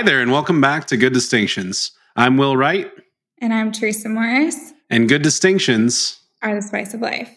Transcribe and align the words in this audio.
Hi 0.00 0.04
there, 0.04 0.22
and 0.22 0.32
welcome 0.32 0.62
back 0.62 0.86
to 0.86 0.96
Good 0.96 1.12
Distinctions. 1.12 1.90
I'm 2.16 2.38
Will 2.38 2.56
Wright. 2.56 2.90
And 3.42 3.52
I'm 3.52 3.70
Teresa 3.70 4.08
Morris. 4.08 4.72
And 4.88 5.10
Good 5.10 5.20
Distinctions 5.20 6.18
are 6.40 6.54
the 6.54 6.62
spice 6.62 6.94
of 6.94 7.02
life. 7.02 7.30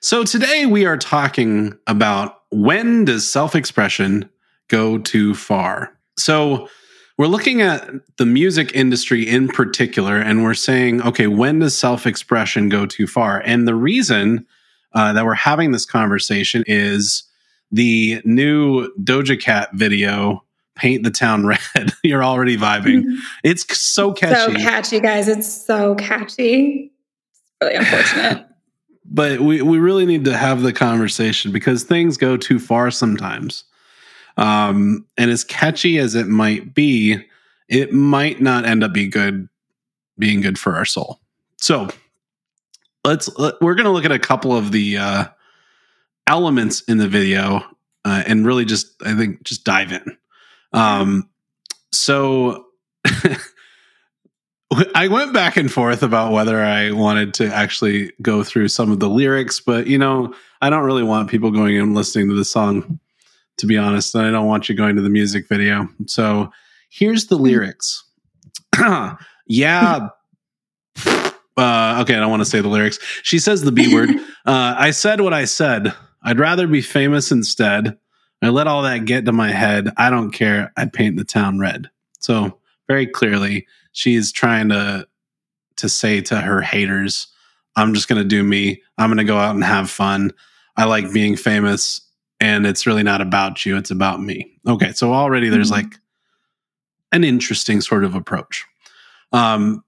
So 0.00 0.24
today 0.24 0.66
we 0.66 0.86
are 0.86 0.96
talking 0.96 1.78
about 1.86 2.40
when 2.50 3.04
does 3.04 3.30
self 3.30 3.54
expression 3.54 4.28
go 4.66 4.98
too 4.98 5.36
far? 5.36 5.96
So 6.18 6.68
we're 7.16 7.28
looking 7.28 7.62
at 7.62 7.88
the 8.16 8.26
music 8.26 8.72
industry 8.74 9.22
in 9.22 9.46
particular, 9.46 10.16
and 10.18 10.42
we're 10.42 10.54
saying, 10.54 11.00
okay, 11.00 11.28
when 11.28 11.60
does 11.60 11.78
self 11.78 12.08
expression 12.08 12.68
go 12.68 12.86
too 12.86 13.06
far? 13.06 13.40
And 13.46 13.68
the 13.68 13.76
reason 13.76 14.48
uh, 14.94 15.12
that 15.12 15.24
we're 15.24 15.34
having 15.34 15.70
this 15.70 15.86
conversation 15.86 16.64
is 16.66 17.22
the 17.70 18.20
new 18.24 18.92
Doja 18.96 19.40
Cat 19.40 19.70
video 19.74 20.43
paint 20.76 21.04
the 21.04 21.10
town 21.10 21.46
red. 21.74 21.92
You're 22.02 22.24
already 22.24 22.56
vibing. 22.56 23.04
Mm-hmm. 23.04 23.16
It's 23.42 23.78
so 23.78 24.12
catchy. 24.12 24.54
So 24.54 24.58
catchy, 24.58 25.00
guys. 25.00 25.28
It's 25.28 25.50
so 25.50 25.94
catchy. 25.94 26.92
It's 27.32 27.52
really 27.60 27.76
unfortunate. 27.76 28.46
but 29.04 29.40
we, 29.40 29.62
we 29.62 29.78
really 29.78 30.06
need 30.06 30.24
to 30.24 30.36
have 30.36 30.62
the 30.62 30.72
conversation 30.72 31.52
because 31.52 31.82
things 31.82 32.16
go 32.16 32.36
too 32.36 32.58
far 32.58 32.90
sometimes. 32.90 33.64
Um, 34.36 35.06
and 35.16 35.30
as 35.30 35.44
catchy 35.44 35.98
as 35.98 36.14
it 36.14 36.26
might 36.26 36.74
be, 36.74 37.18
it 37.68 37.92
might 37.92 38.40
not 38.40 38.64
end 38.64 38.82
up 38.82 38.92
be 38.92 39.06
good 39.06 39.48
being 40.18 40.40
good 40.40 40.58
for 40.58 40.74
our 40.74 40.84
soul. 40.84 41.20
So 41.58 41.88
let's 43.04 43.36
let, 43.38 43.60
we're 43.60 43.74
going 43.74 43.84
to 43.84 43.90
look 43.90 44.04
at 44.04 44.12
a 44.12 44.18
couple 44.18 44.56
of 44.56 44.72
the 44.72 44.98
uh, 44.98 45.24
elements 46.26 46.82
in 46.82 46.98
the 46.98 47.08
video 47.08 47.62
uh, 48.04 48.22
and 48.26 48.46
really 48.46 48.64
just 48.64 48.94
I 49.04 49.14
think 49.14 49.42
just 49.44 49.64
dive 49.64 49.92
in. 49.92 50.16
Um, 50.74 51.30
so 51.92 52.66
I 54.94 55.08
went 55.08 55.32
back 55.32 55.56
and 55.56 55.70
forth 55.70 56.02
about 56.02 56.32
whether 56.32 56.62
I 56.62 56.90
wanted 56.90 57.34
to 57.34 57.46
actually 57.54 58.12
go 58.20 58.42
through 58.42 58.68
some 58.68 58.90
of 58.90 59.00
the 59.00 59.08
lyrics, 59.08 59.60
but 59.60 59.86
you 59.86 59.98
know, 59.98 60.34
I 60.60 60.70
don't 60.70 60.84
really 60.84 61.02
want 61.02 61.30
people 61.30 61.50
going 61.50 61.78
and 61.78 61.94
listening 61.94 62.28
to 62.28 62.34
the 62.34 62.44
song, 62.44 62.98
to 63.58 63.66
be 63.66 63.78
honest. 63.78 64.14
And 64.14 64.26
I 64.26 64.30
don't 64.30 64.46
want 64.46 64.68
you 64.68 64.74
going 64.74 64.96
to 64.96 65.02
the 65.02 65.10
music 65.10 65.48
video. 65.48 65.88
So 66.06 66.50
here's 66.90 67.26
the 67.26 67.36
lyrics. 67.36 68.04
yeah. 69.46 70.08
Uh, 71.56 72.00
okay, 72.02 72.16
I 72.16 72.18
don't 72.18 72.30
want 72.30 72.40
to 72.40 72.50
say 72.50 72.60
the 72.60 72.66
lyrics. 72.66 72.98
She 73.22 73.38
says 73.38 73.62
the 73.62 73.70
B 73.70 73.94
word. 73.94 74.10
Uh, 74.44 74.74
I 74.76 74.90
said 74.90 75.22
what 75.22 75.32
I 75.32 75.46
said. 75.46 75.94
I'd 76.22 76.38
rather 76.38 76.66
be 76.66 76.82
famous 76.82 77.30
instead. 77.30 77.96
I 78.44 78.50
let 78.50 78.66
all 78.66 78.82
that 78.82 79.04
get 79.04 79.24
to 79.24 79.32
my 79.32 79.50
head. 79.50 79.90
I 79.96 80.10
don't 80.10 80.30
care. 80.30 80.72
I 80.76 80.86
paint 80.86 81.16
the 81.16 81.24
town 81.24 81.58
red. 81.58 81.90
So 82.20 82.58
very 82.88 83.06
clearly, 83.06 83.66
she's 83.92 84.32
trying 84.32 84.68
to 84.70 85.06
to 85.76 85.88
say 85.88 86.20
to 86.20 86.40
her 86.40 86.60
haters, 86.60 87.26
I'm 87.74 87.94
just 87.94 88.06
going 88.08 88.22
to 88.22 88.28
do 88.28 88.44
me. 88.44 88.80
I'm 88.96 89.08
going 89.08 89.18
to 89.18 89.24
go 89.24 89.36
out 89.36 89.54
and 89.54 89.64
have 89.64 89.90
fun. 89.90 90.32
I 90.76 90.84
like 90.84 91.12
being 91.12 91.36
famous 91.36 92.00
and 92.40 92.66
it's 92.66 92.86
really 92.86 93.02
not 93.02 93.20
about 93.20 93.64
you, 93.64 93.76
it's 93.76 93.90
about 93.90 94.20
me. 94.20 94.52
Okay, 94.66 94.92
so 94.92 95.12
already 95.12 95.48
there's 95.48 95.70
mm-hmm. 95.70 95.88
like 95.88 95.98
an 97.12 97.24
interesting 97.24 97.80
sort 97.80 98.04
of 98.04 98.14
approach. 98.14 98.64
Um 99.32 99.82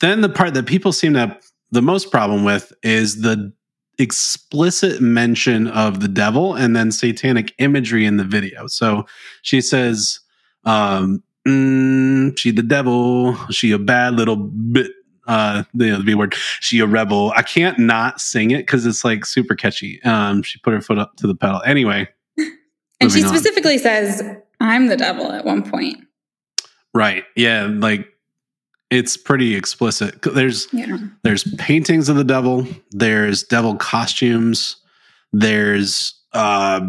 then 0.00 0.20
the 0.20 0.28
part 0.28 0.54
that 0.54 0.66
people 0.66 0.92
seem 0.92 1.14
to 1.14 1.20
have 1.20 1.42
the 1.72 1.82
most 1.82 2.10
problem 2.12 2.44
with 2.44 2.72
is 2.82 3.20
the 3.22 3.52
explicit 3.98 5.00
mention 5.00 5.66
of 5.68 6.00
the 6.00 6.08
devil 6.08 6.54
and 6.54 6.74
then 6.74 6.92
satanic 6.92 7.54
imagery 7.58 8.06
in 8.06 8.16
the 8.16 8.24
video. 8.24 8.66
So 8.66 9.06
she 9.42 9.60
says, 9.60 10.20
um, 10.64 11.22
mm, 11.46 12.38
she 12.38 12.50
the 12.50 12.62
devil, 12.62 13.36
she 13.50 13.72
a 13.72 13.78
bad 13.78 14.14
little 14.14 14.36
bit, 14.36 14.92
uh, 15.26 15.64
the, 15.74 15.96
the 15.96 16.04
B 16.04 16.14
word, 16.14 16.34
she 16.60 16.78
a 16.80 16.86
rebel. 16.86 17.32
I 17.36 17.42
can't 17.42 17.78
not 17.78 18.20
sing 18.20 18.50
it 18.50 18.58
because 18.58 18.86
it's 18.86 19.04
like 19.04 19.26
super 19.26 19.54
catchy. 19.54 20.02
Um, 20.02 20.42
she 20.42 20.58
put 20.60 20.72
her 20.72 20.80
foot 20.80 20.98
up 20.98 21.16
to 21.16 21.26
the 21.26 21.34
pedal. 21.34 21.60
Anyway. 21.64 22.08
and 23.00 23.12
she 23.12 23.20
specifically 23.22 23.74
on. 23.74 23.80
says, 23.80 24.22
I'm 24.60 24.86
the 24.86 24.96
devil 24.96 25.30
at 25.32 25.44
one 25.44 25.68
point. 25.68 25.98
Right. 26.94 27.24
Yeah. 27.36 27.68
Like 27.70 28.08
it's 28.90 29.16
pretty 29.16 29.54
explicit. 29.54 30.22
There's 30.22 30.66
yeah. 30.72 30.98
there's 31.22 31.44
paintings 31.56 32.08
of 32.08 32.16
the 32.16 32.24
devil. 32.24 32.66
There's 32.90 33.42
devil 33.42 33.76
costumes. 33.76 34.76
There's 35.32 36.14
uh, 36.32 36.80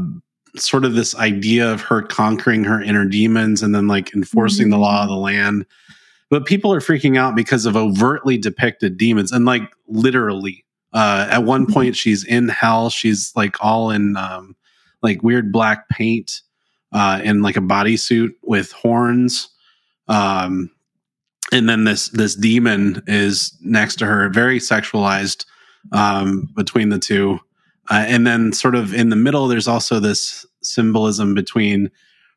sort 0.56 0.86
of 0.86 0.94
this 0.94 1.16
idea 1.16 1.72
of 1.72 1.82
her 1.82 2.02
conquering 2.02 2.64
her 2.64 2.82
inner 2.82 3.06
demons 3.06 3.62
and 3.62 3.76
then 3.76 3.88
like 3.88 4.14
enforcing 4.16 4.66
mm-hmm. 4.66 4.72
the 4.72 4.78
law 4.78 5.04
of 5.04 5.10
the 5.10 5.16
land. 5.16 5.66
But 6.30 6.46
people 6.46 6.72
are 6.72 6.80
freaking 6.80 7.18
out 7.18 7.36
because 7.36 7.66
of 7.66 7.76
overtly 7.76 8.38
depicted 8.38 8.98
demons 8.98 9.32
and 9.32 9.46
like 9.46 9.64
literally. 9.88 10.66
Uh, 10.92 11.28
at 11.30 11.44
one 11.44 11.64
mm-hmm. 11.64 11.74
point, 11.74 11.96
she's 11.96 12.24
in 12.24 12.48
hell. 12.50 12.90
She's 12.90 13.32
like 13.36 13.58
all 13.64 13.92
in 13.92 14.16
um, 14.16 14.56
like 15.04 15.22
weird 15.22 15.52
black 15.52 15.88
paint 15.90 16.42
uh, 16.92 17.22
in 17.24 17.42
like 17.42 17.58
a 17.58 17.62
bodysuit 17.62 18.30
with 18.42 18.72
horns. 18.72 19.50
Um, 20.08 20.72
and 21.52 21.68
then 21.68 21.84
this 21.84 22.10
this 22.10 22.36
demon 22.36 23.04
is 23.08 23.58
next 23.62 23.98
to 23.98 24.06
her, 24.06 24.30
very 24.30 24.60
sexualized 24.60 25.46
um, 25.92 26.50
between 26.56 26.90
the 26.90 27.00
two. 27.00 27.40
Uh, 27.90 28.06
and 28.08 28.28
then, 28.28 28.54
sort 28.54 28.76
of 28.76 28.94
in 28.94 29.10
the 29.10 29.16
middle, 29.16 29.48
there's 29.48 29.68
also 29.68 30.00
this 30.00 30.46
symbolism 30.62 31.34
between 31.34 31.90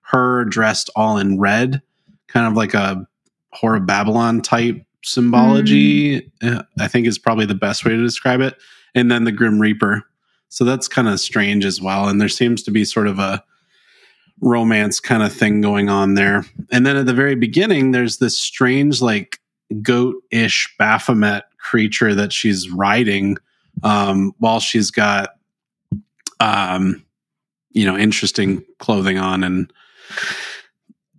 her 0.02 0.44
dressed 0.44 0.90
all 0.96 1.18
in 1.18 1.38
red, 1.38 1.82
kind 2.28 2.46
of 2.46 2.54
like 2.54 2.74
a 2.74 3.06
Whore 3.54 3.76
of 3.76 3.86
Babylon 3.86 4.40
type 4.40 4.82
symbology. 5.02 6.20
Mm. 6.42 6.66
I 6.80 6.88
think 6.88 7.06
is 7.06 7.18
probably 7.18 7.46
the 7.46 7.54
best 7.54 7.84
way 7.84 7.92
to 7.92 8.02
describe 8.02 8.40
it. 8.40 8.56
And 8.94 9.10
then 9.10 9.24
the 9.24 9.32
Grim 9.32 9.60
Reaper. 9.60 10.04
So 10.48 10.64
that's 10.64 10.88
kind 10.88 11.08
of 11.08 11.18
strange 11.20 11.64
as 11.64 11.80
well. 11.80 12.08
And 12.08 12.20
there 12.20 12.28
seems 12.28 12.62
to 12.64 12.70
be 12.70 12.84
sort 12.84 13.06
of 13.06 13.18
a 13.18 13.42
romance 14.42 15.00
kind 15.00 15.22
of 15.22 15.32
thing 15.32 15.60
going 15.60 15.88
on 15.88 16.14
there. 16.14 16.44
And 16.70 16.84
then 16.84 16.96
at 16.96 17.06
the 17.06 17.14
very 17.14 17.36
beginning, 17.36 17.92
there's 17.92 18.18
this 18.18 18.36
strange, 18.36 19.00
like 19.00 19.38
goat 19.80 20.16
ish 20.30 20.74
Baphomet 20.78 21.44
creature 21.58 22.14
that 22.14 22.32
she's 22.32 22.68
riding 22.68 23.38
um, 23.82 24.34
while 24.38 24.60
she's 24.60 24.90
got, 24.90 25.30
um, 26.40 27.02
you 27.70 27.86
know, 27.86 27.96
interesting 27.96 28.64
clothing 28.80 29.16
on 29.16 29.44
and 29.44 29.72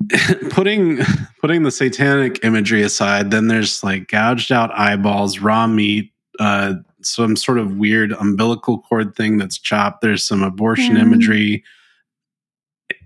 putting 0.50 1.00
putting 1.40 1.64
the 1.64 1.72
satanic 1.72 2.44
imagery 2.44 2.82
aside 2.84 3.32
then 3.32 3.48
there's 3.48 3.82
like 3.86 4.10
gouged 4.10 4.52
out 4.52 4.70
eyeballs 4.78 5.40
raw 5.40 5.66
meat 5.66 6.12
uh 6.40 6.74
some 7.02 7.38
sort 7.38 7.58
of 7.58 7.78
weird 7.78 8.12
umbilical 8.12 8.80
cord 8.80 9.16
thing 9.16 9.38
that's 9.38 9.58
chopped 9.58 10.02
there's 10.02 10.22
some 10.22 10.44
abortion 10.44 10.96
mm. 10.96 11.02
imagery 11.02 11.64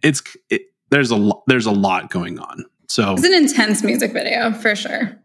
it's 0.04 0.22
it, 0.50 0.64
there's 0.90 1.12
a 1.12 1.32
there's 1.48 1.66
a 1.66 1.72
lot 1.72 2.10
going 2.10 2.40
on. 2.40 2.66
So 2.88 3.14
it's 3.14 3.24
an 3.24 3.34
intense 3.34 3.84
music 3.84 4.14
video 4.14 4.54
for 4.54 4.76
sure. 4.76 5.20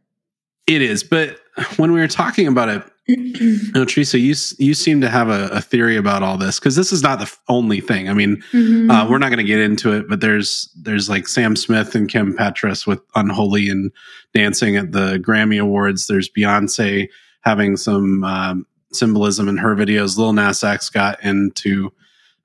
It 0.66 0.82
is, 0.82 1.02
but 1.02 1.38
when 1.76 1.92
we 1.92 2.00
were 2.00 2.08
talking 2.08 2.46
about 2.46 2.68
it, 2.68 2.82
you 3.06 3.72
know, 3.74 3.84
Teresa, 3.84 4.18
you 4.18 4.34
you 4.58 4.74
seem 4.74 5.00
to 5.00 5.08
have 5.08 5.28
a, 5.28 5.48
a 5.48 5.60
theory 5.60 5.96
about 5.96 6.22
all 6.22 6.38
this 6.38 6.60
because 6.60 6.76
this 6.76 6.92
is 6.92 7.02
not 7.02 7.18
the 7.18 7.30
only 7.48 7.80
thing. 7.80 8.08
I 8.08 8.14
mean, 8.14 8.36
mm-hmm. 8.52 8.90
uh, 8.90 9.08
we're 9.08 9.18
not 9.18 9.28
going 9.28 9.38
to 9.38 9.44
get 9.44 9.60
into 9.60 9.92
it, 9.92 10.08
but 10.08 10.20
there's 10.20 10.70
there's 10.80 11.08
like 11.08 11.26
Sam 11.26 11.56
Smith 11.56 11.94
and 11.94 12.08
Kim 12.08 12.36
Petras 12.36 12.86
with 12.86 13.00
"Unholy" 13.16 13.68
and 13.68 13.90
dancing 14.34 14.76
at 14.76 14.92
the 14.92 15.18
Grammy 15.18 15.60
Awards. 15.60 16.06
There's 16.06 16.30
Beyonce 16.30 17.08
having 17.40 17.76
some 17.76 18.22
um, 18.22 18.66
symbolism 18.92 19.48
in 19.48 19.56
her 19.56 19.74
videos. 19.74 20.16
Lil 20.16 20.32
Nas 20.32 20.62
X 20.62 20.88
got 20.88 21.22
into 21.24 21.92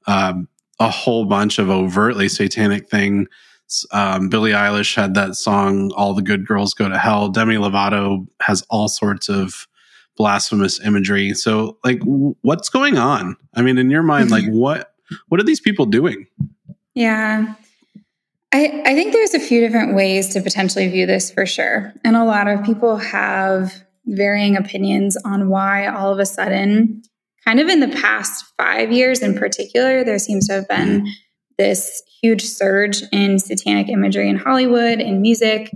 um, 0.08 0.48
a 0.80 0.90
whole 0.90 1.26
bunch 1.26 1.60
of 1.60 1.70
overtly 1.70 2.30
satanic 2.30 2.90
thing. 2.90 3.28
Um, 3.92 4.30
Billie 4.30 4.52
Eilish 4.52 4.96
had 4.96 5.14
that 5.16 5.36
song 5.36 5.92
"All 5.96 6.14
the 6.14 6.22
Good 6.22 6.48
Girls 6.48 6.74
Go 6.74 6.88
to 6.88 6.98
Hell." 6.98 7.30
Demi 7.30 7.56
Lovato 7.56 8.26
has 8.42 8.64
all 8.70 8.88
sorts 8.88 9.28
of 9.28 9.68
blasphemous 10.16 10.80
imagery. 10.80 11.34
So, 11.34 11.78
like, 11.84 12.00
w- 12.00 12.36
what's 12.42 12.70
going 12.70 12.98
on? 12.98 13.36
I 13.54 13.62
mean, 13.62 13.78
in 13.78 13.90
your 13.90 14.04
mind, 14.04 14.32
like, 14.32 14.46
what 14.48 14.94
what 15.28 15.40
are 15.40 15.44
these 15.44 15.60
people 15.60 15.86
doing? 15.86 16.28
Yeah, 16.94 17.56
I 18.54 18.82
I 18.86 18.96
think 18.96 19.14
there's 19.14 19.34
a 19.34 19.40
few 19.40 19.62
different 19.62 19.96
ways 19.96 20.30
to 20.30 20.42
potentially 20.42 20.88
view 20.88 21.06
this 21.06 21.30
for 21.32 21.46
sure, 21.46 21.94
and 22.04 22.16
a 22.16 22.24
lot 22.24 22.48
of 22.48 22.64
people 22.64 22.98
have 22.98 23.84
varying 24.06 24.56
opinions 24.56 25.18
on 25.26 25.50
why 25.50 25.88
all 25.88 26.12
of 26.12 26.20
a 26.20 26.26
sudden 26.26 27.04
kind 27.48 27.62
of 27.62 27.70
in 27.70 27.80
the 27.80 27.88
past 27.88 28.44
five 28.58 28.92
years 28.92 29.22
in 29.22 29.34
particular, 29.34 30.04
there 30.04 30.20
seems 30.20 30.48
to 30.48 30.54
have 30.54 30.68
been 30.68 31.08
this 31.58 32.04
huge 32.22 32.44
surge 32.44 33.02
in 33.14 33.40
satanic 33.40 33.88
imagery 33.88 34.30
in 34.30 34.36
Hollywood, 34.36 35.00
in 35.00 35.22
music. 35.22 35.72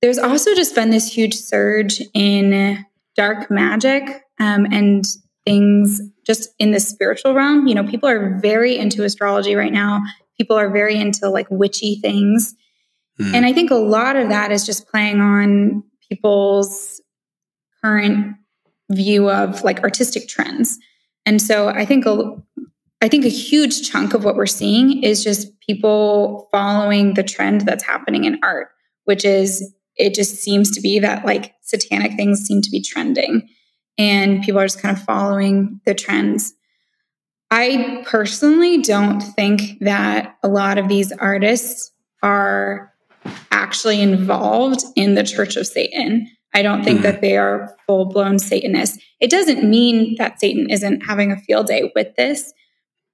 There's 0.00 0.18
also 0.18 0.54
just 0.54 0.72
been 0.72 0.90
this 0.90 1.12
huge 1.12 1.34
surge 1.34 2.00
in 2.14 2.86
dark 3.16 3.50
magic 3.50 4.22
um, 4.38 4.66
and 4.70 5.04
things 5.44 6.00
just 6.24 6.50
in 6.60 6.70
the 6.70 6.78
spiritual 6.78 7.34
realm. 7.34 7.66
You 7.66 7.74
know, 7.74 7.84
people 7.84 8.08
are 8.08 8.38
very 8.38 8.78
into 8.78 9.02
astrology 9.02 9.56
right 9.56 9.72
now. 9.72 10.00
People 10.38 10.56
are 10.56 10.70
very 10.70 10.96
into 10.96 11.28
like 11.28 11.48
witchy 11.50 11.96
things. 11.96 12.54
Mm. 13.20 13.34
And 13.34 13.46
I 13.46 13.52
think 13.52 13.72
a 13.72 13.76
lot 13.76 14.14
of 14.14 14.28
that 14.28 14.52
is 14.52 14.64
just 14.64 14.86
playing 14.86 15.20
on 15.20 15.82
people's 16.08 17.00
current 17.82 18.36
view 18.94 19.30
of 19.30 19.62
like 19.64 19.82
artistic 19.82 20.28
trends. 20.28 20.78
And 21.26 21.40
so 21.40 21.68
I 21.68 21.84
think 21.84 22.06
a, 22.06 22.36
I 23.00 23.08
think 23.08 23.24
a 23.24 23.28
huge 23.28 23.90
chunk 23.90 24.14
of 24.14 24.24
what 24.24 24.36
we're 24.36 24.46
seeing 24.46 25.02
is 25.02 25.24
just 25.24 25.58
people 25.60 26.48
following 26.50 27.14
the 27.14 27.22
trend 27.22 27.62
that's 27.62 27.84
happening 27.84 28.24
in 28.24 28.38
art, 28.42 28.68
which 29.04 29.24
is 29.24 29.74
it 29.96 30.14
just 30.14 30.36
seems 30.36 30.70
to 30.72 30.80
be 30.80 30.98
that 30.98 31.24
like 31.24 31.54
satanic 31.62 32.14
things 32.14 32.40
seem 32.40 32.60
to 32.62 32.70
be 32.70 32.80
trending 32.80 33.48
and 33.96 34.42
people 34.42 34.60
are 34.60 34.66
just 34.66 34.82
kind 34.82 34.96
of 34.96 35.02
following 35.04 35.80
the 35.86 35.94
trends. 35.94 36.54
I 37.50 38.02
personally 38.06 38.82
don't 38.82 39.20
think 39.20 39.78
that 39.80 40.36
a 40.42 40.48
lot 40.48 40.78
of 40.78 40.88
these 40.88 41.12
artists 41.12 41.92
are 42.22 42.92
actually 43.52 44.00
involved 44.00 44.82
in 44.96 45.14
the 45.14 45.22
Church 45.22 45.56
of 45.56 45.66
Satan. 45.66 46.28
I 46.54 46.62
don't 46.62 46.84
think 46.84 47.00
mm. 47.00 47.02
that 47.02 47.20
they 47.20 47.36
are 47.36 47.76
full 47.86 48.06
blown 48.06 48.38
Satanists. 48.38 48.98
It 49.20 49.30
doesn't 49.30 49.68
mean 49.68 50.14
that 50.18 50.40
Satan 50.40 50.70
isn't 50.70 51.02
having 51.02 51.32
a 51.32 51.36
field 51.36 51.66
day 51.66 51.90
with 51.94 52.14
this, 52.16 52.52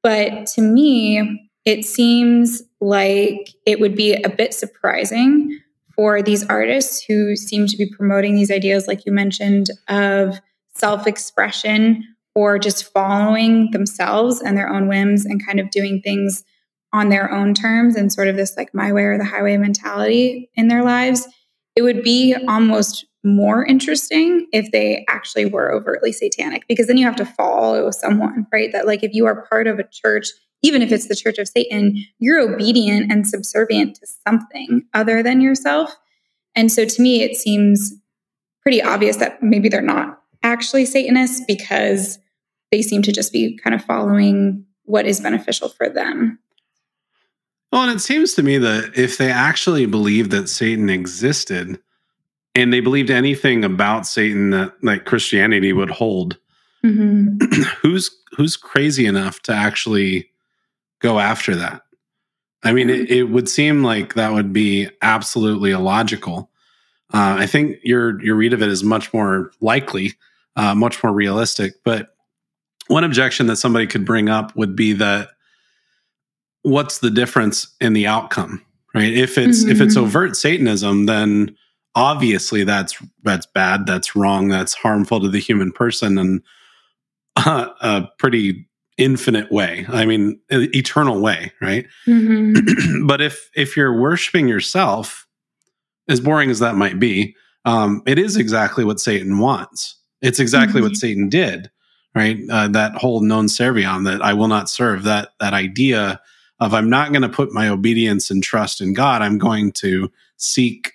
but 0.03 0.47
to 0.49 0.61
me, 0.61 1.51
it 1.65 1.85
seems 1.85 2.63
like 2.81 3.51
it 3.67 3.81
would 3.81 3.95
be 3.95 4.15
a 4.15 4.29
bit 4.29 4.55
surprising 4.55 5.59
for 5.95 6.23
these 6.23 6.47
artists 6.49 7.05
who 7.07 7.37
seem 7.37 7.67
to 7.67 7.77
be 7.77 7.91
promoting 7.95 8.35
these 8.35 8.51
ideas, 8.51 8.87
like 8.87 9.05
you 9.05 9.13
mentioned, 9.13 9.71
of 9.89 10.41
self 10.75 11.07
expression 11.07 12.05
or 12.35 12.59
just 12.59 12.93
following 12.93 13.71
themselves 13.73 14.41
and 14.41 14.57
their 14.57 14.69
own 14.69 14.89
whims 14.89 15.27
and 15.27 15.45
kind 15.45 15.61
of 15.61 15.71
doing 15.71 16.01
things 16.01 16.45
on 16.93 17.09
their 17.09 17.31
own 17.31 17.55
terms 17.55 17.97
and 17.97 18.13
sort 18.13 18.29
of 18.29 18.37
this 18.37 18.57
like 18.57 18.75
my 18.75 18.93
way 18.93 19.05
or 19.05 19.19
the 19.19 19.25
highway 19.25 19.57
mentality 19.57 20.51
in 20.55 20.69
their 20.69 20.83
lives, 20.83 21.29
it 21.77 21.83
would 21.83 22.03
be 22.03 22.35
almost 22.49 23.05
more 23.23 23.65
interesting 23.65 24.47
if 24.53 24.71
they 24.73 25.05
actually 25.09 25.45
were 25.45 25.73
overtly 25.73 26.13
satanic 26.13 26.67
because 26.69 26.87
then 26.87 26.97
you 26.97 27.05
have 27.05 27.17
to 27.17 27.27
follow 27.27 27.91
someone, 27.91 28.47
right? 28.53 28.73
That 28.73 28.87
like 28.87 29.03
if 29.03 29.13
you 29.13 29.27
are 29.27 29.47
part 29.47 29.67
of 29.67 29.79
a 29.79 29.85
church, 29.91 30.29
even 30.63 30.83
if 30.83 30.91
it's 30.93 31.09
the 31.09 31.17
church 31.17 31.39
of 31.39 31.49
Satan, 31.49 32.05
you're 32.19 32.41
obedient 32.41 33.11
and 33.11 33.27
subservient 33.27 33.97
to 33.97 34.07
something 34.27 34.83
other 34.95 35.23
than 35.23 35.41
yourself. 35.41 35.97
And 36.55 36.73
so 36.73 36.85
to 36.85 37.03
me, 37.03 37.23
it 37.23 37.37
seems 37.37 37.93
pretty 38.63 38.83
obvious 38.83 39.17
that 39.17 39.43
maybe 39.43 39.69
they're 39.69 39.83
not 39.83 40.19
actually 40.43 40.87
Satanists 40.87 41.43
because 41.47 42.19
they 42.71 42.83
seem 42.83 43.03
to 43.03 43.13
just 43.13 43.33
be 43.33 43.59
kind 43.59 43.75
of 43.75 43.85
following 43.85 44.65
what 44.85 45.07
is 45.07 45.21
beneficial 45.21 45.69
for 45.69 45.89
them. 45.89 46.39
Well, 47.73 47.83
and 47.83 47.93
it 47.93 48.01
seems 48.01 48.35
to 48.35 48.43
me 48.43 48.59
that 48.59 48.93
if 48.97 49.17
they 49.19 49.31
actually 49.31 49.87
believed 49.87 50.31
that 50.33 50.49
Satan 50.49 50.91
existed 50.91 51.79
and 52.55 52.73
they 52.73 52.81
believed 52.81 53.11
anything 53.11 53.65
about 53.65 54.07
Satan 54.07 54.51
that 54.51 54.73
like 54.83 55.05
Christianity 55.05 55.73
would 55.73 55.91
hold, 55.91 56.39
mm-hmm. 56.85 57.39
who's 57.83 58.11
who's 58.37 58.57
crazy 58.57 59.07
enough 59.07 59.41
to 59.43 59.53
actually 59.53 60.31
go 61.01 61.19
after 61.19 61.55
that? 61.57 61.83
I 62.63 62.73
mean, 62.73 62.91
it, 62.91 63.11
it 63.11 63.25
would 63.25 63.49
seem 63.49 63.83
like 63.83 64.15
that 64.15 64.33
would 64.33 64.53
be 64.53 64.89
absolutely 65.03 65.71
illogical. 65.71 66.51
Uh, 67.13 67.37
I 67.39 67.47
think 67.47 67.79
your 67.83 68.23
your 68.23 68.37
read 68.37 68.53
of 68.53 68.63
it 68.63 68.69
is 68.69 68.85
much 68.85 69.13
more 69.13 69.53
likely, 69.61 70.15
uh, 70.57 70.75
much 70.75 71.03
more 71.03 71.13
realistic. 71.13 71.75
But 71.85 72.15
one 72.89 73.05
objection 73.05 73.47
that 73.47 73.57
somebody 73.57 73.87
could 73.87 74.05
bring 74.05 74.29
up 74.29 74.55
would 74.57 74.75
be 74.75 74.93
that 74.95 75.29
what's 76.63 76.99
the 76.99 77.11
difference 77.11 77.75
in 77.81 77.93
the 77.93 78.07
outcome 78.07 78.65
right 78.95 79.13
if 79.13 79.39
it's 79.39 79.63
mm-hmm. 79.63 79.71
if 79.71 79.81
it's 79.81 79.95
mm-hmm. 79.95 80.05
overt 80.05 80.37
satanism 80.37 81.07
then 81.07 81.57
obviously 81.95 82.65
that's 82.65 82.97
that's 83.23 83.47
bad 83.47 83.87
that's 83.87 84.15
wrong 84.15 84.49
that's 84.49 84.75
harmful 84.75 85.21
to 85.21 85.29
the 85.29 85.39
human 85.39 85.73
person 85.73 86.19
and 86.19 86.43
uh, 87.37 87.69
a 87.81 88.09
pretty 88.19 88.67
infinite 88.99 89.51
way 89.51 89.87
i 89.89 90.05
mean 90.05 90.39
eternal 90.51 91.21
way 91.21 91.53
right 91.61 91.87
mm-hmm. 92.07 93.07
but 93.07 93.21
if 93.21 93.51
if 93.55 93.77
you're 93.77 93.99
worshiping 93.99 94.47
yourself 94.47 95.27
as 96.09 96.21
boring 96.21 96.51
as 96.51 96.59
that 96.59 96.77
might 96.77 96.99
be 96.99 97.35
um, 97.65 98.03
it 98.07 98.19
is 98.19 98.37
exactly 98.37 98.85
what 98.85 99.01
satan 99.01 99.39
wants 99.39 99.97
it's 100.23 100.39
exactly 100.39 100.81
mm-hmm. 100.81 100.91
what 100.91 100.97
satan 100.97 101.29
did 101.29 101.71
right 102.15 102.39
uh, 102.51 102.69
that 102.69 102.95
whole 102.95 103.21
non 103.21 103.47
serviam 103.47 104.05
that 104.05 104.21
i 104.23 104.35
will 104.35 104.49
not 104.49 104.69
serve 104.69 105.05
that 105.05 105.31
that 105.41 105.55
idea 105.55 106.21
of 106.61 106.75
I'm 106.75 106.91
not 106.91 107.11
going 107.13 107.23
to 107.23 107.29
put 107.29 107.53
my 107.53 107.69
obedience 107.69 108.31
and 108.31 108.43
trust 108.43 108.81
in 108.81 108.93
God. 108.93 109.23
I'm 109.23 109.39
going 109.39 109.73
to 109.73 110.13
seek 110.37 110.93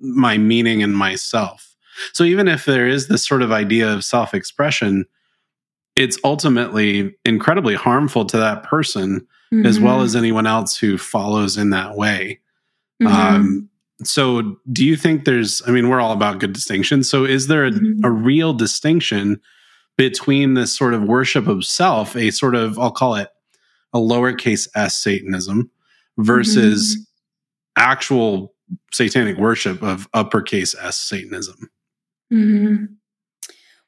my 0.00 0.38
meaning 0.38 0.80
in 0.80 0.92
myself. 0.92 1.76
So 2.12 2.24
even 2.24 2.48
if 2.48 2.64
there 2.64 2.88
is 2.88 3.08
this 3.08 3.26
sort 3.26 3.42
of 3.42 3.52
idea 3.52 3.92
of 3.92 4.04
self 4.04 4.34
expression, 4.34 5.04
it's 5.96 6.18
ultimately 6.24 7.14
incredibly 7.24 7.74
harmful 7.74 8.24
to 8.26 8.38
that 8.38 8.62
person 8.62 9.26
mm-hmm. 9.52 9.66
as 9.66 9.80
well 9.80 9.96
mm-hmm. 9.96 10.04
as 10.04 10.16
anyone 10.16 10.46
else 10.46 10.76
who 10.76 10.96
follows 10.96 11.56
in 11.56 11.70
that 11.70 11.96
way. 11.96 12.40
Mm-hmm. 13.02 13.14
Um, 13.14 13.68
so 14.02 14.56
do 14.72 14.84
you 14.84 14.96
think 14.96 15.24
there's, 15.24 15.60
I 15.66 15.72
mean, 15.72 15.88
we're 15.88 16.00
all 16.00 16.12
about 16.12 16.38
good 16.38 16.52
distinction. 16.52 17.02
So 17.02 17.24
is 17.24 17.48
there 17.48 17.66
a, 17.66 17.70
mm-hmm. 17.70 18.04
a 18.04 18.10
real 18.10 18.54
distinction 18.54 19.40
between 19.98 20.54
this 20.54 20.72
sort 20.74 20.94
of 20.94 21.02
worship 21.02 21.46
of 21.46 21.64
self, 21.64 22.16
a 22.16 22.30
sort 22.30 22.54
of, 22.54 22.78
I'll 22.78 22.90
call 22.90 23.16
it 23.16 23.28
a 23.92 23.98
lowercase 23.98 24.68
s 24.74 24.94
Satanism 24.94 25.70
versus 26.16 26.96
mm-hmm. 26.96 27.02
actual 27.76 28.54
satanic 28.92 29.36
worship 29.36 29.82
of 29.82 30.08
uppercase 30.14 30.74
S 30.80 30.96
Satanism. 30.96 31.70
Mm-hmm. 32.32 32.84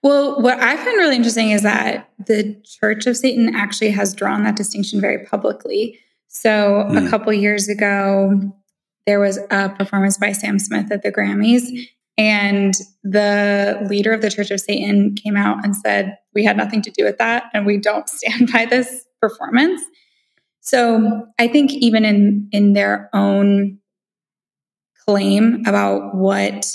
Well, 0.02 0.40
what 0.40 0.58
I 0.58 0.76
find 0.76 0.96
really 0.96 1.16
interesting 1.16 1.50
is 1.50 1.62
that 1.62 2.10
the 2.26 2.60
Church 2.64 3.06
of 3.06 3.16
Satan 3.16 3.54
actually 3.54 3.90
has 3.90 4.14
drawn 4.14 4.42
that 4.42 4.56
distinction 4.56 5.00
very 5.00 5.24
publicly. 5.24 5.98
So 6.26 6.86
mm. 6.88 7.06
a 7.06 7.08
couple 7.08 7.32
years 7.32 7.68
ago, 7.68 8.52
there 9.06 9.20
was 9.20 9.38
a 9.50 9.68
performance 9.68 10.18
by 10.18 10.32
Sam 10.32 10.58
Smith 10.58 10.90
at 10.90 11.02
the 11.02 11.12
Grammys, 11.12 11.62
and 12.18 12.74
the 13.04 13.84
leader 13.88 14.12
of 14.12 14.22
the 14.22 14.30
Church 14.30 14.50
of 14.50 14.60
Satan 14.60 15.14
came 15.14 15.36
out 15.36 15.64
and 15.64 15.76
said, 15.76 16.16
We 16.34 16.44
had 16.44 16.56
nothing 16.56 16.82
to 16.82 16.90
do 16.90 17.04
with 17.04 17.18
that, 17.18 17.44
and 17.54 17.64
we 17.64 17.78
don't 17.78 18.08
stand 18.08 18.50
by 18.52 18.66
this 18.66 19.04
performance. 19.20 19.82
So 20.60 21.26
I 21.38 21.48
think 21.48 21.72
even 21.72 22.04
in 22.04 22.48
in 22.52 22.72
their 22.72 23.10
own 23.12 23.78
claim 25.04 25.62
about 25.66 26.14
what 26.14 26.66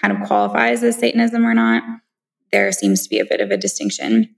kind 0.00 0.16
of 0.16 0.26
qualifies 0.26 0.82
as 0.82 0.96
Satanism 0.96 1.46
or 1.46 1.54
not, 1.54 1.82
there 2.52 2.70
seems 2.72 3.02
to 3.02 3.08
be 3.08 3.18
a 3.18 3.24
bit 3.24 3.40
of 3.40 3.50
a 3.50 3.56
distinction. 3.56 4.28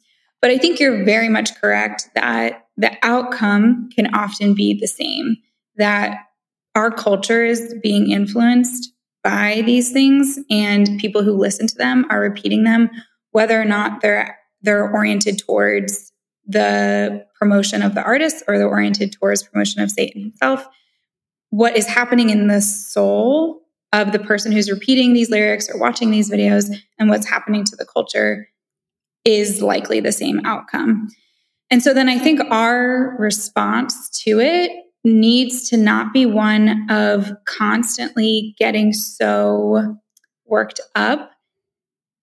But 0.40 0.50
I 0.50 0.58
think 0.58 0.78
you're 0.78 1.04
very 1.04 1.28
much 1.28 1.54
correct 1.60 2.08
that 2.14 2.66
the 2.76 2.96
outcome 3.02 3.88
can 3.94 4.14
often 4.14 4.54
be 4.54 4.78
the 4.78 4.86
same, 4.86 5.36
that 5.76 6.16
our 6.74 6.90
culture 6.90 7.44
is 7.44 7.74
being 7.82 8.10
influenced 8.10 8.92
by 9.24 9.62
these 9.66 9.90
things 9.90 10.38
and 10.48 10.98
people 11.00 11.24
who 11.24 11.32
listen 11.32 11.66
to 11.66 11.74
them 11.74 12.06
are 12.08 12.20
repeating 12.20 12.62
them, 12.64 12.88
whether 13.32 13.60
or 13.60 13.64
not 13.64 14.00
they're 14.00 14.38
they're 14.62 14.90
oriented 14.90 15.38
towards 15.38 16.12
the 16.46 17.24
promotion 17.38 17.82
of 17.82 17.94
the 17.94 18.02
artist 18.02 18.42
or 18.48 18.58
they're 18.58 18.68
oriented 18.68 19.12
towards 19.12 19.42
promotion 19.42 19.82
of 19.82 19.90
Satan 19.90 20.22
himself. 20.22 20.66
What 21.50 21.76
is 21.76 21.86
happening 21.86 22.30
in 22.30 22.46
the 22.46 22.60
soul 22.60 23.62
of 23.92 24.12
the 24.12 24.18
person 24.18 24.52
who's 24.52 24.70
repeating 24.70 25.12
these 25.12 25.30
lyrics 25.30 25.68
or 25.70 25.78
watching 25.78 26.10
these 26.10 26.30
videos 26.30 26.74
and 26.98 27.08
what's 27.08 27.26
happening 27.26 27.64
to 27.64 27.76
the 27.76 27.86
culture 27.86 28.48
is 29.24 29.62
likely 29.62 30.00
the 30.00 30.12
same 30.12 30.40
outcome. 30.44 31.08
And 31.70 31.82
so 31.82 31.92
then 31.92 32.08
I 32.08 32.18
think 32.18 32.40
our 32.50 33.16
response 33.18 34.10
to 34.24 34.40
it 34.40 34.70
needs 35.04 35.68
to 35.70 35.76
not 35.76 36.12
be 36.12 36.26
one 36.26 36.86
of 36.90 37.32
constantly 37.46 38.54
getting 38.58 38.92
so 38.92 39.96
worked 40.46 40.80
up 40.94 41.32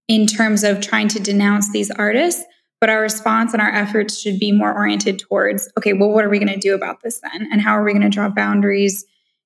in 0.08 0.28
terms 0.28 0.64
of 0.64 0.82
trying 0.82 1.08
to 1.10 1.20
denounce 1.20 1.72
these 1.72 1.90
artists, 1.92 2.44
but 2.80 2.90
our 2.90 3.02
response 3.02 3.54
and 3.54 3.62
our 3.62 3.72
efforts 3.72 4.20
should 4.20 4.40
be 4.40 4.52
more 4.52 4.74
oriented 4.74 5.18
towards 5.20 5.72
okay, 5.78 5.94
well, 5.94 6.10
what 6.10 6.26
are 6.26 6.30
we 6.30 6.40
going 6.40 6.54
to 6.54 6.60
do 6.60 6.76
about 6.76 7.02
this 7.02 7.22
then? 7.22 7.48
And 7.52 7.62
how 7.62 7.72
are 7.72 7.84
we 7.84 7.92
going 7.92 8.04
to 8.04 8.10
draw 8.10 8.30
boundaries 8.30 9.06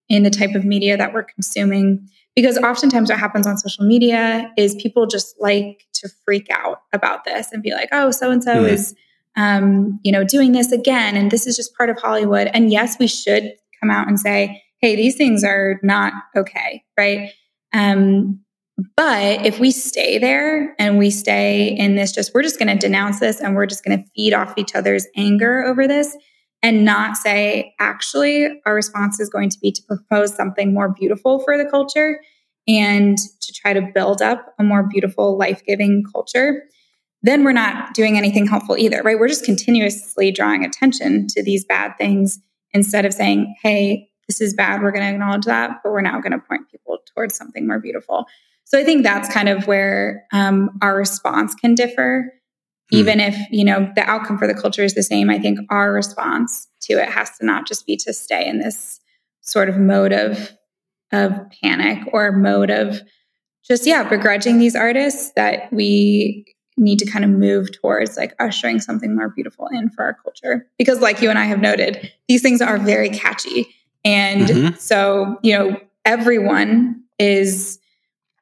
in 0.10 0.24
the 0.24 0.30
type 0.30 0.56
of 0.56 0.66
media 0.66 0.98
that 0.98 1.14
we're 1.14 1.24
consuming? 1.24 2.08
Because 2.36 2.58
oftentimes 2.58 3.10
what 3.10 3.20
happens 3.20 3.48
on 3.48 3.58
social 3.58 3.86
media 3.86 4.52
is 4.58 4.76
people 4.76 5.08
just 5.08 5.36
like 5.40 5.86
to 5.94 6.10
freak 6.26 6.48
out 6.50 6.82
about 6.94 7.26
this 7.26 7.52
and 7.52 7.64
be 7.64 7.72
like, 7.72 7.90
oh, 7.92 8.12
so 8.12 8.32
and 8.32 8.44
so 8.44 8.64
is, 8.64 8.96
um, 9.36 10.00
you 10.04 10.12
know, 10.12 10.24
doing 10.24 10.52
this 10.52 10.72
again. 10.72 11.16
And 11.16 11.32
this 11.32 11.48
is 11.48 11.56
just 11.56 11.76
part 11.76 11.90
of 11.90 12.00
Hollywood. 12.00 12.50
And 12.54 12.72
yes, 12.72 12.98
we 13.00 13.08
should 13.08 13.54
come 13.80 13.90
out 13.90 14.08
and 14.08 14.20
say, 14.20 14.64
hey, 14.82 14.96
these 14.96 15.16
things 15.16 15.44
are 15.44 15.80
not 15.84 16.14
okay, 16.36 16.84
right? 16.98 17.32
Um, 17.74 18.42
but 18.96 19.46
if 19.46 19.60
we 19.60 19.72
stay 19.72 20.18
there 20.18 20.76
and 20.80 20.98
we 20.98 21.10
stay 21.10 21.68
in 21.68 21.96
this, 21.96 22.12
just 22.12 22.34
we're 22.34 22.44
just 22.44 22.60
going 22.60 22.70
to 22.70 22.76
denounce 22.76 23.20
this 23.20 23.42
and 23.42 23.56
we're 23.56 23.66
just 23.66 23.84
going 23.84 24.02
to 24.02 24.10
feed 24.16 24.34
off 24.34 24.54
each 24.58 24.76
other's 24.76 25.06
anger 25.16 25.64
over 25.64 25.88
this, 25.88 26.16
and 26.62 26.84
not 26.84 27.16
say, 27.16 27.74
actually, 27.80 28.62
our 28.66 28.76
response 28.76 29.20
is 29.20 29.30
going 29.30 29.50
to 29.50 29.60
be 29.60 29.72
to 29.72 29.82
propose 29.84 30.36
something 30.36 30.74
more 30.74 30.90
beautiful 30.90 31.40
for 31.40 31.58
the 31.58 31.66
culture 31.66 32.20
and 32.68 33.18
to 33.18 33.54
try 33.54 33.74
to 33.74 33.82
build 33.94 34.22
up 34.22 34.54
a 34.60 34.64
more 34.64 34.84
beautiful, 34.84 35.38
life 35.38 35.64
giving 35.66 36.04
culture, 36.12 36.64
then 37.24 37.44
we're 37.44 37.52
not 37.52 37.94
doing 37.94 38.18
anything 38.18 38.46
helpful 38.46 38.78
either, 38.78 39.02
right? 39.02 39.20
We're 39.20 39.28
just 39.28 39.44
continuously 39.44 40.32
drawing 40.32 40.64
attention 40.64 41.28
to 41.28 41.44
these 41.44 41.66
bad 41.66 41.94
things 41.98 42.40
instead 42.72 43.06
of 43.06 43.14
saying, 43.14 43.56
hey, 43.62 44.10
this 44.28 44.40
is 44.40 44.54
bad, 44.54 44.82
we're 44.82 44.92
going 44.92 45.04
to 45.04 45.12
acknowledge 45.12 45.46
that, 45.46 45.80
but 45.84 45.92
we're 45.92 46.02
now 46.02 46.20
going 46.22 46.32
to 46.32 46.40
point 46.40 46.70
people 46.70 47.00
towards 47.14 47.36
something 47.36 47.68
more 47.68 47.80
beautiful. 47.80 48.26
So 48.66 48.78
I 48.78 48.84
think 48.84 49.02
that's 49.02 49.34
kind 49.34 49.50
of 49.50 49.66
where 49.66 50.26
um, 50.32 50.70
our 50.84 50.96
response 50.96 51.56
can 51.56 51.74
differ. 51.74 52.32
Hmm. 52.92 52.98
Even 52.98 53.20
if, 53.20 53.36
you 53.52 53.64
know, 53.64 53.92
the 53.96 54.02
outcome 54.02 54.38
for 54.38 54.48
the 54.48 54.54
culture 54.54 54.84
is 54.84 54.96
the 54.96 55.04
same, 55.04 55.30
I 55.30 55.40
think 55.40 55.60
our 55.70 55.92
response 55.94 56.68
to 56.82 56.94
it 56.94 57.10
has 57.10 57.38
to 57.38 57.46
not 57.46 57.68
just 57.68 57.86
be 57.86 57.98
to 57.98 58.14
stay 58.14 58.48
in 58.48 58.60
this 58.60 59.00
sort 59.42 59.70
of 59.70 59.78
mode 59.78 60.14
of 60.14 60.52
of 61.12 61.34
panic 61.62 62.04
or 62.14 62.32
mode 62.32 62.70
of 62.70 63.02
just 63.64 63.86
yeah 63.86 64.08
begrudging 64.08 64.60
these 64.60 64.76
artists 64.76 65.32
that 65.36 65.72
we 65.74 66.46
need 66.78 67.00
to 67.00 67.06
kind 67.06 67.26
of 67.26 67.32
move 67.32 67.72
towards 67.72 68.16
like 68.16 68.34
ushering 68.40 68.80
something 68.80 69.16
more 69.16 69.30
beautiful 69.30 69.68
in 69.72 69.90
for 69.90 70.04
our 70.04 70.14
culture 70.24 70.68
because 70.78 71.00
like 71.00 71.22
you 71.22 71.30
and 71.30 71.40
i 71.40 71.46
have 71.46 71.60
noted 71.60 72.12
these 72.28 72.42
things 72.42 72.62
are 72.62 72.78
very 72.78 73.10
catchy 73.10 73.68
and 74.06 74.48
mm-hmm. 74.48 74.76
so 74.76 75.38
you 75.42 75.58
know 75.58 75.80
everyone 76.06 77.02
is 77.18 77.80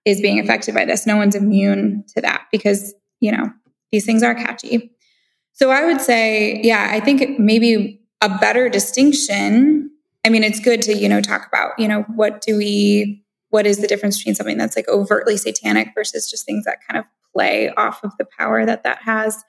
is 0.05 0.21
being 0.21 0.39
affected 0.39 0.75
by 0.75 0.85
this 0.85 1.07
no 1.07 1.15
one's 1.15 1.35
immune 1.35 2.03
to 2.07 2.21
that 2.21 2.45
because 2.51 2.93
you 3.21 3.31
know 3.31 3.49
these 3.91 4.05
things 4.05 4.23
are 4.23 4.35
catchy 4.35 4.91
so 5.53 5.71
i 5.71 5.85
would 5.85 6.01
say 6.01 6.59
yeah 6.63 6.89
i 6.91 6.99
think 6.99 7.39
maybe 7.39 8.01
a 8.21 8.37
better 8.39 8.69
distinction 8.69 9.89
I 10.27 10.29
mean, 10.29 10.43
it's 10.43 10.59
good 10.59 10.81
to, 10.83 10.93
you 10.93 11.07
know, 11.07 11.21
talk 11.21 11.47
about, 11.47 11.79
you 11.79 11.87
know, 11.87 12.01
what 12.15 12.41
do 12.41 12.57
we, 12.57 13.23
what 13.49 13.65
is 13.65 13.77
the 13.77 13.87
difference 13.87 14.17
between 14.17 14.35
something 14.35 14.57
that's 14.57 14.75
like 14.75 14.89
overtly 14.89 15.37
satanic 15.37 15.93
versus 15.95 16.29
just 16.29 16.45
things 16.45 16.65
that 16.65 16.79
kind 16.85 16.99
of 16.99 17.05
play 17.33 17.69
off 17.77 18.03
of 18.03 18.11
the 18.19 18.25
power 18.37 18.65
that 18.65 18.83
that 18.83 19.01
has. 19.03 19.41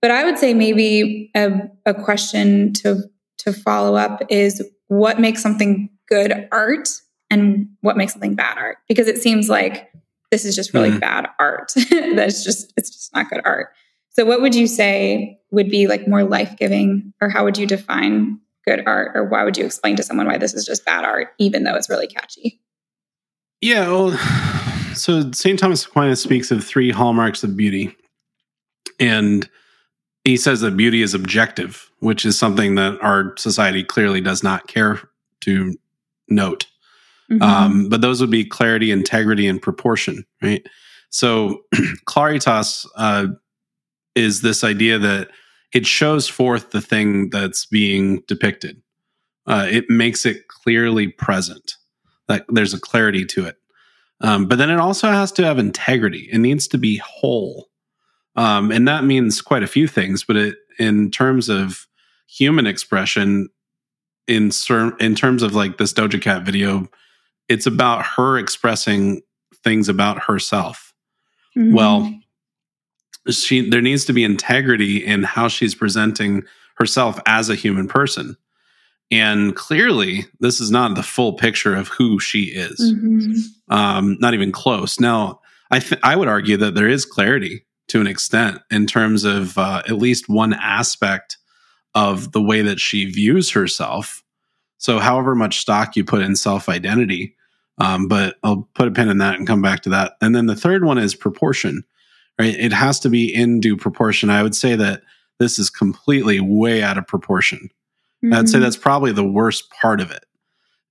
But 0.00 0.12
I 0.12 0.22
would 0.24 0.38
say 0.38 0.54
maybe 0.54 1.32
a, 1.34 1.62
a 1.84 1.92
question 1.92 2.72
to, 2.74 3.02
to 3.38 3.52
follow 3.52 3.96
up 3.96 4.22
is 4.28 4.64
what 4.86 5.18
makes 5.18 5.42
something 5.42 5.90
good 6.08 6.48
art 6.52 6.88
and 7.28 7.70
what 7.80 7.96
makes 7.96 8.12
something 8.12 8.36
bad 8.36 8.58
art? 8.58 8.78
Because 8.86 9.08
it 9.08 9.18
seems 9.18 9.48
like 9.48 9.89
this 10.30 10.44
is 10.44 10.54
just 10.54 10.72
really 10.74 10.90
mm. 10.90 11.00
bad 11.00 11.28
art. 11.38 11.72
That's 12.14 12.44
just, 12.44 12.72
it's 12.76 12.90
just 12.90 13.14
not 13.14 13.30
good 13.30 13.40
art. 13.44 13.70
So 14.10 14.24
what 14.24 14.40
would 14.40 14.54
you 14.54 14.66
say 14.66 15.38
would 15.50 15.70
be 15.70 15.86
like 15.86 16.06
more 16.06 16.24
life 16.24 16.56
giving 16.56 17.12
or 17.20 17.28
how 17.28 17.44
would 17.44 17.58
you 17.58 17.66
define 17.66 18.40
good 18.66 18.82
art 18.86 19.12
or 19.14 19.24
why 19.24 19.44
would 19.44 19.56
you 19.56 19.64
explain 19.64 19.96
to 19.96 20.02
someone 20.02 20.26
why 20.26 20.38
this 20.38 20.54
is 20.54 20.64
just 20.64 20.84
bad 20.84 21.04
art 21.04 21.28
even 21.38 21.64
though 21.64 21.74
it's 21.74 21.88
really 21.88 22.06
catchy 22.06 22.60
yeah 23.60 23.88
well 23.88 24.12
so 24.94 25.30
st 25.32 25.58
thomas 25.58 25.86
aquinas 25.86 26.22
speaks 26.22 26.50
of 26.50 26.64
three 26.64 26.90
hallmarks 26.90 27.42
of 27.42 27.56
beauty 27.56 27.96
and 28.98 29.48
he 30.24 30.36
says 30.36 30.60
that 30.60 30.76
beauty 30.76 31.02
is 31.02 31.14
objective 31.14 31.90
which 32.00 32.24
is 32.24 32.38
something 32.38 32.74
that 32.74 32.98
our 33.02 33.34
society 33.36 33.82
clearly 33.82 34.20
does 34.20 34.42
not 34.42 34.66
care 34.66 35.00
to 35.40 35.74
note 36.28 36.66
mm-hmm. 37.30 37.42
um, 37.42 37.88
but 37.88 38.00
those 38.00 38.20
would 38.20 38.30
be 38.30 38.44
clarity 38.44 38.90
integrity 38.90 39.46
and 39.46 39.62
proportion 39.62 40.24
right 40.42 40.66
so 41.10 41.62
claritas 42.06 42.86
uh, 42.96 43.26
is 44.14 44.42
this 44.42 44.64
idea 44.64 44.98
that 44.98 45.30
it 45.72 45.86
shows 45.86 46.28
forth 46.28 46.70
the 46.70 46.80
thing 46.80 47.30
that's 47.30 47.66
being 47.66 48.22
depicted. 48.26 48.80
Uh, 49.46 49.66
it 49.70 49.88
makes 49.88 50.26
it 50.26 50.48
clearly 50.48 51.08
present. 51.08 51.76
That 52.28 52.44
there's 52.48 52.74
a 52.74 52.80
clarity 52.80 53.24
to 53.26 53.46
it. 53.46 53.56
Um, 54.20 54.46
but 54.46 54.58
then 54.58 54.70
it 54.70 54.78
also 54.78 55.08
has 55.08 55.32
to 55.32 55.44
have 55.44 55.58
integrity. 55.58 56.28
It 56.30 56.38
needs 56.38 56.68
to 56.68 56.78
be 56.78 56.98
whole, 56.98 57.68
um, 58.36 58.70
and 58.70 58.86
that 58.86 59.04
means 59.04 59.40
quite 59.40 59.62
a 59.62 59.68
few 59.68 59.88
things. 59.88 60.24
But 60.24 60.36
it, 60.36 60.56
in 60.78 61.10
terms 61.10 61.48
of 61.48 61.86
human 62.28 62.66
expression, 62.66 63.48
in 64.28 64.50
in 65.00 65.14
terms 65.14 65.42
of 65.42 65.54
like 65.54 65.78
this 65.78 65.92
Doja 65.92 66.20
Cat 66.20 66.42
video, 66.42 66.88
it's 67.50 67.66
about 67.66 68.06
her 68.06 68.38
expressing 68.38 69.20
things 69.62 69.88
about 69.88 70.22
herself. 70.22 70.94
Mm-hmm. 71.56 71.74
Well, 71.74 72.14
she 73.28 73.68
there 73.68 73.82
needs 73.82 74.04
to 74.06 74.12
be 74.12 74.24
integrity 74.24 75.04
in 75.04 75.24
how 75.24 75.48
she's 75.48 75.74
presenting 75.74 76.44
herself 76.76 77.20
as 77.26 77.50
a 77.50 77.54
human 77.54 77.86
person 77.86 78.36
and 79.10 79.54
clearly 79.56 80.24
this 80.38 80.60
is 80.60 80.70
not 80.70 80.94
the 80.94 81.02
full 81.02 81.34
picture 81.34 81.74
of 81.74 81.88
who 81.88 82.18
she 82.18 82.44
is 82.44 82.80
mm-hmm. 82.80 83.74
um, 83.74 84.16
not 84.20 84.32
even 84.32 84.50
close 84.50 84.98
now 84.98 85.38
i 85.70 85.78
th- 85.78 86.00
i 86.02 86.16
would 86.16 86.28
argue 86.28 86.56
that 86.56 86.74
there 86.74 86.88
is 86.88 87.04
clarity 87.04 87.64
to 87.88 88.00
an 88.00 88.06
extent 88.06 88.58
in 88.70 88.86
terms 88.86 89.24
of 89.24 89.58
uh, 89.58 89.82
at 89.86 89.98
least 89.98 90.28
one 90.28 90.54
aspect 90.54 91.36
of 91.94 92.32
the 92.32 92.42
way 92.42 92.62
that 92.62 92.80
she 92.80 93.04
views 93.04 93.50
herself 93.50 94.22
so 94.78 94.98
however 94.98 95.34
much 95.34 95.58
stock 95.58 95.94
you 95.94 96.04
put 96.04 96.22
in 96.22 96.34
self 96.34 96.68
identity 96.70 97.36
um, 97.80 98.06
but 98.06 98.36
i'll 98.44 98.68
put 98.74 98.86
a 98.86 98.92
pin 98.92 99.08
in 99.08 99.18
that 99.18 99.34
and 99.34 99.46
come 99.46 99.60
back 99.60 99.80
to 99.80 99.90
that 99.90 100.12
and 100.20 100.34
then 100.34 100.46
the 100.46 100.56
third 100.56 100.84
one 100.84 100.98
is 100.98 101.14
proportion 101.14 101.84
right? 102.40 102.56
It 102.58 102.72
has 102.72 102.98
to 103.00 103.10
be 103.10 103.32
in 103.32 103.60
due 103.60 103.76
proportion. 103.76 104.30
I 104.30 104.42
would 104.42 104.54
say 104.54 104.74
that 104.74 105.02
this 105.38 105.58
is 105.58 105.68
completely 105.68 106.40
way 106.40 106.82
out 106.82 106.96
of 106.96 107.06
proportion. 107.06 107.68
Mm-hmm. 108.24 108.32
I'd 108.32 108.48
say 108.48 108.56
mm-hmm. 108.56 108.62
that's 108.62 108.78
probably 108.78 109.12
the 109.12 109.28
worst 109.28 109.70
part 109.70 110.00
of 110.00 110.10
it 110.10 110.24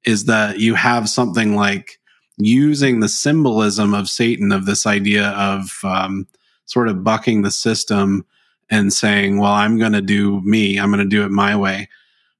is 0.05 0.25
that 0.25 0.60
you 0.60 0.75
have 0.75 1.10
something 1.10 1.55
like 1.55 2.00
using 2.38 3.00
the 3.00 3.10
symbolism 3.10 3.96
of 3.96 4.10
Satan, 4.10 4.51
of 4.51 4.67
this 4.67 4.86
idea 4.86 5.29
of 5.29 5.79
um, 5.84 6.27
sort 6.67 6.88
of 6.88 7.03
bucking 7.03 7.41
the 7.41 7.51
system 7.51 8.24
and 8.69 8.93
saying, 8.93 9.39
well, 9.39 9.51
I'm 9.51 9.79
going 9.79 9.93
to 9.93 10.01
do 10.01 10.41
me, 10.41 10.79
I'm 10.79 10.91
going 10.91 11.03
to 11.03 11.10
do 11.10 11.25
it 11.25 11.31
my 11.31 11.55
way. 11.55 11.89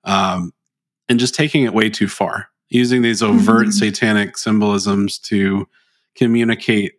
Um, 0.04 0.54
and 1.10 1.20
just 1.20 1.34
taking 1.34 1.64
it 1.64 1.74
way 1.74 1.90
too 1.90 2.08
far, 2.08 2.49
using 2.70 3.02
these 3.02 3.22
overt 3.22 3.68
mm-hmm. 3.68 3.72
satanic 3.72 4.38
symbolisms 4.38 5.18
to 5.18 5.68
communicate 6.16 6.94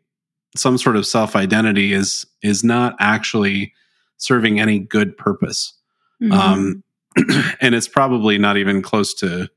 some 0.56 0.76
sort 0.76 0.96
of 0.96 1.06
self 1.06 1.36
identity 1.36 1.92
is 1.92 2.26
is 2.42 2.64
not 2.64 2.96
actually 3.00 3.72
serving 4.16 4.60
any 4.60 4.78
good 4.78 5.16
purpose 5.16 5.74
mm-hmm. 6.22 6.32
um, 6.32 6.82
and 7.60 7.74
it's 7.74 7.88
probably 7.88 8.38
not 8.38 8.56
even 8.56 8.82
close 8.82 9.14
to 9.14 9.48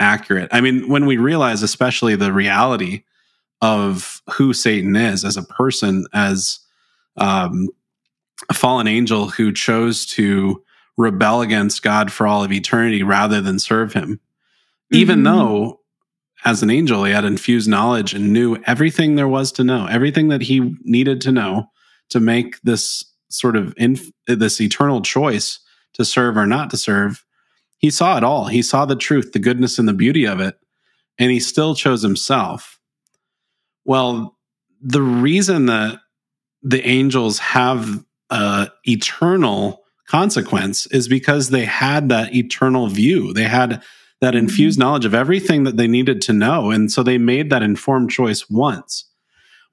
accurate 0.00 0.48
i 0.52 0.60
mean 0.60 0.88
when 0.88 1.06
we 1.06 1.16
realize 1.16 1.62
especially 1.62 2.16
the 2.16 2.32
reality 2.32 3.02
of 3.62 4.22
who 4.34 4.52
satan 4.52 4.94
is 4.96 5.24
as 5.24 5.36
a 5.36 5.42
person 5.42 6.06
as 6.12 6.60
um, 7.18 7.68
a 8.50 8.54
fallen 8.54 8.86
angel 8.86 9.28
who 9.28 9.50
chose 9.50 10.04
to 10.04 10.62
rebel 10.98 11.40
against 11.40 11.82
god 11.82 12.12
for 12.12 12.26
all 12.26 12.44
of 12.44 12.52
eternity 12.52 13.02
rather 13.02 13.40
than 13.40 13.58
serve 13.58 13.94
him 13.94 14.20
mm-hmm. 14.92 15.00
even 15.00 15.22
though 15.22 15.80
as 16.44 16.62
an 16.62 16.70
angel, 16.70 17.04
he 17.04 17.12
had 17.12 17.24
infused 17.24 17.68
knowledge 17.68 18.14
and 18.14 18.32
knew 18.32 18.56
everything 18.66 19.16
there 19.16 19.28
was 19.28 19.50
to 19.52 19.64
know, 19.64 19.86
everything 19.86 20.28
that 20.28 20.42
he 20.42 20.76
needed 20.82 21.20
to 21.22 21.32
know 21.32 21.66
to 22.10 22.20
make 22.20 22.60
this 22.62 23.04
sort 23.28 23.56
of 23.56 23.74
inf- 23.76 24.12
this 24.26 24.60
eternal 24.60 25.02
choice 25.02 25.58
to 25.94 26.04
serve 26.04 26.36
or 26.36 26.46
not 26.46 26.70
to 26.70 26.76
serve. 26.76 27.24
He 27.78 27.90
saw 27.90 28.16
it 28.16 28.24
all. 28.24 28.46
He 28.46 28.62
saw 28.62 28.86
the 28.86 28.96
truth, 28.96 29.32
the 29.32 29.38
goodness, 29.38 29.78
and 29.78 29.88
the 29.88 29.92
beauty 29.92 30.24
of 30.24 30.40
it, 30.40 30.56
and 31.18 31.30
he 31.30 31.40
still 31.40 31.74
chose 31.74 32.02
himself. 32.02 32.78
Well, 33.84 34.36
the 34.80 35.02
reason 35.02 35.66
that 35.66 36.00
the 36.62 36.86
angels 36.86 37.38
have 37.38 38.04
a 38.30 38.68
eternal 38.84 39.82
consequence 40.06 40.86
is 40.86 41.08
because 41.08 41.50
they 41.50 41.64
had 41.64 42.08
that 42.10 42.34
eternal 42.34 42.86
view. 42.86 43.32
They 43.32 43.44
had 43.44 43.82
that 44.20 44.34
mm-hmm. 44.34 44.44
infused 44.44 44.78
knowledge 44.78 45.04
of 45.04 45.14
everything 45.14 45.64
that 45.64 45.76
they 45.76 45.88
needed 45.88 46.20
to 46.22 46.32
know. 46.32 46.70
And 46.70 46.90
so 46.90 47.02
they 47.02 47.18
made 47.18 47.50
that 47.50 47.62
informed 47.62 48.10
choice 48.10 48.48
once. 48.48 49.04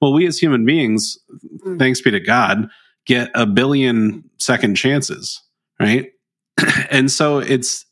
Well, 0.00 0.12
we 0.12 0.26
as 0.26 0.38
human 0.38 0.64
beings, 0.64 1.18
mm. 1.64 1.78
thanks 1.78 2.00
be 2.00 2.10
to 2.10 2.20
God, 2.20 2.68
get 3.06 3.30
a 3.34 3.46
billion 3.46 4.28
second 4.38 4.74
chances, 4.76 5.40
right? 5.80 6.10
and 6.90 7.10
so 7.10 7.38
it's 7.38 7.86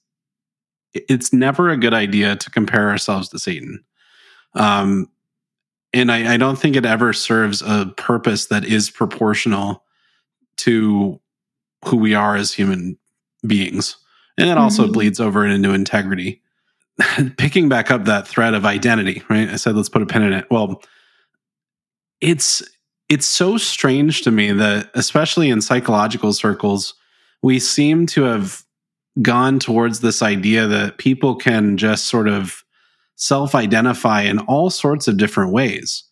it's 0.95 1.33
never 1.33 1.71
a 1.71 1.79
good 1.79 1.95
idea 1.95 2.37
to 2.37 2.51
compare 2.51 2.91
ourselves 2.91 3.31
to 3.31 3.39
Satan. 3.39 3.83
Um, 4.55 5.09
and 5.95 6.13
I, 6.13 6.35
I 6.35 6.37
don't 6.37 6.59
think 6.59 6.77
it 6.77 6.85
ever 6.85 7.15
serves 7.15 7.63
a 7.63 7.93
purpose 7.97 8.47
that 8.47 8.67
is 8.67 8.91
proportional 8.91 9.85
to 10.59 11.19
who 11.87 11.97
we 11.97 12.15
are 12.15 12.37
as 12.37 12.53
human 12.53 12.99
beings. 13.47 13.97
And 14.37 14.51
it 14.51 14.59
also 14.59 14.85
mm-hmm. 14.85 14.93
bleeds 14.93 15.21
over 15.21 15.47
into 15.47 15.73
integrity. 15.73 16.42
Picking 17.37 17.69
back 17.69 17.91
up 17.91 18.05
that 18.05 18.29
thread 18.29 18.55
of 18.55 18.65
identity, 18.65 19.23
right? 19.29 19.49
I 19.49 19.57
said 19.57 19.77
let's 19.77 19.89
put 19.89 20.03
a 20.03 20.07
pin 20.07 20.23
in 20.23 20.33
it. 20.33 20.47
Well, 20.51 20.83
it's 22.21 22.63
it's 23.09 23.27
so 23.27 23.59
strange 23.59 24.23
to 24.23 24.31
me 24.31 24.53
that 24.53 24.91
especially 24.95 25.51
in 25.51 25.61
psychological 25.61 26.33
circles, 26.33 26.95
we 27.43 27.59
seem 27.59 28.07
to 28.07 28.23
have 28.23 28.65
gone 29.21 29.59
towards 29.59 30.01
this 30.01 30.23
idea 30.23 30.67
that 30.67 30.99
people 30.99 31.35
can 31.35 31.77
just 31.77 32.07
sort 32.07 32.29
of 32.29 32.65
self 33.17 33.55
identify 33.55 34.23
in 34.23 34.39
all 34.41 34.71
sorts 34.71 35.09
of 35.09 35.19
different 35.19 35.53
ways. 35.53 36.05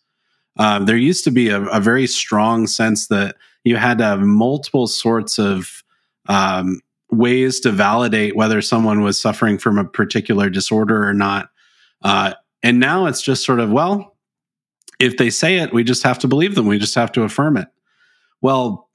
Um, 0.57 0.85
there 0.85 0.97
used 0.97 1.23
to 1.23 1.31
be 1.31 1.49
a, 1.49 1.61
a, 1.63 1.79
very 1.79 2.05
strong 2.05 2.67
sense 2.67 3.07
that 3.07 3.37
you 3.63 3.77
had 3.77 3.97
to 3.99 4.03
have 4.03 4.19
multiple 4.19 4.85
sorts 4.85 5.39
of 5.39 5.83
um, 6.27 6.81
ways 7.11 7.59
to 7.61 7.71
validate 7.71 8.35
whether 8.35 8.61
someone 8.61 9.01
was 9.01 9.19
suffering 9.19 9.57
from 9.57 9.77
a 9.77 9.85
particular 9.85 10.49
disorder 10.49 11.07
or 11.07 11.13
not. 11.13 11.49
Uh, 12.01 12.33
and 12.63 12.79
now 12.79 13.05
it's 13.05 13.21
just 13.21 13.45
sort 13.45 13.59
of, 13.59 13.71
well, 13.71 14.15
if 14.99 15.17
they 15.17 15.29
say 15.29 15.57
it, 15.57 15.73
we 15.73 15.83
just 15.83 16.03
have 16.03 16.19
to 16.19 16.27
believe 16.27 16.55
them. 16.55 16.67
We 16.67 16.79
just 16.79 16.95
have 16.95 17.11
to 17.13 17.23
affirm 17.23 17.57
it. 17.57 17.67
Well, 18.41 18.89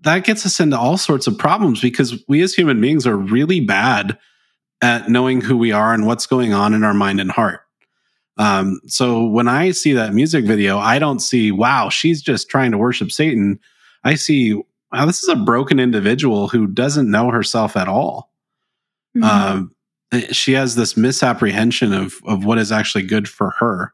that 0.00 0.24
gets 0.24 0.44
us 0.44 0.60
into 0.60 0.78
all 0.78 0.98
sorts 0.98 1.26
of 1.26 1.38
problems 1.38 1.80
because 1.80 2.22
we 2.28 2.42
as 2.42 2.54
human 2.54 2.80
beings 2.80 3.06
are 3.06 3.16
really 3.16 3.60
bad 3.60 4.18
at 4.82 5.08
knowing 5.08 5.40
who 5.40 5.56
we 5.56 5.72
are 5.72 5.94
and 5.94 6.06
what's 6.06 6.26
going 6.26 6.52
on 6.52 6.74
in 6.74 6.84
our 6.84 6.92
mind 6.92 7.20
and 7.20 7.30
heart. 7.30 7.60
Um, 8.36 8.80
so 8.86 9.24
when 9.24 9.48
I 9.48 9.70
see 9.70 9.92
that 9.92 10.12
music 10.12 10.44
video, 10.44 10.78
I 10.78 10.98
don't 10.98 11.20
see, 11.20 11.52
wow, 11.52 11.88
she's 11.88 12.20
just 12.20 12.50
trying 12.50 12.72
to 12.72 12.78
worship 12.78 13.12
Satan. 13.12 13.60
I 14.02 14.16
see, 14.16 14.60
wow, 14.94 15.06
this 15.06 15.22
is 15.22 15.28
a 15.28 15.36
broken 15.36 15.80
individual 15.80 16.48
who 16.48 16.66
doesn't 16.66 17.10
know 17.10 17.30
herself 17.30 17.76
at 17.76 17.88
all. 17.88 18.30
Mm-hmm. 19.16 19.24
Um, 19.24 19.74
she 20.30 20.52
has 20.52 20.76
this 20.76 20.96
misapprehension 20.96 21.92
of 21.92 22.14
of 22.26 22.44
what 22.44 22.58
is 22.58 22.70
actually 22.70 23.02
good 23.02 23.28
for 23.28 23.50
her, 23.58 23.92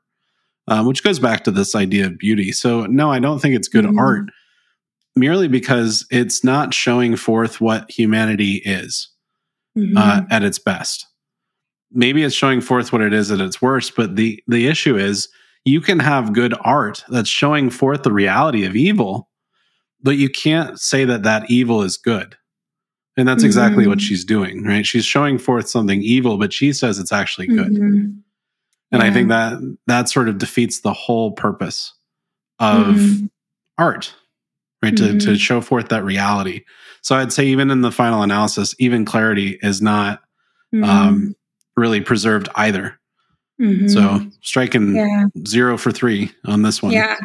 um, 0.69 0.87
which 0.87 1.02
goes 1.02 1.19
back 1.19 1.45
to 1.45 1.50
this 1.50 1.75
idea 1.75 2.07
of 2.07 2.19
beauty. 2.19 2.52
So 2.52 2.87
no, 2.87 3.11
I 3.11 3.19
don't 3.19 3.40
think 3.40 3.54
it's 3.54 3.69
good 3.69 3.87
mm-hmm. 3.87 3.99
art 3.99 4.30
merely 5.16 5.49
because 5.49 6.07
it's 6.11 6.45
not 6.45 6.75
showing 6.75 7.16
forth 7.16 7.61
what 7.61 7.90
humanity 7.90 8.57
is 8.64 9.09
mm-hmm. 9.76 9.97
uh, 9.97 10.23
at 10.30 10.42
its 10.42 10.59
best. 10.59 11.07
Maybe 11.90 12.23
it's 12.23 12.35
showing 12.35 12.61
forth 12.61 12.92
what 12.92 13.02
it 13.02 13.12
is 13.12 13.30
at 13.30 13.40
its 13.40 13.62
worst, 13.62 13.97
but 13.97 14.16
the 14.16 14.42
the 14.47 14.66
issue 14.66 14.97
is 14.97 15.28
you 15.64 15.80
can 15.80 15.99
have 15.99 16.35
good 16.35 16.54
art 16.61 17.04
that's 17.09 17.28
showing 17.28 17.71
forth 17.71 18.02
the 18.02 18.12
reality 18.12 18.64
of 18.64 18.76
evil, 18.76 19.29
but 20.02 20.16
you 20.16 20.28
can't 20.28 20.80
say 20.80 21.04
that 21.04 21.23
that 21.25 21.50
evil 21.50 21.83
is 21.83 21.97
good. 21.97 22.37
And 23.16 23.28
that's 23.28 23.40
mm-hmm. 23.40 23.47
exactly 23.47 23.87
what 23.87 23.99
mm-hmm. 23.99 24.07
she's 24.07 24.25
doing, 24.25 24.64
right? 24.64 24.87
She's 24.87 25.04
showing 25.04 25.38
forth 25.38 25.69
something 25.69 26.00
evil, 26.02 26.38
but 26.38 26.52
she 26.52 26.73
says 26.73 26.99
it's 26.99 27.12
actually 27.12 27.49
good. 27.49 27.73
Mm-hmm. 27.73 28.11
And 28.92 29.02
yeah. 29.02 29.09
I 29.09 29.11
think 29.11 29.28
that 29.28 29.76
that 29.87 30.09
sort 30.09 30.28
of 30.28 30.38
defeats 30.38 30.80
the 30.80 30.92
whole 30.92 31.33
purpose 31.33 31.92
of 32.59 32.87
mm-hmm. 32.87 33.26
art 33.78 34.14
right? 34.83 34.95
Mm-hmm. 34.95 35.19
To, 35.19 35.25
to 35.25 35.30
mm-hmm. 35.30 35.35
show 35.37 35.61
forth 35.61 35.88
that 35.88 36.04
reality. 36.04 36.64
So 37.02 37.16
I'd 37.16 37.33
say 37.33 37.47
even 37.47 37.71
in 37.71 37.80
the 37.80 37.92
final 37.92 38.23
analysis, 38.23 38.75
even 38.78 39.04
clarity 39.04 39.59
is 39.62 39.80
not 39.80 40.23
mm-hmm. 40.75 40.85
um, 40.85 41.37
really 41.76 42.00
preserved 42.00 42.49
either. 42.54 42.99
Mm-hmm. 43.61 43.88
So 43.88 44.21
striking 44.40 44.95
yeah. 44.95 45.26
zero 45.47 45.76
for 45.76 45.92
three 45.92 46.33
on 46.47 46.62
this 46.62 46.83
one. 46.83 46.92
Yeah. 46.92 47.16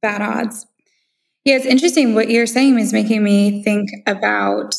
Bad 0.00 0.22
odds. 0.22 0.66
Yeah, 1.44 1.56
it's 1.56 1.66
interesting. 1.66 2.14
What 2.14 2.30
you're 2.30 2.46
saying 2.46 2.78
is 2.78 2.92
making 2.92 3.22
me 3.22 3.62
think 3.62 3.90
about 4.06 4.76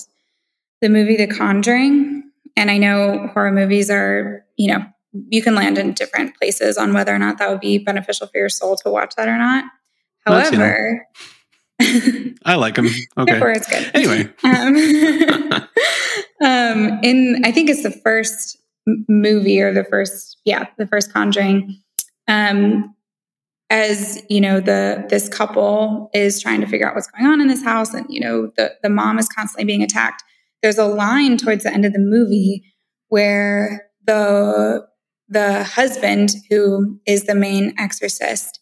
the 0.81 0.89
movie 0.89 1.17
The 1.17 1.27
Conjuring. 1.27 2.23
And 2.55 2.71
I 2.71 2.77
know 2.77 3.29
horror 3.33 3.51
movies 3.51 3.89
are, 3.89 4.45
you 4.57 4.71
know, 4.71 4.85
you 5.29 5.41
can 5.41 5.55
land 5.55 5.77
in 5.77 5.93
different 5.93 6.37
places 6.37 6.77
on 6.77 6.93
whether 6.93 7.13
or 7.13 7.19
not 7.19 7.37
that 7.37 7.49
would 7.49 7.59
be 7.59 7.77
beneficial 7.77 8.27
for 8.27 8.37
your 8.37 8.49
soul 8.49 8.75
to 8.77 8.89
watch 8.89 9.15
that 9.15 9.27
or 9.27 9.37
not. 9.37 9.65
However, 10.25 11.05
I 12.45 12.55
like 12.55 12.75
them. 12.75 12.87
Okay. 13.17 13.31
Therefore, 13.31 13.51
it's 13.51 13.67
good. 13.67 13.91
Anyway. 13.93 14.29
Um, 14.43 14.75
um, 16.43 16.99
in, 17.03 17.41
I 17.45 17.51
think 17.51 17.69
it's 17.69 17.83
the 17.83 17.91
first 17.91 18.57
movie 19.07 19.61
or 19.61 19.73
the 19.73 19.83
first, 19.83 20.37
yeah, 20.45 20.67
the 20.77 20.87
first 20.87 21.13
Conjuring. 21.13 21.79
Um, 22.27 22.95
as 23.73 24.21
you 24.29 24.39
know, 24.39 24.59
the 24.59 25.03
this 25.09 25.27
couple 25.27 26.11
is 26.13 26.39
trying 26.39 26.61
to 26.61 26.67
figure 26.67 26.87
out 26.87 26.93
what's 26.93 27.07
going 27.07 27.25
on 27.25 27.41
in 27.41 27.47
this 27.47 27.63
house, 27.63 27.91
and 27.95 28.05
you 28.07 28.19
know, 28.19 28.51
the 28.55 28.71
the 28.83 28.89
mom 28.89 29.17
is 29.17 29.27
constantly 29.27 29.65
being 29.65 29.81
attacked. 29.81 30.23
There's 30.61 30.77
a 30.77 30.85
line 30.85 31.37
towards 31.37 31.63
the 31.63 31.73
end 31.73 31.83
of 31.83 31.91
the 31.91 31.99
movie 31.99 32.71
where 33.09 33.89
the 34.05 34.85
the 35.27 35.63
husband, 35.63 36.35
who 36.51 36.99
is 37.07 37.23
the 37.23 37.33
main 37.33 37.73
exorcist, 37.79 38.59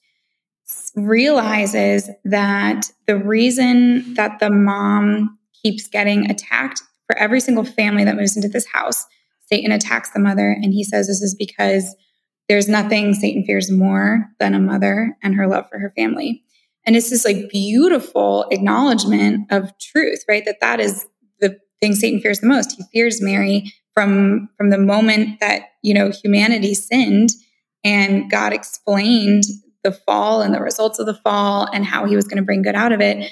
realizes 0.96 2.10
that 2.24 2.86
the 3.06 3.18
reason 3.18 4.14
that 4.14 4.40
the 4.40 4.50
mom 4.50 5.38
keeps 5.62 5.90
getting 5.90 6.32
attacked 6.32 6.82
for 7.06 7.18
every 7.18 7.42
single 7.42 7.66
family 7.66 8.06
that 8.06 8.16
moves 8.16 8.38
into 8.38 8.48
this 8.48 8.68
house, 8.68 9.06
Satan 9.52 9.74
attacks 9.74 10.12
the 10.12 10.20
mother. 10.20 10.52
And 10.52 10.72
he 10.72 10.86
says 10.86 11.08
this 11.08 11.22
is 11.22 11.36
because 11.36 11.98
there's 12.52 12.68
nothing 12.68 13.14
Satan 13.14 13.46
fears 13.46 13.72
more 13.72 14.30
than 14.38 14.54
a 14.54 14.60
mother 14.60 15.16
and 15.24 15.36
her 15.36 15.48
love 15.48 15.70
for 15.70 15.80
her 15.80 15.94
family. 15.96 16.44
And 16.86 16.98
it's 16.98 17.10
this 17.10 17.24
like 17.24 17.50
beautiful 17.50 18.46
acknowledgement 18.52 19.50
of 19.50 19.72
truth, 19.80 20.26
right? 20.28 20.44
That 20.44 20.60
that 20.60 20.82
is 20.82 21.08
the 21.40 21.58
thing 21.80 21.96
Satan 21.96 22.20
fears 22.20 22.42
the 22.42 22.48
most. 22.48 22.74
He 22.74 22.84
fears 22.92 23.22
Mary 23.22 23.72
from 23.94 24.50
from 24.58 24.70
the 24.70 24.78
moment 24.78 25.40
that, 25.40 25.70
you 25.82 25.94
know, 25.94 26.12
humanity 26.12 26.74
sinned 26.74 27.30
and 27.86 28.30
God 28.30 28.52
explained 28.52 29.46
the 29.86 29.94
fall 29.94 30.42
and 30.42 30.54
the 30.54 30.60
results 30.60 31.00
of 31.00 31.06
the 31.06 31.16
fall 31.24 31.70
and 31.72 31.86
how 31.86 32.06
he 32.06 32.18
was 32.18 32.28
going 32.28 32.38
to 32.38 32.44
bring 32.44 32.64
good 32.64 32.76
out 32.76 32.92
of 32.92 33.00
it, 33.00 33.32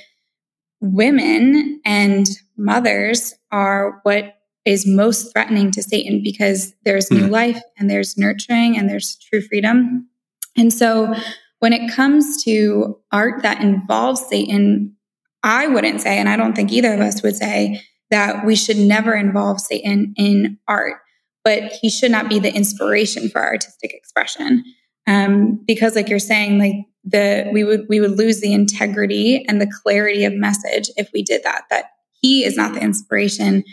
women 0.79 1.81
and 1.83 2.25
mothers 2.55 3.33
are 3.51 3.99
what 4.03 4.38
is 4.69 4.85
most 4.85 5.31
threatening 5.33 5.71
to 5.71 5.81
Satan 5.81 6.21
because 6.23 6.73
there's 6.85 7.09
new 7.09 7.27
mm. 7.27 7.31
life 7.31 7.59
and 7.77 7.89
there's 7.89 8.17
nurturing 8.17 8.77
and 8.77 8.87
there's 8.87 9.17
true 9.17 9.41
freedom. 9.41 10.07
And 10.55 10.71
so 10.71 11.13
when 11.59 11.73
it 11.73 11.91
comes 11.91 12.43
to 12.43 12.99
art 13.11 13.41
that 13.41 13.61
involves 13.61 14.25
Satan, 14.27 14.95
I 15.41 15.67
wouldn't 15.67 16.01
say, 16.01 16.19
and 16.19 16.29
I 16.29 16.37
don't 16.37 16.55
think 16.55 16.71
either 16.71 16.93
of 16.93 16.99
us 16.99 17.23
would 17.23 17.35
say, 17.35 17.81
that 18.11 18.45
we 18.45 18.55
should 18.55 18.77
never 18.77 19.13
involve 19.13 19.59
Satan 19.59 20.13
in 20.17 20.57
art, 20.67 20.97
but 21.43 21.71
he 21.81 21.89
should 21.89 22.11
not 22.11 22.29
be 22.29 22.39
the 22.39 22.53
inspiration 22.53 23.29
for 23.29 23.43
artistic 23.43 23.93
expression 23.93 24.63
um, 25.09 25.59
because 25.65 25.95
like 25.95 26.09
you're 26.09 26.19
saying 26.19 26.59
like 26.59 26.75
the 27.03 27.49
we 27.51 27.63
would 27.63 27.85
we 27.89 27.99
would 27.99 28.17
lose 28.17 28.41
the 28.41 28.53
integrity 28.53 29.43
and 29.47 29.59
the 29.59 29.71
clarity 29.83 30.23
of 30.25 30.33
message 30.33 30.89
if 30.97 31.09
we 31.13 31.23
did 31.23 31.41
that 31.43 31.63
that 31.69 31.85
he 32.21 32.43
is 32.43 32.55
not 32.55 32.73
the 32.73 32.81
inspiration 32.81 33.63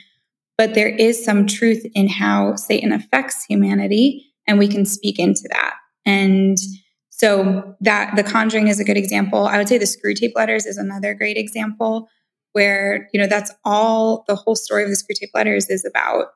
but 0.59 0.75
there 0.75 0.89
is 0.89 1.25
some 1.25 1.47
truth 1.47 1.85
in 1.95 2.09
how 2.09 2.55
satan 2.57 2.93
affects 2.93 3.45
humanity 3.45 4.27
and 4.47 4.59
we 4.59 4.69
can 4.69 4.85
speak 4.85 5.19
into 5.19 5.49
that 5.51 5.75
and 6.05 6.59
so 7.11 7.75
that 7.81 8.15
the 8.17 8.23
conjuring 8.23 8.69
is 8.69 8.81
a 8.81 8.85
good 8.85 8.97
example 8.97 9.47
i 9.47 9.59
would 9.59 9.69
say 9.69 9.79
the 9.79 9.85
Screwtape 9.85 10.35
Letters 10.35 10.67
is 10.67 10.77
another 10.77 11.15
great 11.15 11.37
example 11.37 12.09
where 12.53 13.09
you 13.13 13.21
know 13.21 13.27
that's 13.27 13.53
all 13.65 14.25
the 14.29 14.35
whole 14.35 14.57
story 14.57 14.83
of 14.83 14.91
the 14.91 14.97
Screwtape 14.97 15.31
Letters 15.35 15.69
is 15.69 15.85
about 15.85 16.29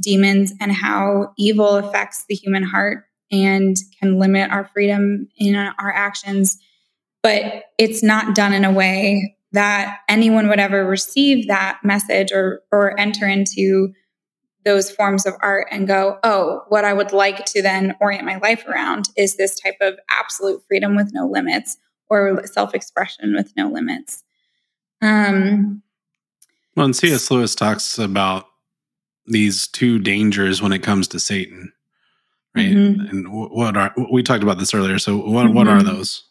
demons 0.00 0.52
and 0.60 0.72
how 0.72 1.32
evil 1.36 1.76
affects 1.76 2.24
the 2.28 2.34
human 2.34 2.62
heart 2.62 3.04
and 3.30 3.76
can 4.00 4.18
limit 4.18 4.50
our 4.50 4.64
freedom 4.64 5.28
in 5.36 5.56
our 5.56 5.92
actions. 5.92 6.58
But 7.22 7.64
it's 7.78 8.02
not 8.02 8.34
done 8.34 8.52
in 8.52 8.64
a 8.64 8.72
way 8.72 9.36
that 9.56 9.98
anyone 10.08 10.48
would 10.48 10.60
ever 10.60 10.86
receive 10.86 11.48
that 11.48 11.80
message 11.82 12.32
or, 12.32 12.62
or 12.70 12.98
enter 12.98 13.26
into 13.26 13.92
those 14.64 14.90
forms 14.90 15.26
of 15.26 15.34
art 15.40 15.68
and 15.70 15.86
go, 15.86 16.18
oh, 16.24 16.62
what 16.68 16.84
I 16.84 16.92
would 16.92 17.12
like 17.12 17.44
to 17.46 17.62
then 17.62 17.94
orient 18.00 18.24
my 18.24 18.36
life 18.36 18.64
around 18.66 19.08
is 19.16 19.36
this 19.36 19.58
type 19.58 19.76
of 19.80 19.98
absolute 20.10 20.62
freedom 20.66 20.96
with 20.96 21.12
no 21.12 21.26
limits 21.26 21.76
or 22.08 22.44
self 22.46 22.74
expression 22.74 23.34
with 23.34 23.52
no 23.56 23.68
limits. 23.68 24.22
Um, 25.02 25.82
well, 26.74 26.86
and 26.86 26.96
C.S. 26.96 27.30
Lewis 27.30 27.54
talks 27.54 27.98
about 27.98 28.46
these 29.26 29.66
two 29.68 29.98
dangers 29.98 30.62
when 30.62 30.72
it 30.72 30.82
comes 30.82 31.08
to 31.08 31.20
Satan 31.20 31.72
right? 32.56 32.70
Mm-hmm. 32.70 33.06
And 33.08 33.32
what 33.32 33.76
are 33.76 33.94
we 34.10 34.22
talked 34.22 34.42
about 34.42 34.58
this 34.58 34.74
earlier? 34.74 34.98
So 34.98 35.16
what 35.16 35.46
mm-hmm. 35.46 35.54
what 35.54 35.68
are 35.68 35.78
mm-hmm. 35.78 35.94
those? 35.94 36.24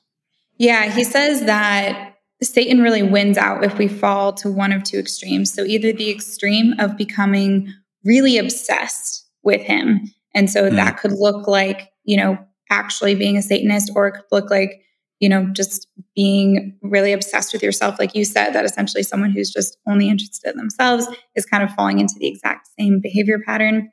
Yeah, 0.58 0.90
he 0.90 1.04
says 1.04 1.46
that 1.46 2.15
Satan 2.42 2.82
really 2.82 3.04
wins 3.04 3.38
out 3.38 3.64
if 3.64 3.78
we 3.78 3.88
fall 3.88 4.34
to 4.34 4.52
one 4.52 4.72
of 4.72 4.84
two 4.84 5.00
extremes. 5.00 5.54
So 5.54 5.64
either 5.64 5.94
the 5.94 6.10
extreme 6.10 6.74
of 6.80 6.98
becoming 6.98 7.74
really 8.04 8.38
obsessed 8.38 9.26
with 9.44 9.62
him, 9.62 10.12
and 10.34 10.50
so 10.50 10.70
mm. 10.70 10.76
that 10.76 10.98
could 10.98 11.14
look 11.14 11.48
like 11.48 11.90
you 12.04 12.18
know 12.18 12.38
actually 12.70 13.16
being 13.16 13.38
a 13.38 13.42
Satanist, 13.42 13.92
or 13.96 14.08
it 14.08 14.14
could 14.14 14.32
look 14.32 14.50
like 14.50 14.82
you 15.20 15.30
know 15.30 15.46
just 15.54 15.88
being 16.16 16.78
really 16.82 17.14
obsessed 17.14 17.54
with 17.54 17.64
yourself, 17.64 18.00
like 18.00 18.16
you 18.16 18.26
said, 18.26 18.52
that 18.52 18.66
essentially 18.66 19.04
someone 19.04 19.32
who's 19.32 19.52
just 19.52 19.78
only 19.88 20.10
interested 20.10 20.52
in 20.52 20.58
themselves 20.58 21.08
is 21.36 21.46
kind 21.46 21.64
of 21.64 21.74
falling 21.74 22.00
into 22.00 22.16
the 22.20 22.28
exact 22.28 22.68
same 22.78 23.00
behavior 23.02 23.40
pattern. 23.46 23.90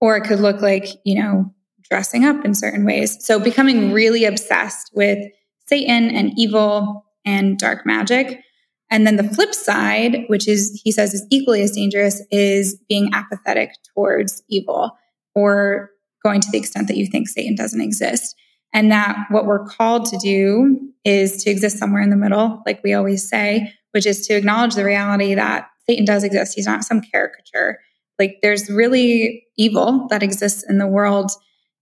Or 0.00 0.16
it 0.16 0.24
could 0.24 0.40
look 0.40 0.60
like, 0.60 0.86
you 1.04 1.14
know, 1.14 1.54
dressing 1.82 2.24
up 2.24 2.44
in 2.44 2.54
certain 2.54 2.84
ways. 2.84 3.24
So 3.24 3.38
becoming 3.38 3.92
really 3.92 4.24
obsessed 4.24 4.90
with 4.94 5.18
Satan 5.66 6.10
and 6.10 6.32
evil 6.36 7.04
and 7.24 7.58
dark 7.58 7.86
magic. 7.86 8.40
And 8.90 9.06
then 9.06 9.16
the 9.16 9.24
flip 9.24 9.54
side, 9.54 10.24
which 10.28 10.46
is, 10.46 10.80
he 10.84 10.92
says, 10.92 11.14
is 11.14 11.26
equally 11.30 11.62
as 11.62 11.72
dangerous, 11.72 12.22
is 12.30 12.78
being 12.88 13.10
apathetic 13.12 13.70
towards 13.94 14.42
evil 14.48 14.96
or 15.34 15.90
going 16.22 16.40
to 16.40 16.50
the 16.50 16.58
extent 16.58 16.88
that 16.88 16.96
you 16.96 17.06
think 17.06 17.28
Satan 17.28 17.54
doesn't 17.54 17.80
exist. 17.80 18.36
And 18.72 18.90
that 18.90 19.16
what 19.30 19.46
we're 19.46 19.64
called 19.64 20.06
to 20.06 20.18
do 20.18 20.80
is 21.04 21.42
to 21.44 21.50
exist 21.50 21.78
somewhere 21.78 22.02
in 22.02 22.10
the 22.10 22.16
middle, 22.16 22.62
like 22.66 22.82
we 22.82 22.92
always 22.94 23.28
say, 23.28 23.72
which 23.92 24.06
is 24.06 24.26
to 24.26 24.34
acknowledge 24.34 24.74
the 24.74 24.84
reality 24.84 25.34
that 25.34 25.68
Satan 25.88 26.04
does 26.04 26.24
exist. 26.24 26.54
He's 26.54 26.66
not 26.66 26.84
some 26.84 27.00
caricature. 27.00 27.78
Like 28.18 28.38
there's 28.42 28.70
really 28.70 29.44
evil 29.56 30.06
that 30.10 30.22
exists 30.22 30.64
in 30.68 30.78
the 30.78 30.86
world. 30.86 31.30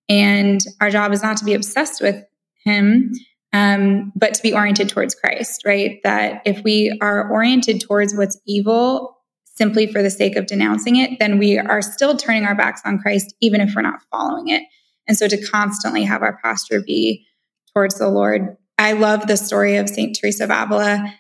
And 0.09 0.61
our 0.81 0.91
job 0.91 1.13
is 1.13 1.23
not 1.23 1.37
to 1.39 1.45
be 1.45 1.55
obsessed 1.55 2.03
with 2.03 2.25
him, 2.65 3.13
um, 3.53 4.13
but 4.17 4.35
to 4.35 4.43
be 4.43 4.55
oriented 4.55 4.89
towards 4.89 5.15
Christ, 5.15 5.63
right? 5.65 6.01
That 6.05 6.43
if 6.47 6.63
we 6.65 6.97
are 7.03 7.31
oriented 7.31 7.81
towards 7.81 8.15
what's 8.15 8.41
evil 8.47 9.19
simply 9.45 9.87
for 9.87 10.03
the 10.03 10.11
sake 10.11 10.37
of 10.37 10.47
denouncing 10.47 10.97
it, 10.97 11.19
then 11.19 11.39
we 11.39 11.59
are 11.59 11.83
still 11.83 12.17
turning 12.17 12.45
our 12.45 12.55
backs 12.55 12.81
on 12.85 12.99
Christ, 12.99 13.35
even 13.41 13.61
if 13.61 13.75
we're 13.75 13.83
not 13.83 14.01
following 14.11 14.49
it. 14.49 14.63
And 15.07 15.17
so 15.17 15.29
to 15.29 15.47
constantly 15.47 16.05
have 16.05 16.23
our 16.23 16.39
posture 16.43 16.81
be 16.81 17.27
towards 17.75 17.99
the 17.99 18.09
Lord. 18.09 18.57
I 18.79 18.93
love 18.93 19.27
the 19.27 19.37
story 19.37 19.77
of 19.77 19.89
St. 19.89 20.17
Teresa 20.19 20.45
of 20.45 20.51
Avila 20.51 21.15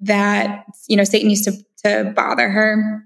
that, 0.00 0.64
you 0.88 0.96
know, 0.96 1.04
Satan 1.04 1.28
used 1.28 1.44
to, 1.44 1.52
to 1.84 2.12
bother 2.14 2.48
her. 2.48 3.04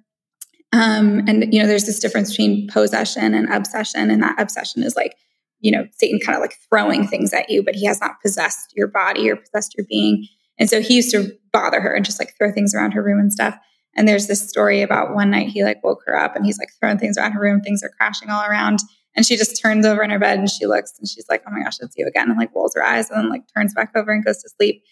Um, 0.72 1.24
and, 1.26 1.52
you 1.52 1.60
know, 1.60 1.66
there's 1.66 1.84
this 1.84 1.98
difference 1.98 2.30
between 2.30 2.68
possession 2.68 3.34
and 3.34 3.52
obsession. 3.52 4.10
And 4.10 4.22
that 4.22 4.40
obsession 4.40 4.82
is 4.82 4.96
like, 4.96 5.16
you 5.62 5.70
know, 5.70 5.86
Satan 5.92 6.18
kind 6.18 6.36
of 6.36 6.42
like 6.42 6.56
throwing 6.68 7.06
things 7.06 7.32
at 7.32 7.48
you, 7.48 7.62
but 7.62 7.74
he 7.74 7.86
has 7.86 8.00
not 8.00 8.20
possessed 8.20 8.72
your 8.76 8.88
body 8.88 9.30
or 9.30 9.36
possessed 9.36 9.74
your 9.76 9.86
being. 9.88 10.26
And 10.58 10.68
so 10.68 10.82
he 10.82 10.96
used 10.96 11.12
to 11.12 11.32
bother 11.52 11.80
her 11.80 11.94
and 11.94 12.04
just 12.04 12.18
like 12.18 12.34
throw 12.36 12.52
things 12.52 12.74
around 12.74 12.92
her 12.92 13.02
room 13.02 13.18
and 13.18 13.32
stuff. 13.32 13.56
And 13.96 14.06
there's 14.08 14.26
this 14.26 14.46
story 14.46 14.82
about 14.82 15.14
one 15.14 15.30
night 15.30 15.48
he 15.48 15.64
like 15.64 15.82
woke 15.84 16.02
her 16.06 16.18
up 16.18 16.34
and 16.34 16.44
he's 16.44 16.58
like 16.58 16.70
throwing 16.78 16.98
things 16.98 17.16
around 17.16 17.32
her 17.32 17.40
room, 17.40 17.60
things 17.60 17.82
are 17.82 17.92
crashing 17.96 18.28
all 18.28 18.44
around. 18.44 18.80
And 19.14 19.24
she 19.24 19.36
just 19.36 19.60
turns 19.60 19.86
over 19.86 20.02
in 20.02 20.10
her 20.10 20.18
bed 20.18 20.38
and 20.38 20.50
she 20.50 20.66
looks 20.66 20.94
and 20.98 21.08
she's 21.08 21.26
like, 21.28 21.42
oh 21.46 21.50
my 21.52 21.62
gosh, 21.62 21.78
it's 21.80 21.94
you 21.96 22.06
again. 22.06 22.28
And 22.28 22.38
like 22.38 22.54
rolls 22.54 22.74
her 22.74 22.84
eyes 22.84 23.10
and 23.10 23.18
then 23.18 23.30
like 23.30 23.42
turns 23.54 23.74
back 23.74 23.92
over 23.94 24.10
and 24.10 24.24
goes 24.24 24.42
to 24.42 24.48
sleep. 24.48 24.82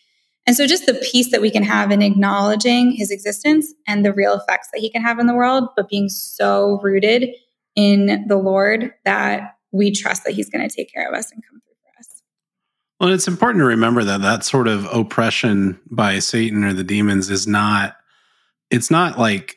And 0.47 0.57
so 0.57 0.67
just 0.67 0.87
the 0.87 0.95
peace 0.95 1.31
that 1.33 1.41
we 1.41 1.51
can 1.51 1.63
have 1.63 1.91
in 1.91 2.03
acknowledging 2.03 2.93
his 2.93 3.11
existence 3.11 3.73
and 3.87 4.05
the 4.05 4.13
real 4.13 4.35
effects 4.35 4.69
that 4.73 4.81
he 4.81 4.91
can 4.91 5.03
have 5.03 5.19
in 5.19 5.27
the 5.27 5.35
world, 5.35 5.69
but 5.77 5.89
being 5.89 6.09
so 6.09 6.79
rooted 6.83 7.31
in 7.77 8.25
the 8.27 8.37
Lord 8.37 8.93
that 9.05 9.55
we 9.73 9.91
trust 9.91 10.25
that 10.25 10.35
he's 10.35 10.51
going 10.51 10.67
to 10.69 10.75
take 10.75 10.93
care 10.93 11.09
of 11.09 11.15
us 11.15 11.31
and 11.33 11.43
come 11.49 11.61
through 11.61 11.75
for 11.83 11.99
us. 11.99 12.23
Well, 12.99 13.11
it's 13.11 13.29
important 13.29 13.63
to 13.63 13.67
remember 13.67 14.05
that 14.05 14.23
that 14.23 14.45
sort 14.45 14.69
of 14.69 14.87
oppression 14.87 15.79
by 15.91 16.19
Satan 16.19 16.65
or 16.65 16.73
the 16.73 16.85
demons 16.85 17.31
is 17.31 17.47
not, 17.47 17.97
it's 18.71 18.91
not 18.91 19.19
like 19.19 19.57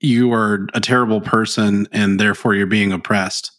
you 0.00 0.32
are 0.32 0.66
a 0.74 0.80
terrible 0.80 1.20
person 1.20 1.88
and 1.92 2.20
therefore 2.20 2.54
you're 2.54 2.66
being 2.66 2.92
oppressed. 2.92 3.52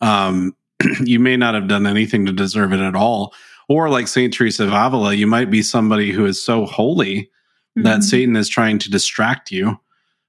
Um, 0.00 0.56
you 1.00 1.18
may 1.18 1.36
not 1.36 1.54
have 1.54 1.68
done 1.68 1.86
anything 1.86 2.26
to 2.26 2.32
deserve 2.32 2.72
it 2.72 2.80
at 2.80 2.94
all. 2.94 3.34
Or 3.68 3.88
like 3.90 4.06
St. 4.06 4.32
Teresa 4.32 4.64
of 4.64 4.72
Avila, 4.72 5.12
you 5.12 5.26
might 5.26 5.50
be 5.50 5.62
somebody 5.62 6.12
who 6.12 6.24
is 6.24 6.42
so 6.42 6.66
holy 6.66 7.22
mm-hmm. 7.22 7.82
that 7.82 8.04
Satan 8.04 8.36
is 8.36 8.48
trying 8.48 8.78
to 8.78 8.90
distract 8.90 9.50
you. 9.50 9.78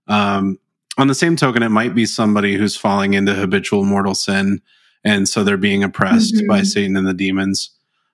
Um, 0.08 0.58
on 0.98 1.08
the 1.08 1.16
same 1.16 1.36
token, 1.36 1.62
it 1.62 1.70
might 1.70 1.94
be 1.94 2.06
somebody 2.08 2.56
who's 2.56 2.76
falling 2.76 3.14
into 3.14 3.36
habitual 3.36 3.84
mortal 3.84 4.16
sin 4.16 4.62
and 5.08 5.30
so 5.30 5.42
they're 5.42 5.56
being 5.56 5.86
oppressed 5.86 6.36
mm-hmm. 6.36 6.48
by 6.48 6.64
Satan 6.64 6.98
and 6.98 7.08
the 7.08 7.14
demons. 7.14 7.70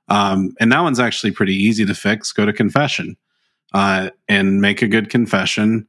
Um, 0.10 0.54
and 0.60 0.72
that 0.72 0.82
one's 0.82 1.00
actually 1.00 1.32
pretty 1.32 1.56
easy 1.56 1.86
to 1.86 1.96
fix. 1.96 2.32
Go 2.32 2.46
to 2.46 2.54
confession 2.54 3.18
uh, 3.74 4.12
and 4.30 4.62
make 4.62 4.84
a 4.84 4.88
good 4.88 5.10
confession, 5.10 5.88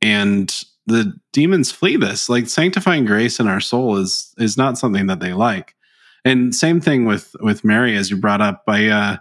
and 0.00 0.64
the 0.86 1.12
demons 1.34 1.70
flee 1.70 1.96
this. 1.96 2.30
Like 2.30 2.48
sanctifying 2.48 3.04
grace 3.04 3.38
in 3.38 3.48
our 3.48 3.60
soul 3.60 3.98
is 3.98 4.34
is 4.38 4.56
not 4.56 4.78
something 4.78 5.06
that 5.08 5.20
they 5.20 5.34
like. 5.34 5.74
And 6.24 6.54
same 6.54 6.80
thing 6.80 7.04
with 7.04 7.36
with 7.40 7.62
Mary, 7.62 7.94
as 7.96 8.10
you 8.10 8.16
brought 8.16 8.40
up. 8.40 8.62
I 8.66 8.88
uh, 8.88 9.16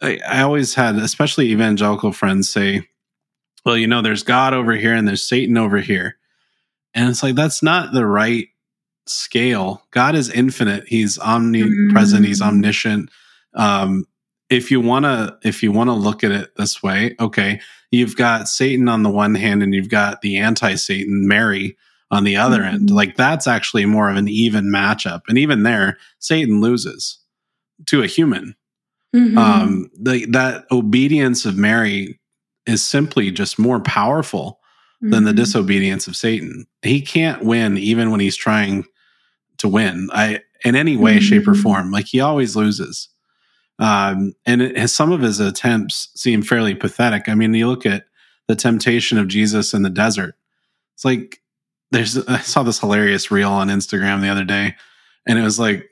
I, 0.00 0.18
I 0.26 0.40
always 0.40 0.74
had, 0.74 0.96
especially 0.96 1.50
evangelical 1.50 2.12
friends, 2.12 2.48
say, 2.48 2.88
"Well, 3.66 3.76
you 3.76 3.86
know, 3.86 4.00
there's 4.00 4.22
God 4.22 4.54
over 4.54 4.72
here 4.72 4.94
and 4.94 5.06
there's 5.06 5.22
Satan 5.22 5.58
over 5.58 5.78
here," 5.78 6.16
and 6.94 7.10
it's 7.10 7.22
like 7.22 7.34
that's 7.34 7.62
not 7.62 7.92
the 7.92 8.06
right 8.06 8.48
scale. 9.06 9.82
God 9.90 10.14
is 10.14 10.30
infinite. 10.30 10.84
He's 10.86 11.18
omnipresent. 11.18 12.22
Mm-hmm. 12.22 12.28
He's 12.28 12.42
omniscient. 12.42 13.10
Um, 13.54 14.06
if 14.50 14.70
you 14.70 14.80
want 14.80 15.04
to, 15.04 15.38
if 15.42 15.62
you 15.62 15.72
want 15.72 15.88
to 15.88 15.94
look 15.94 16.22
at 16.22 16.30
it 16.30 16.54
this 16.56 16.82
way, 16.82 17.16
okay, 17.18 17.60
you've 17.90 18.16
got 18.16 18.48
Satan 18.48 18.88
on 18.88 19.02
the 19.02 19.10
one 19.10 19.34
hand, 19.34 19.62
and 19.62 19.74
you've 19.74 19.88
got 19.88 20.20
the 20.20 20.36
anti-Satan 20.36 21.26
Mary 21.26 21.76
on 22.10 22.24
the 22.24 22.36
other 22.36 22.60
mm-hmm. 22.60 22.74
end. 22.74 22.90
Like 22.90 23.16
that's 23.16 23.46
actually 23.46 23.86
more 23.86 24.10
of 24.10 24.16
an 24.16 24.28
even 24.28 24.66
matchup. 24.66 25.22
And 25.28 25.38
even 25.38 25.62
there, 25.62 25.98
Satan 26.18 26.60
loses 26.60 27.18
to 27.86 28.02
a 28.02 28.06
human. 28.06 28.54
Mm-hmm. 29.14 29.38
Um, 29.38 29.90
the, 29.98 30.26
that 30.26 30.64
obedience 30.70 31.44
of 31.46 31.56
Mary 31.56 32.20
is 32.66 32.82
simply 32.82 33.30
just 33.30 33.58
more 33.58 33.80
powerful 33.80 34.60
than 35.00 35.24
the 35.24 35.30
mm-hmm. 35.30 35.36
disobedience 35.36 36.06
of 36.06 36.16
Satan. 36.16 36.66
He 36.82 37.02
can't 37.02 37.44
win 37.44 37.76
even 37.76 38.10
when 38.10 38.20
he's 38.20 38.36
trying 38.36 38.86
to 39.58 39.68
win. 39.68 40.08
I 40.12 40.40
in 40.64 40.74
any 40.74 40.96
way, 40.96 41.16
mm-hmm. 41.16 41.24
shape, 41.24 41.48
or 41.48 41.54
form. 41.54 41.90
Like 41.90 42.06
he 42.06 42.20
always 42.20 42.56
loses. 42.56 43.08
Um, 43.78 44.34
and 44.46 44.62
it, 44.62 44.78
has, 44.78 44.92
some 44.92 45.12
of 45.12 45.20
his 45.20 45.40
attempts 45.40 46.08
seem 46.14 46.42
fairly 46.42 46.74
pathetic. 46.74 47.28
I 47.28 47.34
mean, 47.34 47.52
you 47.54 47.68
look 47.68 47.84
at 47.84 48.04
the 48.48 48.54
temptation 48.54 49.18
of 49.18 49.28
Jesus 49.28 49.74
in 49.74 49.82
the 49.82 49.90
desert. 49.90 50.36
It's 50.94 51.04
like 51.04 51.40
there's 51.90 52.16
I 52.28 52.40
saw 52.40 52.62
this 52.62 52.80
hilarious 52.80 53.30
reel 53.30 53.50
on 53.50 53.68
Instagram 53.68 54.20
the 54.20 54.28
other 54.28 54.44
day, 54.44 54.76
and 55.26 55.38
it 55.38 55.42
was 55.42 55.58
like, 55.58 55.88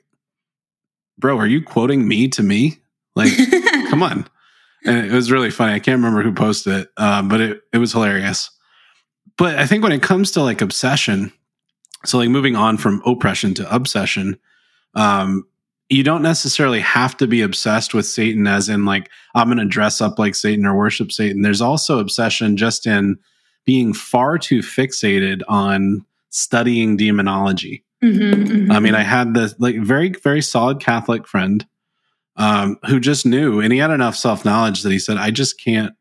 "Bro, 1.17 1.37
are 1.37 1.47
you 1.47 1.61
quoting 1.61 2.07
me 2.07 2.27
to 2.29 2.43
me? 2.43 2.79
Like, 3.15 3.31
come 3.89 4.03
on!" 4.03 4.27
And 4.85 5.05
it 5.05 5.11
was 5.11 5.31
really 5.31 5.51
funny. 5.51 5.73
I 5.73 5.79
can't 5.79 5.97
remember 5.97 6.23
who 6.23 6.33
posted 6.33 6.73
it, 6.73 6.87
uh, 6.97 7.21
but 7.21 7.41
it 7.41 7.61
it 7.71 7.77
was 7.77 7.93
hilarious. 7.93 8.49
But 9.37 9.57
I 9.57 9.65
think 9.65 9.83
when 9.83 9.91
it 9.91 10.03
comes 10.03 10.31
to 10.31 10.43
like 10.43 10.61
obsession, 10.61 11.33
so 12.05 12.17
like 12.17 12.29
moving 12.29 12.55
on 12.55 12.77
from 12.77 13.01
oppression 13.05 13.53
to 13.55 13.75
obsession, 13.75 14.37
um, 14.95 15.45
you 15.89 16.03
don't 16.03 16.21
necessarily 16.21 16.79
have 16.79 17.15
to 17.17 17.27
be 17.27 17.41
obsessed 17.41 17.93
with 17.93 18.05
Satan 18.05 18.47
as 18.47 18.69
in 18.69 18.85
like 18.85 19.09
I'm 19.35 19.47
going 19.47 19.57
to 19.57 19.65
dress 19.65 20.01
up 20.01 20.17
like 20.17 20.35
Satan 20.35 20.65
or 20.65 20.75
worship 20.75 21.11
Satan. 21.11 21.41
There's 21.41 21.61
also 21.61 21.99
obsession 21.99 22.57
just 22.57 22.87
in 22.87 23.17
being 23.65 23.93
far 23.93 24.37
too 24.37 24.59
fixated 24.59 25.41
on 25.47 26.05
studying 26.29 26.97
demonology. 26.97 27.83
Mm-hmm, 28.03 28.43
mm-hmm. 28.43 28.71
I 28.71 28.79
mean, 28.79 28.95
I 28.95 29.03
had 29.03 29.33
this 29.33 29.55
like 29.59 29.77
very 29.77 30.09
very 30.09 30.41
solid 30.41 30.79
Catholic 30.79 31.27
friend 31.27 31.65
um, 32.35 32.77
who 32.87 32.99
just 32.99 33.25
knew, 33.25 33.61
and 33.61 33.71
he 33.71 33.79
had 33.79 33.91
enough 33.91 34.15
self 34.15 34.43
knowledge 34.43 34.81
that 34.83 34.91
he 34.91 34.99
said, 34.99 35.17
"I 35.17 35.31
just 35.31 35.59
can't, 35.59 35.93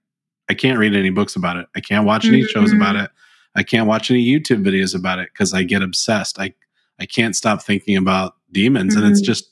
I 0.49 0.55
can't 0.55 0.79
read 0.79 0.97
any 0.97 1.11
books 1.11 1.37
about 1.37 1.59
it. 1.59 1.67
I 1.77 1.81
can't 1.81 2.07
watch 2.07 2.25
any 2.25 2.41
mm-hmm. 2.41 2.47
shows 2.49 2.73
about 2.73 2.97
it. 2.97 3.11
I 3.55 3.63
can't 3.63 3.87
watch 3.87 4.11
any 4.11 4.25
YouTube 4.25 4.65
videos 4.65 4.95
about 4.95 5.19
it 5.19 5.31
because 5.33 5.53
I 5.53 5.63
get 5.63 5.83
obsessed. 5.83 6.39
I 6.39 6.55
I 6.99 7.07
can't 7.07 7.37
stop 7.37 7.63
thinking 7.63 7.97
about 7.97 8.37
demons, 8.51 8.95
mm-hmm. 8.95 9.05
and 9.05 9.13
it's 9.13 9.21
mm-hmm. 9.21 9.27
just 9.27 9.51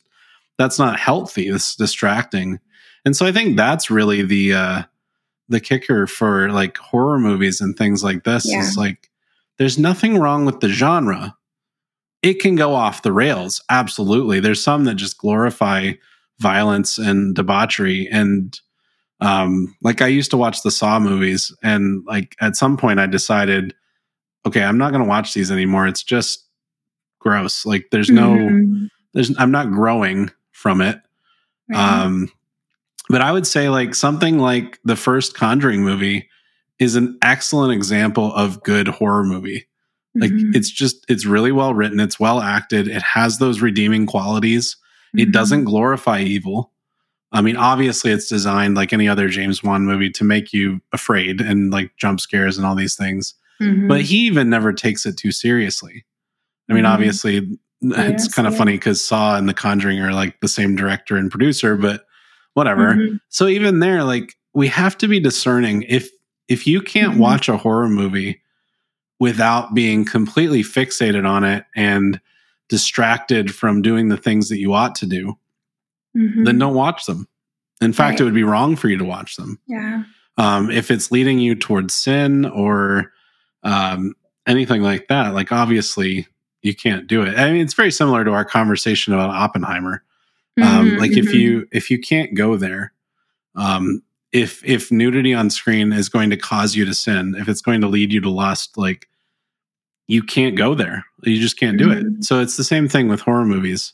that's 0.59 0.79
not 0.79 0.99
healthy. 0.99 1.49
It's 1.49 1.75
distracting, 1.75 2.61
and 3.05 3.17
so 3.17 3.27
I 3.27 3.33
think 3.33 3.57
that's 3.57 3.91
really 3.91 4.23
the 4.23 4.55
uh, 4.55 4.83
the 5.49 5.61
kicker 5.61 6.07
for 6.07 6.51
like 6.51 6.77
horror 6.79 7.19
movies 7.19 7.61
and 7.61 7.77
things 7.77 8.03
like 8.03 8.25
this. 8.25 8.51
Yeah. 8.51 8.61
Is 8.61 8.77
like 8.77 9.11
there's 9.59 9.79
nothing 9.79 10.19
wrong 10.19 10.47
with 10.47 10.61
the 10.61 10.69
genre. 10.69 11.37
It 12.23 12.41
can 12.41 12.55
go 12.55 12.75
off 12.75 13.03
the 13.03 13.13
rails, 13.13 13.63
absolutely. 13.71 14.41
There's 14.41 14.63
some 14.63 14.85
that 14.85 14.95
just 14.95 15.19
glorify 15.19 15.93
violence 16.39 16.99
and 16.99 17.35
debauchery 17.35 18.09
and 18.11 18.59
um 19.21 19.77
like 19.83 20.01
I 20.01 20.07
used 20.07 20.31
to 20.31 20.39
watch 20.39 20.63
the 20.63 20.71
Saw 20.71 20.99
movies 20.99 21.55
and 21.63 22.03
like 22.07 22.35
at 22.41 22.57
some 22.57 22.79
point 22.79 22.99
I 22.99 23.07
decided 23.07 23.75
okay, 24.47 24.63
I'm 24.63 24.79
not 24.79 24.91
going 24.91 25.03
to 25.03 25.09
watch 25.09 25.35
these 25.35 25.51
anymore. 25.51 25.87
It's 25.87 26.03
just 26.03 26.47
gross. 27.19 27.67
Like 27.67 27.87
there's 27.91 28.11
no, 28.11 28.31
mm-hmm. 28.33 28.87
there's, 29.13 29.33
I'm 29.39 29.51
not 29.51 29.71
growing 29.71 30.31
from 30.53 30.81
it. 30.81 31.01
Right. 31.69 32.03
Um, 32.03 32.33
but 33.09 33.21
I 33.21 33.33
would 33.33 33.47
say 33.47 33.69
like 33.69 33.95
something 33.95 34.39
like 34.39 34.79
the 34.85 34.97
first 34.97 35.35
Conjuring 35.35 35.83
movie 35.83 36.29
is 36.79 36.97
an 36.97 37.19
excellent 37.23 37.73
example 37.73 38.33
of 38.35 38.63
good 38.63 38.89
horror 38.89 39.25
movie. 39.25 39.67
Like 40.15 40.31
mm-hmm. 40.31 40.53
it's 40.55 40.71
just, 40.71 41.05
it's 41.09 41.27
really 41.27 41.53
well 41.53 41.75
written. 41.75 42.01
It's 42.01 42.19
well 42.19 42.41
acted. 42.41 42.89
It 42.89 43.03
has 43.03 43.39
those 43.39 43.61
redeeming 43.61 44.07
qualities. 44.07 44.77
Mm-hmm. 45.09 45.19
It 45.21 45.33
doesn't 45.33 45.65
glorify 45.65 46.21
evil. 46.21 46.73
I 47.33 47.43
mean, 47.43 47.57
obviously, 47.57 48.11
it's 48.11 48.29
designed 48.29 48.75
like 48.75 48.93
any 48.93 49.09
other 49.09 49.29
James 49.29 49.63
Wan 49.63 49.87
movie 49.87 50.11
to 50.11 50.25
make 50.25 50.53
you 50.53 50.81
afraid 50.93 51.41
and 51.41 51.71
like 51.71 51.93
jump 51.97 52.21
scares 52.21 52.57
and 52.57 52.67
all 52.67 52.75
these 52.75 52.97
things. 52.97 53.35
Mm-hmm. 53.61 53.89
But 53.89 54.03
he 54.03 54.27
even 54.27 54.51
never 54.51 54.73
takes 54.73 55.07
it 55.07 55.17
too 55.17 55.33
seriously. 55.33 56.05
I 56.69 56.73
mean, 56.73 56.85
mm-hmm. 56.85 56.93
obviously, 56.93 57.35
yes, 57.81 58.25
it's 58.25 58.35
kind 58.35 58.49
of 58.49 58.57
funny 58.57 58.73
because 58.73 59.05
Saw 59.05 59.37
and 59.37 59.49
The 59.49 59.55
Conjuring 59.55 60.01
are 60.01 60.13
like 60.13 60.41
the 60.41 60.49
same 60.49 60.77
director 60.77 61.17
and 61.17 61.31
producer, 61.31 61.77
but 61.77 62.05
whatever. 62.55 62.95
Mm-hmm. 62.95 63.17
So 63.29 63.49
even 63.49 63.81
there, 63.81 64.05
like 64.05 64.35
we 64.55 64.69
have 64.69 64.97
to 64.99 65.09
be 65.09 65.21
discerning 65.21 65.83
if 65.83 66.09
if 66.49 66.67
you 66.67 66.81
can't 66.81 67.13
mm-hmm. 67.13 67.21
watch 67.21 67.49
a 67.49 67.57
horror 67.57 67.89
movie 67.89 68.41
without 69.19 69.75
being 69.75 70.05
completely 70.05 70.63
fixated 70.63 71.29
on 71.29 71.45
it 71.45 71.65
and 71.77 72.21
distracted 72.69 73.55
from 73.55 73.83
doing 73.83 74.09
the 74.09 74.17
things 74.17 74.49
that 74.49 74.59
you 74.59 74.73
ought 74.73 74.95
to 74.95 75.07
do, 75.07 75.39
mm-hmm. 76.17 76.45
then 76.45 76.59
don't 76.59 76.75
watch 76.75 77.05
them. 77.07 77.29
In 77.81 77.93
fact, 77.93 78.13
right. 78.13 78.21
it 78.21 78.25
would 78.25 78.35
be 78.35 78.45
wrong 78.45 78.77
for 78.77 78.89
you 78.89 78.97
to 78.97 79.05
watch 79.05 79.37
them. 79.37 79.59
Yeah. 79.67 80.05
Um, 80.39 80.71
if 80.71 80.91
it's 80.91 81.11
leading 81.11 81.39
you 81.39 81.55
towards 81.55 81.95
sin 81.95 82.47
or 82.47 83.13
um, 83.63 84.15
anything 84.47 84.83
like 84.83 85.09
that, 85.09 85.35
like 85.35 85.53
obviously 85.53 86.27
you 86.63 86.75
can't 86.75 87.07
do 87.07 87.23
it. 87.23 87.39
I 87.39 87.51
mean, 87.53 87.63
it's 87.63 87.75
very 87.75 87.91
similar 87.91 88.25
to 88.25 88.33
our 88.33 88.45
conversation 88.45 89.13
about 89.13 89.31
Oppenheimer. 89.31 90.03
Um, 90.61 90.65
mm-hmm, 90.65 90.99
like 90.99 91.13
mm-hmm. 91.13 91.29
if 91.29 91.35
you 91.35 91.69
if 91.73 91.91
you 91.91 91.99
can't 91.99 92.35
go 92.35 92.57
there, 92.57 92.93
um, 93.55 94.03
if 94.33 94.63
if 94.65 94.93
nudity 94.93 95.33
on 95.33 95.49
screen 95.51 95.93
is 95.93 96.09
going 96.09 96.31
to 96.31 96.37
cause 96.37 96.75
you 96.75 96.85
to 96.85 96.95
sin, 96.95 97.35
if 97.39 97.49
it's 97.49 97.63
going 97.63 97.81
to 97.81 97.89
lead 97.89 98.13
you 98.13 98.21
to 98.21 98.31
lust, 98.31 98.77
like 98.77 99.09
you 100.07 100.23
can't 100.23 100.57
go 100.57 100.75
there. 100.75 101.07
You 101.23 101.41
just 101.41 101.59
can't 101.59 101.79
do 101.79 101.89
mm-hmm. 101.89 102.19
it. 102.19 102.25
So 102.25 102.41
it's 102.41 102.57
the 102.57 102.65
same 102.65 102.89
thing 102.89 103.09
with 103.09 103.21
horror 103.21 103.45
movies. 103.45 103.93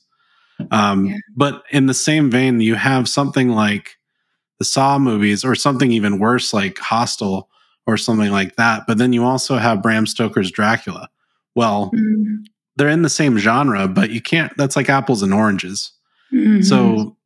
Um, 0.70 1.06
yeah. 1.06 1.16
But 1.36 1.62
in 1.70 1.86
the 1.86 1.94
same 1.94 2.30
vein, 2.30 2.60
you 2.60 2.74
have 2.74 3.08
something 3.08 3.50
like 3.50 3.96
the 4.58 4.64
Saw 4.64 4.98
movies, 4.98 5.44
or 5.44 5.54
something 5.54 5.92
even 5.92 6.18
worse 6.18 6.54
like 6.54 6.78
Hostel, 6.78 7.50
or 7.86 7.96
something 7.96 8.30
like 8.30 8.56
that. 8.56 8.86
But 8.86 8.98
then 8.98 9.12
you 9.12 9.24
also 9.24 9.56
have 9.56 9.82
Bram 9.82 10.06
Stoker's 10.06 10.50
Dracula. 10.50 11.08
Well, 11.54 11.90
mm-hmm. 11.94 12.42
they're 12.76 12.88
in 12.88 13.02
the 13.02 13.08
same 13.08 13.38
genre, 13.38 13.88
but 13.88 14.10
you 14.10 14.20
can't. 14.20 14.52
That's 14.56 14.76
like 14.76 14.90
apples 14.90 15.22
and 15.22 15.32
oranges. 15.32 15.92
Mm-hmm. 16.32 16.62
So 16.62 17.16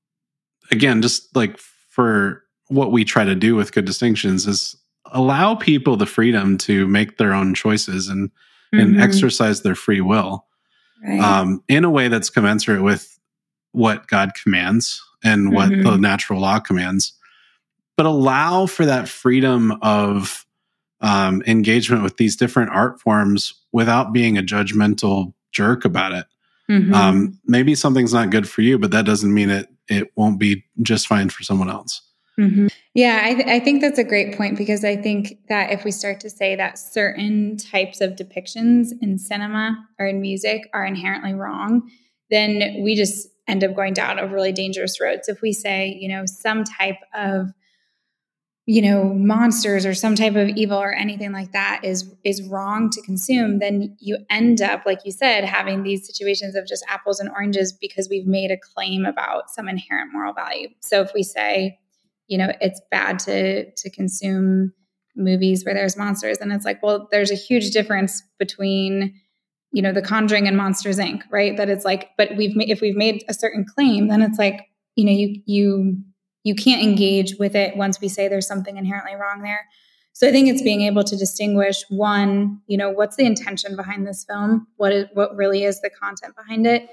again, 0.70 1.02
just 1.02 1.34
like 1.34 1.58
for 1.58 2.44
what 2.68 2.92
we 2.92 3.04
try 3.04 3.24
to 3.24 3.34
do 3.34 3.56
with 3.56 3.72
good 3.72 3.84
distinctions 3.84 4.46
is 4.46 4.76
allow 5.12 5.54
people 5.54 5.96
the 5.96 6.06
freedom 6.06 6.56
to 6.58 6.86
make 6.86 7.16
their 7.16 7.32
own 7.32 7.54
choices 7.54 8.08
and 8.08 8.28
mm-hmm. 8.28 8.78
and 8.78 9.00
exercise 9.00 9.62
their 9.62 9.74
free 9.74 10.00
will 10.00 10.46
right. 11.04 11.20
um, 11.20 11.62
in 11.68 11.84
a 11.84 11.90
way 11.90 12.08
that's 12.08 12.30
commensurate 12.30 12.82
with 12.82 13.18
what 13.72 14.06
God 14.06 14.32
commands 14.40 15.02
and 15.22 15.52
what 15.52 15.70
mm-hmm. 15.70 15.82
the 15.82 15.96
natural 15.96 16.40
law 16.40 16.58
commands, 16.58 17.12
but 17.96 18.06
allow 18.06 18.66
for 18.66 18.86
that 18.86 19.08
freedom 19.08 19.78
of 19.82 20.46
um, 21.00 21.42
engagement 21.46 22.02
with 22.02 22.16
these 22.16 22.36
different 22.36 22.70
art 22.70 23.00
forms 23.00 23.54
without 23.72 24.12
being 24.12 24.36
a 24.36 24.42
judgmental 24.42 25.32
jerk 25.52 25.84
about 25.84 26.12
it. 26.12 26.26
Mm-hmm. 26.70 26.94
Um, 26.94 27.40
maybe 27.46 27.74
something's 27.74 28.14
not 28.14 28.30
good 28.30 28.48
for 28.48 28.62
you, 28.62 28.78
but 28.78 28.92
that 28.92 29.04
doesn't 29.04 29.32
mean 29.32 29.50
it 29.50 29.68
it 29.88 30.12
won't 30.14 30.38
be 30.38 30.64
just 30.82 31.08
fine 31.08 31.28
for 31.28 31.42
someone 31.42 31.68
else. 31.68 32.00
Mm-hmm. 32.38 32.68
Yeah, 32.94 33.20
I, 33.22 33.34
th- 33.34 33.48
I, 33.48 33.60
think 33.60 33.82
that's 33.82 33.98
a 33.98 34.04
great 34.04 34.36
point 34.36 34.56
because 34.56 34.84
I 34.84 34.96
think 34.96 35.38
that 35.48 35.72
if 35.72 35.84
we 35.84 35.90
start 35.90 36.20
to 36.20 36.30
say 36.30 36.56
that 36.56 36.78
certain 36.78 37.56
types 37.56 38.00
of 38.00 38.12
depictions 38.12 38.92
in 39.02 39.18
cinema 39.18 39.76
or 39.98 40.06
in 40.06 40.20
music 40.20 40.70
are 40.72 40.84
inherently 40.84 41.34
wrong, 41.34 41.90
then 42.30 42.82
we 42.82 42.94
just 42.94 43.28
end 43.46 43.64
up 43.64 43.74
going 43.74 43.92
down 43.92 44.18
a 44.18 44.26
really 44.26 44.52
dangerous 44.52 45.00
road. 45.00 45.20
So 45.24 45.32
if 45.32 45.42
we 45.42 45.52
say, 45.52 45.98
you 46.00 46.08
know, 46.08 46.24
some 46.24 46.64
type 46.64 46.98
of 47.14 47.50
you 48.66 48.82
know 48.82 49.04
monsters 49.14 49.86
or 49.86 49.94
some 49.94 50.14
type 50.14 50.36
of 50.36 50.48
evil 50.50 50.78
or 50.78 50.92
anything 50.92 51.32
like 51.32 51.52
that 51.52 51.80
is 51.82 52.14
is 52.24 52.42
wrong 52.42 52.90
to 52.90 53.00
consume 53.02 53.58
then 53.58 53.96
you 53.98 54.18
end 54.28 54.60
up 54.60 54.82
like 54.84 55.00
you 55.04 55.10
said 55.10 55.44
having 55.44 55.82
these 55.82 56.06
situations 56.06 56.54
of 56.54 56.66
just 56.66 56.84
apples 56.88 57.20
and 57.20 57.30
oranges 57.30 57.72
because 57.72 58.08
we've 58.08 58.26
made 58.26 58.50
a 58.50 58.56
claim 58.56 59.04
about 59.04 59.50
some 59.50 59.68
inherent 59.68 60.12
moral 60.12 60.32
value. 60.32 60.68
So 60.80 61.00
if 61.00 61.12
we 61.14 61.22
say 61.22 61.78
you 62.28 62.38
know 62.38 62.52
it's 62.60 62.80
bad 62.90 63.18
to 63.20 63.70
to 63.72 63.90
consume 63.90 64.72
movies 65.16 65.64
where 65.64 65.74
there's 65.74 65.96
monsters 65.96 66.38
and 66.38 66.52
it's 66.52 66.64
like 66.64 66.82
well 66.82 67.08
there's 67.10 67.32
a 67.32 67.36
huge 67.36 67.70
difference 67.70 68.22
between 68.38 69.14
you 69.72 69.82
know 69.82 69.92
the 69.92 70.02
conjuring 70.02 70.46
and 70.46 70.56
monsters 70.56 70.98
inc. 70.98 71.22
right? 71.30 71.56
That 71.56 71.70
it's 71.70 71.84
like 71.84 72.10
but 72.16 72.36
we've 72.36 72.54
made 72.54 72.70
if 72.70 72.80
we've 72.80 72.96
made 72.96 73.24
a 73.26 73.34
certain 73.34 73.64
claim 73.64 74.08
then 74.08 74.22
it's 74.22 74.38
like 74.38 74.66
you 74.96 75.04
know 75.04 75.12
you 75.12 75.42
you 75.46 76.02
you 76.42 76.54
can't 76.54 76.82
engage 76.82 77.36
with 77.38 77.54
it 77.54 77.76
once 77.76 78.00
we 78.00 78.08
say 78.08 78.28
there's 78.28 78.46
something 78.46 78.76
inherently 78.76 79.14
wrong 79.14 79.42
there 79.42 79.66
so 80.12 80.28
i 80.28 80.30
think 80.30 80.48
it's 80.48 80.62
being 80.62 80.82
able 80.82 81.04
to 81.04 81.16
distinguish 81.16 81.84
one 81.88 82.60
you 82.66 82.76
know 82.76 82.90
what's 82.90 83.16
the 83.16 83.24
intention 83.24 83.76
behind 83.76 84.06
this 84.06 84.24
film 84.24 84.66
what 84.76 84.92
is 84.92 85.06
what 85.14 85.34
really 85.36 85.64
is 85.64 85.80
the 85.80 85.90
content 85.90 86.34
behind 86.36 86.66
it 86.66 86.88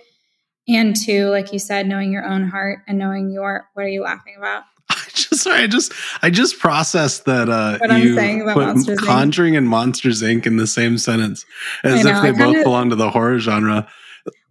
and 0.67 0.95
two 0.95 1.29
like 1.29 1.53
you 1.53 1.59
said 1.59 1.87
knowing 1.87 2.11
your 2.11 2.25
own 2.25 2.47
heart 2.47 2.79
and 2.87 2.97
knowing 2.97 3.31
your 3.31 3.69
what 3.73 3.85
are 3.85 3.89
you 3.89 4.03
laughing 4.03 4.35
about 4.37 4.63
I 4.89 5.03
just 5.13 5.43
sorry, 5.43 5.63
I 5.63 5.67
just 5.67 5.91
I 6.21 6.29
just 6.29 6.59
processed 6.59 7.25
that 7.25 7.49
uh 7.49 7.77
what 7.79 7.99
you 7.99 8.15
put 8.15 8.67
Monsters 8.67 8.99
Conjuring 8.99 9.53
Inc. 9.53 9.57
and 9.57 9.67
Monsters 9.67 10.21
Inc. 10.21 10.45
in 10.45 10.55
the 10.55 10.67
same 10.67 10.97
sentence 10.97 11.45
as 11.83 12.05
know, 12.05 12.11
if 12.11 12.21
they 12.21 12.31
both 12.31 12.63
belong 12.63 12.89
to 12.91 12.95
the 12.95 13.09
horror 13.09 13.39
genre. 13.39 13.87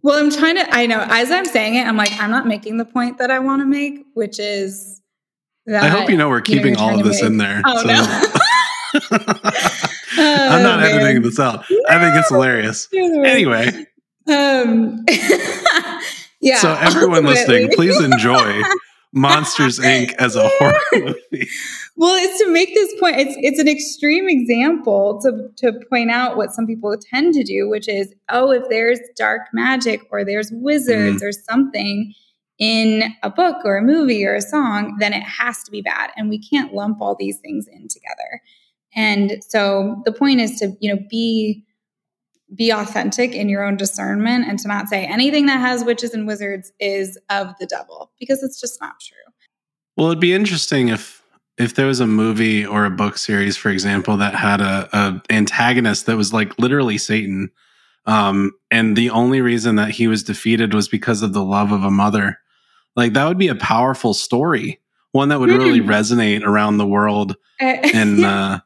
Well, 0.01 0.17
I'm 0.17 0.31
trying 0.31 0.55
to 0.55 0.65
I 0.73 0.85
know 0.85 1.05
as 1.09 1.31
I'm 1.31 1.45
saying 1.45 1.75
it, 1.75 1.87
I'm 1.87 1.97
like, 1.97 2.11
I'm 2.19 2.31
not 2.31 2.47
making 2.47 2.77
the 2.77 2.85
point 2.85 3.17
that 3.17 3.31
I 3.31 3.39
want 3.39 3.61
to 3.61 3.65
make, 3.65 4.05
which 4.13 4.39
is 4.39 5.01
that 5.65 5.83
I 5.83 5.87
hope 5.87 6.09
you 6.09 6.17
know 6.17 6.29
we're 6.29 6.41
keeping 6.41 6.73
you 6.73 6.79
know, 6.79 6.83
all 6.83 6.99
of 6.99 7.05
this 7.05 7.21
make. 7.21 7.31
in 7.31 7.37
there. 7.37 7.61
Oh, 7.65 7.81
so. 7.81 7.87
no. 7.87 7.93
I'm 10.19 10.63
not 10.63 10.79
oh, 10.81 10.85
editing 10.85 11.21
this 11.21 11.39
out. 11.39 11.65
I 11.89 11.99
think 11.99 12.15
it's 12.15 12.29
hilarious. 12.29 12.87
Anyway. 12.93 13.85
Um 14.27 15.05
yeah. 16.41 16.57
So 16.59 16.73
everyone 16.73 17.25
listening, 17.25 17.69
please 17.73 17.99
enjoy 17.99 18.61
Monsters 19.13 19.79
Inc. 19.79 20.13
as 20.19 20.35
a 20.35 20.47
horror 20.47 20.79
movie. 20.93 21.47
Well, 21.99 22.15
it's 22.15 22.39
to 22.43 22.51
make 22.51 22.75
this 22.75 22.93
point. 22.99 23.17
It's 23.17 23.35
it's 23.39 23.59
an 23.59 23.67
extreme 23.67 24.29
example 24.29 25.19
to 25.23 25.49
to 25.57 25.79
point 25.89 26.11
out 26.11 26.37
what 26.37 26.51
some 26.51 26.67
people 26.67 26.95
tend 27.11 27.33
to 27.33 27.43
do, 27.43 27.67
which 27.67 27.89
is, 27.89 28.13
oh, 28.29 28.51
if 28.51 28.69
there's 28.69 28.99
dark 29.15 29.47
magic 29.51 30.01
or 30.11 30.23
there's 30.23 30.51
wizards 30.51 31.23
mm. 31.23 31.25
or 31.25 31.31
something 31.31 32.13
in 32.59 33.15
a 33.23 33.31
book 33.31 33.57
or 33.65 33.77
a 33.77 33.81
movie 33.81 34.25
or 34.25 34.35
a 34.35 34.41
song, 34.41 34.97
then 34.99 35.11
it 35.11 35.23
has 35.23 35.63
to 35.63 35.71
be 35.71 35.81
bad, 35.81 36.11
and 36.15 36.29
we 36.29 36.37
can't 36.37 36.71
lump 36.71 37.01
all 37.01 37.15
these 37.15 37.39
things 37.39 37.67
in 37.67 37.87
together. 37.87 38.41
And 38.95 39.43
so 39.47 40.01
the 40.05 40.11
point 40.11 40.39
is 40.39 40.59
to 40.59 40.77
you 40.79 40.93
know 40.93 41.01
be 41.09 41.65
be 42.55 42.69
authentic 42.69 43.33
in 43.33 43.49
your 43.49 43.63
own 43.63 43.75
discernment 43.75 44.47
and 44.47 44.59
to 44.59 44.67
not 44.67 44.87
say 44.87 45.03
anything 45.03 45.47
that 45.47 45.59
has 45.59 45.83
witches 45.83 46.13
and 46.13 46.27
wizards 46.27 46.71
is 46.79 47.17
of 47.31 47.55
the 47.59 47.65
devil 47.65 48.11
because 48.19 48.43
it's 48.43 48.61
just 48.61 48.79
not 48.79 48.93
true. 49.01 49.17
Well, 49.97 50.07
it'd 50.07 50.19
be 50.19 50.33
interesting 50.33 50.89
if 50.89 51.16
if 51.57 51.75
there 51.75 51.87
was 51.87 51.99
a 51.99 52.07
movie 52.07 52.65
or 52.65 52.85
a 52.85 52.91
book 52.91 53.17
series, 53.17 53.57
for 53.57 53.69
example, 53.69 54.17
that 54.17 54.35
had 54.35 54.61
a, 54.61 54.89
a 54.93 55.21
antagonist 55.29 56.05
that 56.05 56.17
was 56.17 56.33
like 56.33 56.57
literally 56.59 56.97
Satan, 56.97 57.49
um, 58.05 58.51
and 58.71 58.95
the 58.95 59.09
only 59.09 59.41
reason 59.41 59.75
that 59.75 59.91
he 59.91 60.07
was 60.07 60.23
defeated 60.23 60.73
was 60.73 60.87
because 60.87 61.21
of 61.21 61.33
the 61.33 61.43
love 61.43 61.71
of 61.71 61.83
a 61.83 61.91
mother. 61.91 62.39
Like 62.95 63.13
that 63.13 63.27
would 63.27 63.37
be 63.37 63.49
a 63.49 63.55
powerful 63.55 64.13
story, 64.13 64.79
one 65.11 65.29
that 65.29 65.39
would 65.39 65.49
really 65.49 65.79
hmm. 65.79 65.89
resonate 65.89 66.43
around 66.43 66.77
the 66.77 66.87
world. 66.87 67.35
and 67.59 68.23
uh, 68.25 68.59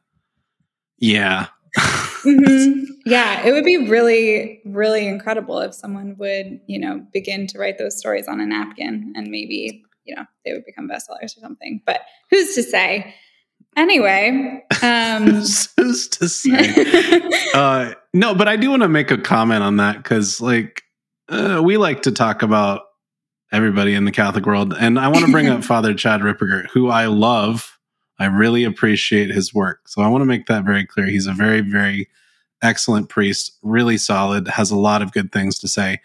yeah, 0.98 1.48
mm-hmm. 1.76 2.84
Yeah, 3.04 3.44
it 3.44 3.52
would 3.52 3.64
be 3.64 3.88
really, 3.88 4.60
really 4.64 5.08
incredible 5.08 5.58
if 5.58 5.74
someone 5.74 6.14
would, 6.18 6.60
you 6.66 6.78
know, 6.78 7.04
begin 7.12 7.48
to 7.48 7.58
write 7.58 7.78
those 7.78 7.98
stories 7.98 8.28
on 8.28 8.40
a 8.40 8.46
napkin 8.46 9.12
and 9.16 9.28
maybe, 9.28 9.84
you 10.04 10.14
know, 10.14 10.24
they 10.44 10.52
would 10.52 10.64
become 10.64 10.88
bestsellers 10.88 11.36
or 11.36 11.40
something. 11.40 11.80
But 11.84 12.02
who's 12.30 12.54
to 12.54 12.62
say? 12.62 13.14
Anyway, 13.76 14.62
um, 14.82 15.26
who's 15.76 16.08
to 16.08 16.28
say? 16.28 17.22
uh, 17.54 17.92
no, 18.12 18.34
but 18.34 18.48
I 18.48 18.56
do 18.56 18.70
want 18.70 18.82
to 18.82 18.88
make 18.88 19.10
a 19.10 19.18
comment 19.18 19.62
on 19.62 19.78
that 19.78 19.96
because, 19.96 20.40
like, 20.40 20.82
uh, 21.28 21.62
we 21.64 21.76
like 21.78 22.02
to 22.02 22.12
talk 22.12 22.42
about 22.42 22.82
everybody 23.50 23.94
in 23.94 24.04
the 24.04 24.12
Catholic 24.12 24.46
world, 24.46 24.74
and 24.78 24.98
I 24.98 25.08
want 25.08 25.24
to 25.24 25.32
bring 25.32 25.48
up 25.48 25.64
Father 25.64 25.94
Chad 25.94 26.20
Ripperger, 26.20 26.68
who 26.70 26.90
I 26.90 27.06
love. 27.06 27.78
I 28.18 28.26
really 28.26 28.64
appreciate 28.64 29.30
his 29.30 29.54
work. 29.54 29.88
So 29.88 30.02
I 30.02 30.08
want 30.08 30.22
to 30.22 30.26
make 30.26 30.46
that 30.46 30.64
very 30.64 30.86
clear. 30.86 31.06
He's 31.06 31.26
a 31.26 31.32
very, 31.32 31.60
very 31.60 32.08
excellent 32.62 33.08
priest, 33.08 33.58
really 33.62 33.96
solid, 33.96 34.48
has 34.48 34.70
a 34.70 34.76
lot 34.76 35.02
of 35.02 35.12
good 35.12 35.32
things 35.32 35.58
to 35.60 35.68
say. 35.68 36.00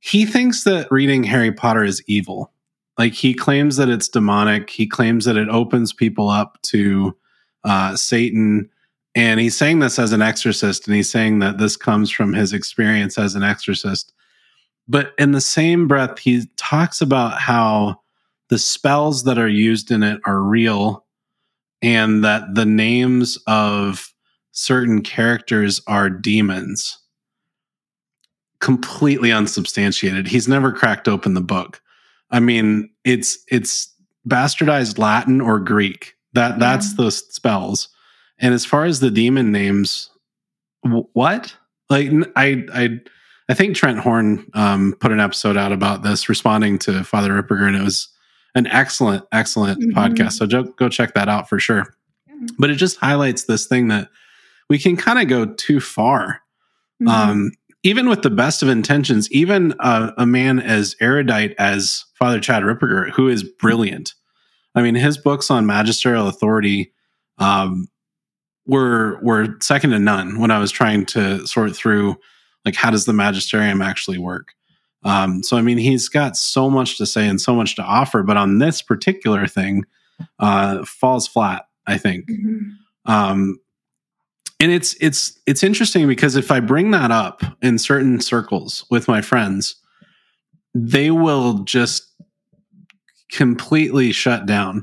He 0.00 0.26
thinks 0.26 0.64
that 0.64 0.90
reading 0.90 1.24
Harry 1.24 1.52
Potter 1.52 1.84
is 1.84 2.02
evil. 2.06 2.52
Like 2.98 3.14
he 3.14 3.32
claims 3.32 3.76
that 3.76 3.88
it's 3.88 4.08
demonic. 4.08 4.68
He 4.68 4.86
claims 4.86 5.24
that 5.24 5.36
it 5.36 5.48
opens 5.48 5.92
people 5.92 6.28
up 6.28 6.60
to 6.62 7.16
uh, 7.64 7.94
Satan. 7.96 8.68
And 9.14 9.38
he's 9.38 9.56
saying 9.56 9.78
this 9.78 9.98
as 9.98 10.12
an 10.12 10.20
exorcist, 10.20 10.86
and 10.86 10.96
he's 10.96 11.10
saying 11.10 11.38
that 11.38 11.58
this 11.58 11.76
comes 11.76 12.10
from 12.10 12.32
his 12.32 12.52
experience 12.52 13.16
as 13.16 13.34
an 13.36 13.44
exorcist. 13.44 14.12
But 14.88 15.12
in 15.18 15.32
the 15.32 15.40
same 15.40 15.86
breath, 15.86 16.18
he 16.18 16.46
talks 16.56 17.00
about 17.00 17.38
how 17.38 18.00
the 18.48 18.58
spells 18.58 19.24
that 19.24 19.38
are 19.38 19.48
used 19.48 19.90
in 19.90 20.02
it 20.02 20.20
are 20.24 20.42
real 20.42 21.04
and 21.82 22.24
that 22.24 22.54
the 22.54 22.64
names 22.64 23.38
of 23.46 24.12
certain 24.52 25.02
characters 25.02 25.80
are 25.86 26.10
demons. 26.10 26.98
Completely 28.60 29.30
unsubstantiated. 29.30 30.26
He's 30.26 30.48
never 30.48 30.72
cracked 30.72 31.06
open 31.06 31.34
the 31.34 31.40
book. 31.40 31.80
I 32.30 32.40
mean, 32.40 32.90
it's 33.04 33.38
it's 33.48 33.92
bastardized 34.26 34.98
Latin 34.98 35.40
or 35.40 35.58
Greek. 35.58 36.14
That 36.34 36.58
that's 36.58 36.90
yeah. 36.90 37.04
the 37.04 37.10
spells. 37.10 37.88
And 38.38 38.54
as 38.54 38.64
far 38.64 38.84
as 38.84 39.00
the 39.00 39.10
demon 39.10 39.50
names, 39.50 40.10
w- 40.84 41.08
what? 41.12 41.54
Like 41.90 42.10
I 42.36 42.64
I 42.72 43.00
I 43.48 43.54
think 43.54 43.76
Trent 43.76 43.98
Horn 43.98 44.46
um, 44.54 44.94
put 45.00 45.10
an 45.10 45.20
episode 45.20 45.56
out 45.56 45.72
about 45.72 46.02
this, 46.02 46.28
responding 46.28 46.78
to 46.80 47.02
Father 47.02 47.30
Ripperger, 47.30 47.66
and 47.66 47.76
it 47.76 47.82
was 47.82 48.08
an 48.54 48.66
excellent, 48.66 49.24
excellent 49.32 49.80
mm-hmm. 49.80 49.98
podcast. 49.98 50.32
So 50.32 50.46
go, 50.46 50.64
go 50.64 50.88
check 50.88 51.14
that 51.14 51.28
out 51.28 51.48
for 51.48 51.58
sure. 51.58 51.94
Yeah. 52.26 52.46
But 52.58 52.70
it 52.70 52.74
just 52.74 52.98
highlights 52.98 53.44
this 53.44 53.66
thing 53.66 53.88
that 53.88 54.08
we 54.68 54.78
can 54.78 54.96
kind 54.96 55.18
of 55.18 55.28
go 55.28 55.46
too 55.46 55.80
far. 55.80 56.42
Mm-hmm. 57.02 57.08
Um, 57.08 57.52
even 57.82 58.08
with 58.08 58.22
the 58.22 58.30
best 58.30 58.62
of 58.62 58.68
intentions, 58.68 59.30
even 59.30 59.74
a, 59.80 60.12
a, 60.18 60.26
man 60.26 60.58
as 60.58 60.96
erudite 61.00 61.54
as 61.58 62.04
Father 62.14 62.40
Chad 62.40 62.62
Ripperger, 62.62 63.10
who 63.10 63.28
is 63.28 63.44
brilliant. 63.44 64.14
I 64.74 64.82
mean, 64.82 64.94
his 64.94 65.16
books 65.16 65.50
on 65.50 65.66
magisterial 65.66 66.28
authority 66.28 66.92
um, 67.38 67.88
were 68.66 69.18
were 69.22 69.56
second 69.60 69.90
to 69.90 69.98
none 69.98 70.38
when 70.38 70.50
I 70.50 70.58
was 70.58 70.70
trying 70.70 71.06
to 71.06 71.46
sort 71.46 71.74
through 71.74 72.16
like 72.64 72.74
how 72.74 72.90
does 72.90 73.04
the 73.04 73.12
magisterium 73.12 73.80
actually 73.80 74.18
work. 74.18 74.54
Um, 75.04 75.42
so 75.42 75.56
I 75.56 75.62
mean, 75.62 75.78
he's 75.78 76.08
got 76.08 76.36
so 76.36 76.68
much 76.68 76.98
to 76.98 77.06
say 77.06 77.28
and 77.28 77.40
so 77.40 77.54
much 77.54 77.76
to 77.76 77.82
offer, 77.82 78.22
but 78.22 78.36
on 78.36 78.58
this 78.58 78.82
particular 78.82 79.46
thing, 79.46 79.84
uh, 80.38 80.84
falls 80.84 81.26
flat. 81.26 81.66
I 81.86 81.96
think. 81.96 82.28
Mm-hmm. 82.28 83.10
Um, 83.10 83.58
and 84.60 84.72
it's 84.72 84.96
it's 85.00 85.38
it's 85.46 85.62
interesting 85.62 86.08
because 86.08 86.36
if 86.36 86.50
I 86.50 86.60
bring 86.60 86.90
that 86.90 87.10
up 87.10 87.42
in 87.62 87.78
certain 87.78 88.20
circles 88.20 88.84
with 88.90 89.06
my 89.06 89.22
friends, 89.22 89.76
they 90.74 91.10
will 91.10 91.60
just 91.60 92.12
completely 93.30 94.12
shut 94.12 94.46
down. 94.46 94.82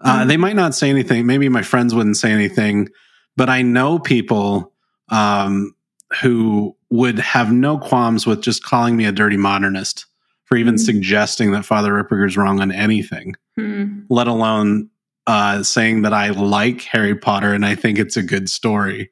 Uh, 0.00 0.18
mm-hmm. 0.18 0.28
they 0.28 0.36
might 0.36 0.56
not 0.56 0.74
say 0.74 0.90
anything. 0.90 1.26
Maybe 1.26 1.48
my 1.48 1.62
friends 1.62 1.94
wouldn't 1.94 2.16
say 2.16 2.30
anything, 2.30 2.88
but 3.36 3.48
I 3.48 3.62
know 3.62 3.98
people 3.98 4.72
um, 5.08 5.74
who 6.20 6.76
would 6.90 7.18
have 7.18 7.52
no 7.52 7.78
qualms 7.78 8.26
with 8.26 8.42
just 8.42 8.62
calling 8.62 8.96
me 8.96 9.04
a 9.04 9.12
dirty 9.12 9.36
modernist 9.36 10.06
for 10.44 10.56
even 10.56 10.74
mm-hmm. 10.74 10.84
suggesting 10.84 11.52
that 11.52 11.64
Father 11.64 11.92
Ripperger's 11.92 12.36
wrong 12.36 12.60
on 12.60 12.70
anything, 12.70 13.34
mm-hmm. 13.58 14.02
let 14.10 14.28
alone 14.28 14.90
uh, 15.26 15.62
saying 15.62 16.02
that 16.02 16.12
I 16.12 16.30
like 16.30 16.82
Harry 16.82 17.14
Potter 17.14 17.52
and 17.52 17.64
I 17.64 17.74
think 17.74 17.98
it's 17.98 18.16
a 18.16 18.22
good 18.22 18.48
story. 18.48 19.10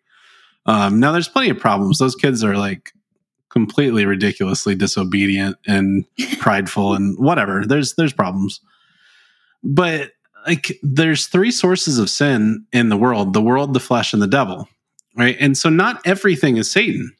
Um, 0.67 1.01
now, 1.01 1.13
there's 1.13 1.29
plenty 1.29 1.51
of 1.51 1.59
problems. 1.59 1.99
Those 1.99 2.15
kids 2.15 2.45
are 2.45 2.57
like 2.57 2.93
completely 3.49 4.07
ridiculously 4.07 4.75
disobedient 4.75 5.57
and 5.67 6.05
prideful 6.39 6.95
and 6.95 7.19
whatever. 7.19 7.65
There's 7.67 7.95
there's 7.95 8.13
problems, 8.13 8.61
but 9.63 10.13
like 10.47 10.79
there's 10.83 11.27
three 11.27 11.51
sources 11.51 11.99
of 11.99 12.11
sin 12.11 12.67
in 12.73 12.89
the 12.89 12.97
world 12.97 13.33
the 13.33 13.43
world 13.43 13.75
the 13.75 13.81
flesh 13.81 14.13
and 14.13 14.23
the 14.23 14.27
devil 14.27 14.69
right 15.17 15.37
and 15.41 15.57
so 15.57 15.69
not 15.69 16.01
everything 16.07 16.57
is 16.57 16.71
satan 16.71 17.15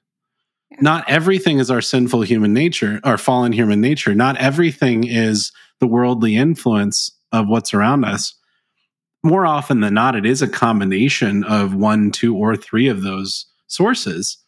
not 0.81 1.05
everything 1.09 1.59
is 1.59 1.71
our 1.71 1.81
sinful 1.81 2.23
human 2.23 2.53
nature 2.53 3.01
our 3.05 3.19
fallen 3.19 3.53
human 3.53 3.81
nature 3.81 4.15
not 4.15 4.37
everything 4.39 5.05
is 5.07 5.53
the 5.81 5.87
worldly 5.87 6.37
influence 6.37 7.13
of 7.33 7.49
what's 7.49 7.75
around 7.75 8.05
us 8.05 8.35
more 9.23 9.47
often 9.47 9.81
than 9.81 9.95
not 9.95 10.17
it 10.17 10.25
is 10.25 10.43
a 10.43 10.49
combination 10.49 11.45
of 11.45 11.75
one 11.75 12.11
two 12.11 12.37
or 12.37 12.57
three 12.57 12.89
of 12.89 13.03
those 13.03 13.47
sources. 13.67 14.39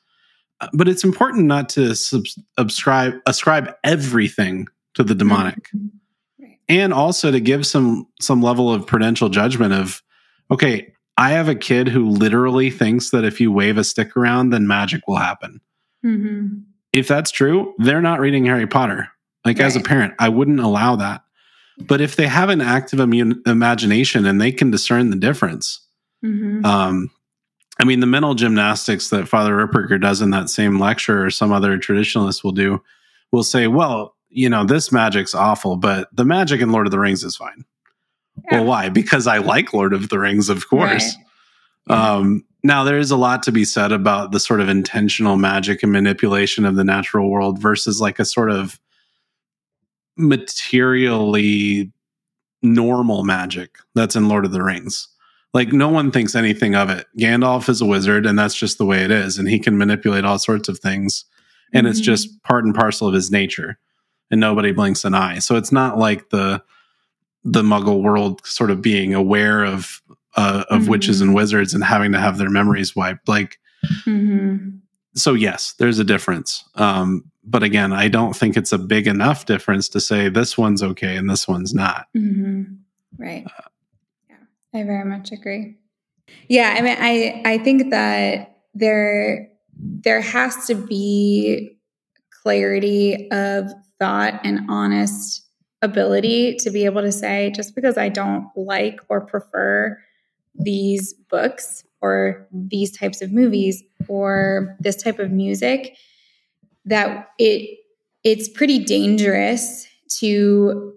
Uh, 0.61 0.68
but 0.72 0.88
it's 0.88 1.04
important 1.04 1.46
not 1.46 1.68
to 1.70 1.94
sub- 1.94 2.24
ascribe 2.56 3.14
ascribe 3.26 3.74
everything 3.85 4.66
to 4.94 5.02
the 5.02 5.14
demonic. 5.14 5.68
Mm-hmm. 5.74 6.46
And 6.68 6.92
also 6.92 7.30
to 7.30 7.40
give 7.40 7.66
some 7.66 8.06
some 8.20 8.42
level 8.42 8.72
of 8.72 8.87
prudential 8.87 9.28
judgment 9.28 9.74
of 9.74 10.02
okay 10.50 10.92
i 11.18 11.30
have 11.30 11.48
a 11.48 11.54
kid 11.54 11.88
who 11.88 12.08
literally 12.08 12.70
thinks 12.70 13.11
that 13.11 13.24
if 13.24 13.40
you 13.40 13.52
wave 13.52 13.76
a 13.76 13.85
stick 13.85 14.16
around 14.16 14.50
then 14.50 14.66
magic 14.66 15.06
will 15.06 15.16
happen. 15.16 15.61
Mm-hmm. 16.04 16.58
if 16.92 17.06
that's 17.06 17.30
true 17.30 17.74
they're 17.78 18.00
not 18.00 18.20
reading 18.20 18.44
harry 18.46 18.66
potter. 18.66 19.08
Like 19.44 19.58
right. 19.58 19.66
as 19.66 19.76
a 19.76 19.80
parent 19.80 20.14
i 20.18 20.28
wouldn't 20.28 20.61
allow 20.61 20.96
that 20.96 21.22
but 21.78 22.00
if 22.00 22.16
they 22.16 22.26
have 22.26 22.48
an 22.48 22.61
active 22.61 23.00
immune 23.00 23.42
imagination 23.46 24.26
and 24.26 24.40
they 24.40 24.52
can 24.52 24.70
discern 24.70 25.11
the 25.11 25.16
difference 25.16 25.80
mm-hmm. 26.24 26.64
um, 26.64 27.11
i 27.80 27.85
mean 27.85 28.00
the 28.00 28.06
mental 28.06 28.35
gymnastics 28.35 29.11
that 29.11 29.28
father 29.28 29.54
ripperger 29.56 30.00
does 30.00 30.20
in 30.20 30.30
that 30.30 30.50
same 30.50 30.78
lecture 30.78 31.24
or 31.24 31.30
some 31.30 31.52
other 31.52 31.78
traditionalist 31.78 32.44
will 32.44 32.52
do 32.52 32.82
will 33.32 33.44
say 33.44 33.66
well 33.66 34.14
you 34.32 34.48
know, 34.48 34.64
this 34.64 34.90
magic's 34.90 35.35
awful, 35.35 35.76
but 35.76 36.08
the 36.12 36.24
magic 36.24 36.61
in 36.61 36.72
Lord 36.72 36.87
of 36.87 36.90
the 36.90 36.98
Rings 36.98 37.22
is 37.22 37.37
fine. 37.37 37.64
Yeah. 38.50 38.58
Well, 38.58 38.64
why? 38.64 38.88
Because 38.88 39.26
I 39.26 39.38
like 39.38 39.72
Lord 39.72 39.92
of 39.92 40.08
the 40.08 40.18
Rings, 40.18 40.48
of 40.48 40.68
course. 40.68 41.14
Right. 41.88 41.98
Um, 41.98 42.44
now, 42.64 42.82
there 42.85 42.98
is 42.98 43.11
a 43.11 43.16
lot 43.16 43.42
to 43.44 43.52
be 43.52 43.64
said 43.64 43.92
about 43.92 44.32
the 44.32 44.40
sort 44.40 44.61
of 44.61 44.68
intentional 44.68 45.37
magic 45.37 45.82
and 45.82 45.92
manipulation 45.92 46.64
of 46.64 46.76
the 46.76 46.85
natural 46.85 47.28
world 47.28 47.58
versus 47.58 48.00
like 48.00 48.18
a 48.18 48.24
sort 48.24 48.50
of 48.50 48.80
materially 50.16 51.92
normal 52.62 53.25
magic 53.25 53.77
that's 53.94 54.16
in 54.16 54.29
Lord 54.29 54.44
of 54.44 54.53
the 54.53 54.62
Rings. 54.62 55.09
Like, 55.55 55.72
no 55.72 55.88
one 55.88 56.11
thinks 56.11 56.35
anything 56.35 56.75
of 56.75 56.88
it. 56.88 57.07
Gandalf 57.18 57.68
is 57.68 57.83
a 57.83 57.87
wizard, 57.87 58.25
and 58.25 58.38
that's 58.38 58.55
just 58.55 58.79
the 58.79 58.87
way 58.87 59.03
it 59.03 59.11
is. 59.11 59.37
And 59.37 59.48
he 59.48 59.59
can 59.59 59.77
manipulate 59.77 60.25
all 60.25 60.38
sorts 60.38 60.68
of 60.68 60.79
things. 60.79 61.27
And 61.75 61.87
mm-hmm. 61.87 61.90
it's 61.90 62.01
just 62.01 62.42
part 62.42 62.64
and 62.64 62.75
parcel 62.75 63.09
of 63.09 63.14
his 63.14 63.31
nature 63.31 63.79
and 64.33 64.40
nobody 64.40 64.72
blinks 64.72 65.05
an 65.05 65.14
eye. 65.14 65.38
So 65.38 65.55
it's 65.57 65.70
not 65.70 65.98
like 65.98 66.31
the 66.31 66.62
the 67.44 67.62
Muggle 67.62 68.03
world 68.03 68.44
sort 68.46 68.70
of 68.70 68.81
being 68.81 69.14
aware 69.14 69.64
of 69.64 70.01
uh, 70.37 70.64
of 70.70 70.83
mm-hmm. 70.83 70.90
witches 70.90 71.20
and 71.20 71.35
wizards 71.35 71.75
and 71.75 71.85
having 71.85 72.12
to 72.12 72.18
have 72.18 72.38
their 72.38 72.51
memories 72.51 72.96
wiped. 72.96 73.29
Like, 73.29 73.59
mm-hmm. 74.07 74.70
so 75.14 75.35
yes, 75.35 75.75
there's 75.79 75.98
a 75.98 76.05
difference. 76.05 76.64
Um, 76.77 77.31
but 77.44 77.62
again, 77.62 77.92
I 77.92 78.09
don't 78.09 78.35
think 78.35 78.57
it's 78.57 78.72
a 78.72 78.78
big 78.78 79.07
enough 79.07 79.46
difference 79.46 79.88
to 79.90 80.00
say 80.00 80.28
this 80.28 80.57
one's 80.57 80.83
okay 80.83 81.16
and 81.16 81.28
this 81.28 81.48
one's 81.48 81.74
not. 81.74 82.07
Mm-hmm. 82.16 82.62
Right. 83.18 83.44
Uh, 83.46 83.68
yeah, 84.28 84.81
I 84.81 84.85
very 84.85 85.05
much 85.05 85.33
agree. 85.33 85.76
Yeah, 86.48 86.74
I 86.76 86.83
mean, 86.83 86.96
I 86.98 87.42
I 87.44 87.59
think 87.59 87.90
that 87.90 88.59
there 88.74 89.48
there 89.76 90.20
has 90.20 90.66
to 90.66 90.74
be 90.74 91.78
clarity 92.42 93.28
of 93.31 93.72
thought 93.98 94.40
and 94.44 94.68
honest 94.68 95.46
ability 95.83 96.57
to 96.57 96.70
be 96.70 96.85
able 96.85 97.02
to 97.02 97.12
say, 97.12 97.52
just 97.55 97.74
because 97.74 97.98
I 97.98 98.09
don't 98.09 98.48
like 98.57 99.00
or 99.09 99.20
prefer 99.20 99.98
these 100.55 101.12
books 101.28 101.85
or 102.00 102.46
these 102.52 102.96
types 102.96 103.20
of 103.22 103.33
movies 103.33 103.83
or 104.09 104.76
this 104.81 104.96
type 104.96 105.18
of 105.18 105.31
music, 105.31 105.96
that 106.85 107.29
it 107.38 107.79
it's 108.25 108.49
pretty 108.49 108.79
dangerous 108.79 109.87
to 110.21 110.92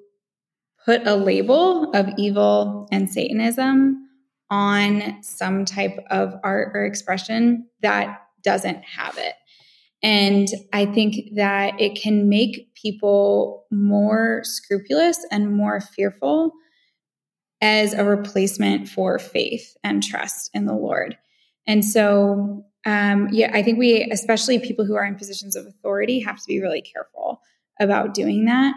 put 0.86 1.06
a 1.08 1.16
label 1.16 1.92
of 1.96 2.10
evil 2.18 2.88
and 2.92 3.10
Satanism 3.10 4.08
on 4.52 5.22
some 5.24 5.66
type 5.66 5.98
of 6.12 6.36
art 6.44 6.72
or 6.76 6.86
expression 6.86 7.68
that 7.82 8.22
doesn't 8.44 8.84
have 8.84 9.18
it. 9.18 9.34
And 10.04 10.48
I 10.72 10.86
think 10.86 11.36
that 11.36 11.82
it 11.82 12.00
can 12.00 12.30
make 12.30 12.76
people 12.76 13.66
more 13.72 14.42
scrupulous 14.44 15.26
and 15.32 15.52
more 15.52 15.82
fearful 15.82 16.52
as 17.60 17.94
a 17.94 18.04
replacement 18.04 18.88
for 18.88 19.18
faith 19.18 19.76
and 19.84 20.04
trust 20.04 20.52
in 20.54 20.66
the 20.66 20.76
Lord. 20.76 21.18
And 21.66 21.84
so, 21.84 22.66
um, 22.86 23.30
yeah, 23.32 23.52
I 23.54 23.64
think 23.64 23.80
we, 23.80 24.08
especially 24.12 24.60
people 24.60 24.86
who 24.86 24.96
are 24.96 25.06
in 25.06 25.16
positions 25.16 25.56
of 25.56 25.66
authority, 25.66 26.20
have 26.20 26.38
to 26.38 26.48
be 26.48 26.62
really 26.62 26.82
careful 26.82 27.42
about 27.80 28.14
doing 28.14 28.46
that. 28.46 28.76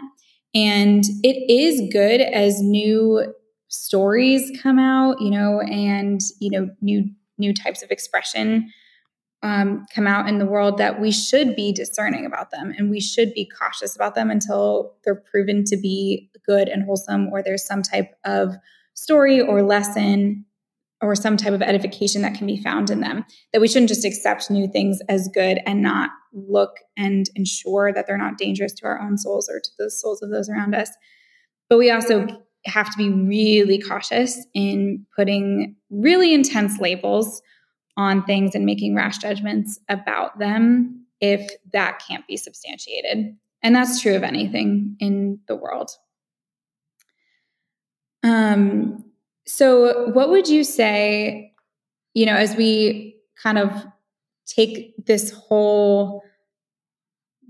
And 0.55 1.03
it 1.23 1.51
is 1.51 1.91
good 1.91 2.21
as 2.21 2.61
new 2.61 3.33
stories 3.67 4.51
come 4.61 4.79
out, 4.79 5.21
you 5.21 5.29
know, 5.29 5.61
and 5.61 6.21
you 6.39 6.49
know, 6.49 6.69
new 6.81 7.09
new 7.37 7.53
types 7.53 7.83
of 7.83 7.91
expression 7.91 8.71
um, 9.43 9.85
come 9.95 10.07
out 10.07 10.27
in 10.27 10.39
the 10.39 10.45
world 10.45 10.77
that 10.77 10.99
we 10.99 11.11
should 11.11 11.55
be 11.55 11.71
discerning 11.71 12.25
about 12.25 12.51
them 12.51 12.73
and 12.77 12.89
we 12.89 12.99
should 12.99 13.33
be 13.33 13.49
cautious 13.57 13.95
about 13.95 14.15
them 14.15 14.29
until 14.29 14.95
they're 15.03 15.23
proven 15.31 15.63
to 15.65 15.77
be 15.77 16.29
good 16.45 16.67
and 16.67 16.83
wholesome 16.83 17.29
or 17.31 17.41
there's 17.41 17.65
some 17.65 17.81
type 17.81 18.13
of 18.25 18.55
story 18.95 19.39
or 19.39 19.63
lesson 19.63 20.43
or 21.01 21.15
some 21.15 21.37
type 21.37 21.53
of 21.53 21.61
edification 21.61 22.21
that 22.21 22.35
can 22.35 22.45
be 22.45 22.61
found 22.61 22.89
in 22.89 22.99
them 22.99 23.25
that 23.53 23.61
we 23.61 23.67
shouldn't 23.67 23.89
just 23.89 24.05
accept 24.05 24.51
new 24.51 24.67
things 24.67 24.99
as 25.07 25.29
good 25.33 25.59
and 25.65 25.81
not 25.81 26.09
look 26.33 26.77
and 26.97 27.29
ensure 27.35 27.93
that 27.93 28.05
they're 28.05 28.17
not 28.17 28.37
dangerous 28.37 28.73
to 28.73 28.85
our 28.85 28.99
own 28.99 29.17
souls 29.17 29.49
or 29.49 29.59
to 29.59 29.69
the 29.77 29.89
souls 29.89 30.21
of 30.21 30.29
those 30.29 30.49
around 30.49 30.75
us 30.75 30.91
but 31.69 31.77
we 31.77 31.91
also 31.91 32.27
have 32.65 32.91
to 32.91 32.97
be 32.97 33.09
really 33.09 33.79
cautious 33.79 34.45
in 34.53 35.05
putting 35.15 35.75
really 35.89 36.33
intense 36.33 36.79
labels 36.79 37.41
on 37.95 38.23
things 38.23 38.55
and 38.55 38.65
making 38.65 38.95
rash 38.95 39.17
judgments 39.17 39.79
about 39.89 40.39
them 40.39 41.05
if 41.21 41.49
that 41.73 42.01
can't 42.05 42.25
be 42.27 42.37
substantiated. 42.37 43.35
And 43.61 43.75
that's 43.75 44.01
true 44.01 44.15
of 44.15 44.23
anything 44.23 44.95
in 44.99 45.39
the 45.47 45.55
world. 45.55 45.91
Um, 48.23 49.03
so, 49.49 50.09
what 50.09 50.29
would 50.29 50.47
you 50.47 50.63
say? 50.63 51.49
you 52.13 52.25
know, 52.25 52.35
as 52.35 52.55
we 52.55 53.15
kind 53.41 53.57
of 53.57 53.71
take 54.45 54.93
this 55.05 55.31
whole 55.31 56.23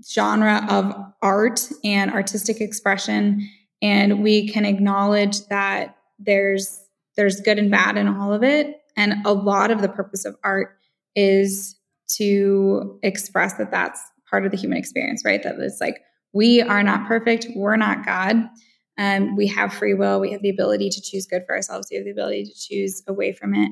genre 0.08 0.66
of 0.70 0.94
art 1.22 1.68
and 1.84 2.10
artistic 2.10 2.60
expression 2.60 3.48
and 3.82 4.22
we 4.22 4.48
can 4.48 4.64
acknowledge 4.64 5.46
that 5.46 5.96
there's 6.18 6.86
there's 7.16 7.40
good 7.40 7.58
and 7.58 7.70
bad 7.70 7.96
in 7.96 8.08
all 8.08 8.32
of 8.32 8.42
it 8.42 8.80
and 8.96 9.14
a 9.26 9.32
lot 9.32 9.70
of 9.70 9.82
the 9.82 9.88
purpose 9.88 10.24
of 10.24 10.36
art 10.42 10.78
is 11.16 11.76
to 12.06 12.98
express 13.02 13.54
that 13.54 13.70
that's 13.70 14.00
part 14.28 14.46
of 14.46 14.50
the 14.52 14.56
human 14.56 14.78
experience 14.78 15.22
right 15.24 15.42
that 15.42 15.58
it's 15.58 15.80
like 15.80 16.00
we 16.32 16.62
are 16.62 16.82
not 16.82 17.06
perfect 17.06 17.46
we're 17.54 17.76
not 17.76 18.06
god 18.06 18.36
um, 18.98 19.36
we 19.36 19.46
have 19.48 19.72
free 19.72 19.94
will. 19.94 20.20
We 20.20 20.32
have 20.32 20.42
the 20.42 20.50
ability 20.50 20.90
to 20.90 21.00
choose 21.00 21.26
good 21.26 21.42
for 21.46 21.54
ourselves. 21.54 21.88
We 21.90 21.96
have 21.96 22.04
the 22.04 22.10
ability 22.10 22.44
to 22.44 22.54
choose 22.54 23.02
away 23.06 23.32
from 23.32 23.54
it. 23.54 23.70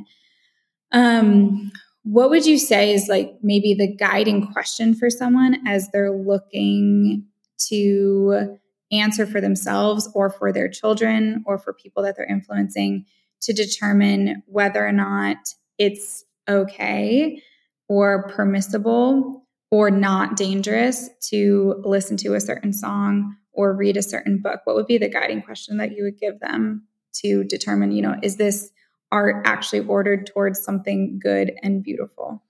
Um, 0.93 1.71
what 2.03 2.31
would 2.31 2.47
you 2.47 2.59
say 2.59 2.95
is 2.95 3.09
like 3.09 3.35
maybe 3.43 3.75
the 3.75 3.95
guiding 3.95 4.51
question 4.53 4.95
for 4.95 5.11
someone 5.11 5.67
as 5.67 5.91
they're 5.91 6.17
looking 6.17 7.27
to 7.69 8.59
answer 8.91 9.27
for 9.27 9.41
themselves 9.41 10.09
or 10.15 10.31
for 10.31 10.53
their 10.53 10.69
children 10.69 11.45
or 11.47 11.59
for 11.59 11.75
people 11.75 12.03
that 12.03 12.17
they're 12.17 12.25
influencing 12.25 13.05
to 13.43 13.53
determine 13.53 14.43
whether 14.47 14.87
or 14.87 14.93
not 14.93 15.37
it's 15.77 16.25
okay 16.49 17.43
or 17.89 18.29
permissible 18.29 19.47
or 19.71 19.91
not 19.91 20.37
dangerous 20.37 21.11
to 21.21 21.81
listen 21.85 22.17
to 22.17 22.35
a 22.35 22.41
certain 22.41 22.73
song 22.73 23.37
or 23.59 23.75
read 23.75 23.97
a 23.97 24.03
certain 24.03 24.39
book 24.39 24.61
what 24.65 24.77
would 24.77 24.87
be 24.87 24.99
the 24.99 25.09
guiding 25.09 25.43
question 25.43 25.77
that 25.77 25.93
you 25.93 26.03
would 26.03 26.19
give 26.19 26.41
them 26.41 26.83
to 27.13 27.45
determine 27.45 27.93
you 27.93 28.01
know 28.01 28.17
is 28.23 28.37
this 28.37 28.71
art 29.13 29.47
actually 29.47 29.81
ordered 29.81 30.27
towards 30.27 30.63
something 30.63 31.19
good 31.23 31.53
and 31.63 31.83
beautiful 31.83 32.43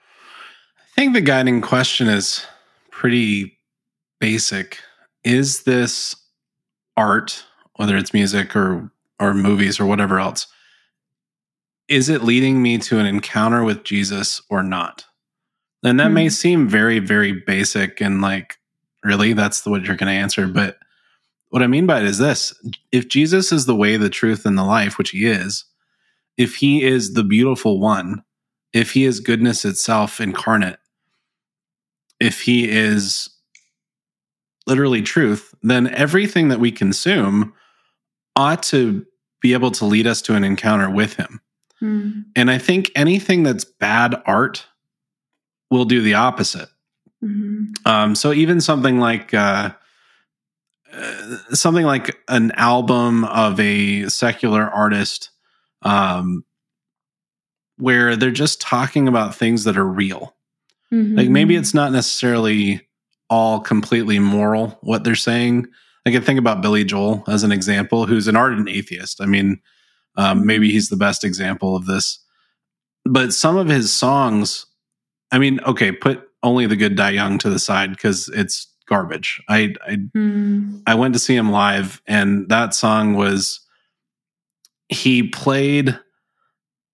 i 0.00 1.00
think 1.00 1.12
the 1.12 1.20
guiding 1.20 1.60
question 1.60 2.08
is 2.08 2.44
pretty 2.90 3.58
basic 4.20 4.78
is 5.22 5.62
this 5.62 6.16
art 6.96 7.44
whether 7.76 7.96
it's 7.96 8.14
music 8.14 8.56
or 8.56 8.90
or 9.20 9.34
movies 9.34 9.78
or 9.78 9.86
whatever 9.86 10.18
else 10.18 10.46
is 11.88 12.10
it 12.10 12.22
leading 12.22 12.62
me 12.62 12.78
to 12.78 12.98
an 12.98 13.06
encounter 13.06 13.64
with 13.64 13.82
Jesus 13.82 14.42
or 14.50 14.62
not? 14.62 15.06
And 15.82 15.98
that 15.98 16.06
mm-hmm. 16.06 16.14
may 16.14 16.24
hmm. 16.24 16.30
seem 16.30 16.68
very, 16.68 16.98
very 16.98 17.32
basic 17.32 18.00
and 18.00 18.20
like, 18.20 18.57
really, 19.08 19.32
that's 19.32 19.62
the 19.62 19.70
what 19.70 19.84
you're 19.84 19.96
going 19.96 20.12
to 20.12 20.20
answer. 20.20 20.46
But 20.46 20.78
what 21.48 21.62
I 21.62 21.66
mean 21.66 21.86
by 21.86 22.00
it 22.00 22.04
is 22.04 22.18
this 22.18 22.54
if 22.92 23.08
Jesus 23.08 23.50
is 23.50 23.66
the 23.66 23.74
way, 23.74 23.96
the 23.96 24.10
truth, 24.10 24.46
and 24.46 24.56
the 24.56 24.64
life, 24.64 24.98
which 24.98 25.10
he 25.10 25.26
is, 25.26 25.64
if 26.36 26.56
he 26.56 26.84
is 26.84 27.14
the 27.14 27.24
beautiful 27.24 27.80
one, 27.80 28.22
if 28.72 28.92
he 28.92 29.04
is 29.04 29.18
goodness 29.18 29.64
itself 29.64 30.20
incarnate, 30.20 30.78
if 32.20 32.42
he 32.42 32.68
is 32.68 33.30
literally 34.66 35.02
truth, 35.02 35.54
then 35.62 35.88
everything 35.88 36.48
that 36.48 36.60
we 36.60 36.70
consume 36.70 37.54
ought 38.36 38.62
to 38.62 39.06
be 39.40 39.54
able 39.54 39.70
to 39.70 39.84
lead 39.84 40.06
us 40.06 40.20
to 40.22 40.34
an 40.34 40.44
encounter 40.44 40.90
with 40.90 41.14
him. 41.14 41.40
Mm. 41.80 42.24
And 42.36 42.50
I 42.50 42.58
think 42.58 42.90
anything 42.94 43.42
that's 43.42 43.64
bad 43.64 44.20
art 44.26 44.66
will 45.70 45.84
do 45.84 46.02
the 46.02 46.14
opposite. 46.14 46.68
Mm-hmm. 47.24 47.72
Um, 47.84 48.14
so 48.14 48.32
even 48.32 48.60
something 48.60 48.98
like 48.98 49.34
uh, 49.34 49.72
uh, 50.92 51.36
something 51.52 51.84
like 51.84 52.16
an 52.28 52.52
album 52.52 53.24
of 53.24 53.58
a 53.60 54.08
secular 54.08 54.68
artist, 54.68 55.30
um, 55.82 56.44
where 57.76 58.16
they're 58.16 58.30
just 58.30 58.60
talking 58.60 59.08
about 59.08 59.34
things 59.34 59.64
that 59.64 59.76
are 59.76 59.86
real. 59.86 60.34
Mm-hmm. 60.92 61.16
Like 61.16 61.28
maybe 61.28 61.56
it's 61.56 61.74
not 61.74 61.92
necessarily 61.92 62.88
all 63.30 63.60
completely 63.60 64.18
moral 64.18 64.78
what 64.80 65.04
they're 65.04 65.14
saying. 65.14 65.66
I 66.06 66.10
can 66.10 66.22
think 66.22 66.38
about 66.38 66.62
Billy 66.62 66.84
Joel 66.84 67.22
as 67.28 67.42
an 67.42 67.52
example, 67.52 68.06
who's 68.06 68.28
an 68.28 68.36
ardent 68.36 68.68
atheist. 68.68 69.20
I 69.20 69.26
mean, 69.26 69.60
um, 70.16 70.46
maybe 70.46 70.70
he's 70.72 70.88
the 70.88 70.96
best 70.96 71.24
example 71.24 71.76
of 71.76 71.86
this. 71.86 72.18
But 73.04 73.32
some 73.32 73.56
of 73.56 73.68
his 73.68 73.92
songs, 73.92 74.66
I 75.30 75.38
mean, 75.38 75.60
okay, 75.60 75.92
put 75.92 76.27
only 76.42 76.66
the 76.66 76.76
good 76.76 76.96
die 76.96 77.10
young 77.10 77.38
to 77.38 77.50
the 77.50 77.58
side 77.58 77.90
because 77.90 78.28
it's 78.28 78.66
garbage. 78.86 79.42
I 79.48 79.74
I, 79.86 79.96
mm. 80.16 80.82
I 80.86 80.94
went 80.94 81.14
to 81.14 81.20
see 81.20 81.36
him 81.36 81.50
live, 81.50 82.02
and 82.06 82.48
that 82.48 82.74
song 82.74 83.14
was 83.14 83.60
he 84.88 85.22
played 85.22 85.98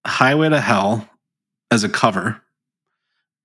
Highway 0.07 0.49
to 0.49 0.61
Hell 0.61 1.09
as 1.71 1.85
a 1.85 1.89
cover, 1.89 2.41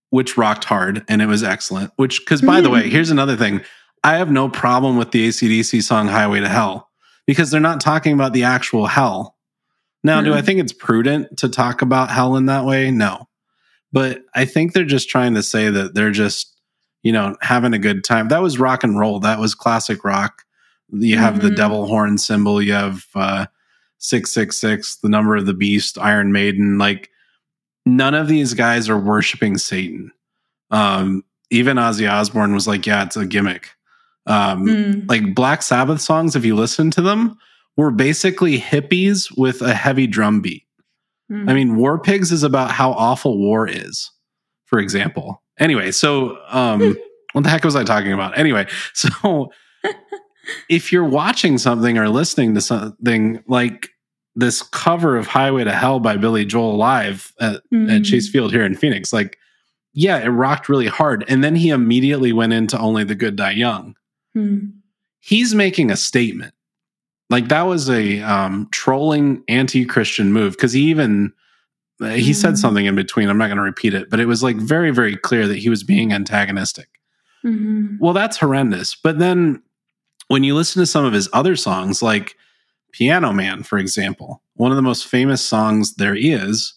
which 0.09 0.37
rocked 0.37 0.65
hard 0.65 1.03
and 1.07 1.21
it 1.21 1.27
was 1.27 1.43
excellent. 1.43 1.91
Which, 1.95 2.19
because 2.19 2.41
by 2.41 2.59
mm. 2.59 2.63
the 2.63 2.69
way, 2.69 2.89
here's 2.89 3.11
another 3.11 3.35
thing 3.35 3.61
I 4.03 4.17
have 4.17 4.31
no 4.31 4.49
problem 4.49 4.97
with 4.97 5.11
the 5.11 5.27
ACDC 5.27 5.83
song 5.83 6.07
Highway 6.07 6.39
to 6.39 6.49
Hell 6.49 6.89
because 7.27 7.51
they're 7.51 7.61
not 7.61 7.81
talking 7.81 8.13
about 8.13 8.33
the 8.33 8.43
actual 8.43 8.87
hell. 8.87 9.35
Now, 10.03 10.21
mm 10.21 10.25
do 10.25 10.33
I 10.33 10.39
hmm. 10.39 10.45
think 10.45 10.59
it's 10.61 10.73
prudent 10.73 11.37
to 11.39 11.49
talk 11.49 11.81
about 11.81 12.09
hell 12.09 12.37
in 12.37 12.45
that 12.45 12.65
way? 12.65 12.89
No. 12.89 13.27
But 13.91 14.21
I 14.35 14.45
think 14.45 14.73
they're 14.73 14.85
just 14.85 15.09
trying 15.09 15.33
to 15.35 15.43
say 15.43 15.69
that 15.69 15.93
they're 15.93 16.11
just, 16.11 16.59
you 17.03 17.11
know, 17.11 17.35
having 17.41 17.73
a 17.73 17.79
good 17.79 18.03
time. 18.03 18.27
That 18.27 18.41
was 18.41 18.59
rock 18.59 18.83
and 18.83 18.99
roll. 18.99 19.19
That 19.19 19.39
was 19.39 19.55
classic 19.55 20.03
rock. 20.03 20.43
You 20.91 21.17
have 21.17 21.35
mm-hmm. 21.35 21.47
the 21.47 21.55
devil 21.55 21.87
horn 21.87 22.17
symbol. 22.17 22.61
You 22.61 22.73
have 22.73 23.05
uh, 23.15 23.45
666, 23.97 24.97
the 24.97 25.09
number 25.09 25.35
of 25.35 25.45
the 25.45 25.53
beast, 25.53 25.97
Iron 25.97 26.31
Maiden. 26.31 26.77
Like, 26.77 27.09
none 27.85 28.13
of 28.13 28.27
these 28.27 28.53
guys 28.53 28.89
are 28.89 28.99
worshiping 28.99 29.57
Satan. 29.57 30.11
Um, 30.71 31.23
even 31.49 31.77
Ozzy 31.77 32.09
Osbourne 32.09 32.53
was 32.53 32.67
like, 32.67 32.85
yeah, 32.85 33.03
it's 33.03 33.17
a 33.17 33.25
gimmick. 33.25 33.71
Um, 34.27 34.65
mm. 34.65 35.09
Like 35.09 35.33
Black 35.33 35.63
Sabbath 35.63 36.01
songs, 36.01 36.35
if 36.35 36.45
you 36.45 36.55
listen 36.55 36.91
to 36.91 37.01
them, 37.01 37.37
were 37.75 37.91
basically 37.91 38.59
hippies 38.59 39.35
with 39.37 39.61
a 39.61 39.73
heavy 39.73 40.05
drum 40.05 40.41
beat. 40.41 40.63
Mm-hmm. 41.31 41.49
I 41.49 41.53
mean, 41.53 41.75
War 41.75 41.99
Pigs 41.99 42.31
is 42.31 42.43
about 42.43 42.71
how 42.71 42.91
awful 42.91 43.37
war 43.37 43.67
is, 43.67 44.11
for 44.65 44.79
example. 44.79 45.43
Anyway, 45.59 45.91
so 45.91 46.37
um, 46.49 46.97
what 47.33 47.43
the 47.43 47.49
heck 47.49 47.63
was 47.63 47.75
I 47.75 47.83
talking 47.83 48.13
about? 48.13 48.37
Anyway, 48.37 48.67
so 48.93 49.51
if 50.69 50.91
you're 50.91 51.07
watching 51.07 51.57
something 51.57 51.97
or 51.97 52.09
listening 52.09 52.55
to 52.55 52.61
something 52.61 53.43
like 53.47 53.89
this 54.35 54.61
cover 54.61 55.17
of 55.17 55.27
Highway 55.27 55.63
to 55.63 55.73
Hell 55.73 55.99
by 55.99 56.17
Billy 56.17 56.45
Joel 56.45 56.77
live 56.77 57.33
at, 57.39 57.61
mm-hmm. 57.73 57.89
at 57.89 58.03
Chase 58.03 58.29
Field 58.29 58.51
here 58.51 58.63
in 58.63 58.75
Phoenix, 58.75 59.11
like, 59.11 59.37
yeah, 59.93 60.19
it 60.19 60.29
rocked 60.29 60.69
really 60.69 60.87
hard. 60.87 61.25
And 61.27 61.43
then 61.43 61.55
he 61.55 61.69
immediately 61.69 62.31
went 62.31 62.53
into 62.53 62.79
Only 62.79 63.03
the 63.03 63.15
Good 63.15 63.35
Die 63.35 63.51
Young. 63.51 63.95
Mm-hmm. 64.37 64.67
He's 65.19 65.53
making 65.53 65.91
a 65.91 65.97
statement 65.97 66.53
like 67.29 67.47
that 67.49 67.63
was 67.63 67.89
a 67.89 68.21
um, 68.21 68.67
trolling 68.71 69.43
anti-christian 69.47 70.33
move 70.33 70.53
because 70.53 70.73
he 70.73 70.83
even 70.83 71.31
uh, 72.01 72.09
he 72.09 72.31
mm. 72.31 72.35
said 72.35 72.57
something 72.57 72.85
in 72.85 72.95
between 72.95 73.29
i'm 73.29 73.37
not 73.37 73.47
going 73.47 73.57
to 73.57 73.63
repeat 73.63 73.93
it 73.93 74.09
but 74.09 74.19
it 74.19 74.25
was 74.25 74.43
like 74.43 74.57
very 74.57 74.91
very 74.91 75.15
clear 75.15 75.47
that 75.47 75.57
he 75.57 75.69
was 75.69 75.83
being 75.83 76.11
antagonistic 76.11 76.89
mm-hmm. 77.43 77.95
well 77.99 78.13
that's 78.13 78.37
horrendous 78.37 78.95
but 78.95 79.19
then 79.19 79.61
when 80.27 80.43
you 80.43 80.55
listen 80.55 80.79
to 80.79 80.85
some 80.85 81.05
of 81.05 81.13
his 81.13 81.29
other 81.33 81.55
songs 81.55 82.01
like 82.01 82.35
piano 82.91 83.31
man 83.31 83.63
for 83.63 83.77
example 83.77 84.41
one 84.55 84.71
of 84.71 84.75
the 84.75 84.81
most 84.81 85.07
famous 85.07 85.41
songs 85.41 85.95
there 85.95 86.15
is 86.15 86.73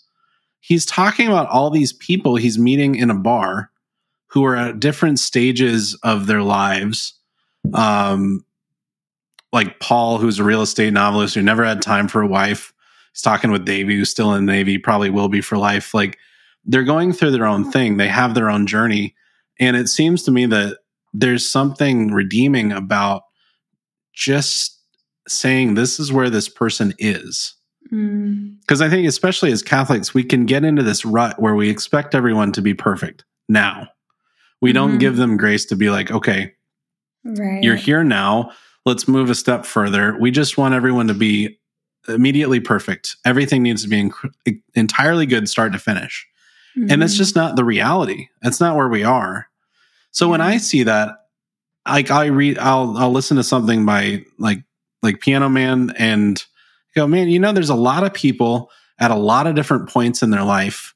he's 0.61 0.87
talking 0.87 1.27
about 1.27 1.49
all 1.49 1.71
these 1.71 1.93
people 1.93 2.37
he's 2.37 2.59
meeting 2.59 2.95
in 2.95 3.11
a 3.11 3.15
bar 3.15 3.71
who 4.27 4.45
are 4.45 4.57
at 4.57 4.81
different 4.81 5.19
stages 5.19 5.95
of 6.03 6.27
their 6.27 6.43
lives 6.43 7.15
um, 7.75 8.45
like 9.53 9.81
Paul, 9.81 10.19
who's 10.19 10.39
a 10.39 10.45
real 10.45 10.63
estate 10.63 10.93
novelist 10.93 11.35
who 11.35 11.43
never 11.43 11.65
had 11.65 11.83
time 11.83 12.09
for 12.09 12.23
a 12.23 12.27
wife. 12.27 12.73
He's 13.13 13.23
talking 13.23 13.51
with 13.51 13.65
Davey, 13.65 13.97
who's 13.97 14.11
still 14.11 14.35
in 14.35 14.47
the 14.47 14.53
Navy, 14.53 14.79
probably 14.79 15.11
will 15.11 15.29
be 15.29 15.43
for 15.43 15.59
life. 15.59 15.93
Like 15.93 16.19
they're 16.65 16.85
going 16.85 17.13
through 17.13 17.33
their 17.33 17.47
own 17.47 17.71
thing. 17.71 17.97
They 17.97 18.09
have 18.09 18.35
their 18.35 18.51
own 18.51 18.67
journey. 18.67 19.15
And 19.61 19.77
it 19.77 19.89
seems 19.89 20.23
to 20.25 20.31
me 20.31 20.47
that 20.47 20.79
there's 21.13 21.49
something 21.49 22.13
redeeming 22.13 22.73
about 22.73 23.23
just 24.15 24.81
saying 25.29 25.75
this 25.75 26.01
is 26.01 26.13
where 26.13 26.31
this 26.31 26.49
person 26.49 26.95
is. 26.99 27.55
Because 27.85 28.81
mm. 28.81 28.87
I 28.87 28.89
think, 28.89 29.07
especially 29.07 29.53
as 29.53 29.63
Catholics, 29.63 30.15
we 30.15 30.25
can 30.25 30.47
get 30.47 30.65
into 30.65 30.83
this 30.83 31.05
rut 31.05 31.41
where 31.41 31.55
we 31.55 31.69
expect 31.69 32.15
everyone 32.15 32.53
to 32.53 32.63
be 32.63 32.73
perfect 32.73 33.25
now. 33.49 33.89
We 34.63 34.71
mm. 34.71 34.75
don't 34.75 34.91
mm-hmm. 34.91 34.99
give 34.99 35.17
them 35.17 35.37
grace 35.37 35.67
to 35.67 35.77
be 35.77 35.91
like, 35.91 36.11
okay, 36.11 36.55
right. 37.25 37.63
you're 37.63 37.77
here 37.77 38.03
now 38.03 38.53
let's 38.85 39.09
move 39.09 39.31
a 39.31 39.35
step 39.35 39.65
further. 39.65 40.17
We 40.19 40.31
just 40.31 40.59
want 40.59 40.75
everyone 40.75 41.09
to 41.09 41.15
be 41.15 41.59
immediately 42.09 42.61
perfect. 42.61 43.17
Everything 43.25 43.63
needs 43.63 43.83
to 43.83 43.89
be 43.89 44.11
inc- 44.11 44.63
entirely 44.75 45.27
good 45.27 45.49
start 45.49 45.73
to 45.73 45.79
finish. 45.79 46.27
Mm-hmm. 46.77 46.91
And 46.91 47.03
it's 47.03 47.15
mm-hmm. 47.15 47.19
just 47.19 47.37
not 47.37 47.57
the 47.57 47.65
reality. 47.65 48.29
That's 48.43 48.61
not 48.61 48.77
where 48.77 48.89
we 48.89 49.05
are. 49.05 49.47
So 50.11 50.29
when 50.29 50.41
I 50.41 50.59
see 50.59 50.83
that, 50.85 51.11
like 51.87 52.11
I 52.11 52.27
read, 52.27 52.59
I'll 52.59 52.97
I'll 52.97 53.11
listen 53.11 53.37
to 53.39 53.43
something 53.43 53.85
by 53.85 54.25
like 54.39 54.63
like 55.03 55.21
Piano 55.21 55.49
Man 55.49 55.93
and 55.99 56.43
go, 56.95 57.07
man, 57.07 57.29
you 57.29 57.39
know, 57.39 57.53
there's 57.53 57.71
a 57.71 57.75
lot 57.75 58.05
of 58.05 58.15
people 58.15 58.71
at 58.99 59.11
a 59.11 59.17
lot 59.17 59.47
of 59.47 59.55
different 59.55 59.89
points 59.89 60.23
in 60.23 60.31
their 60.31 60.45
life. 60.45 60.95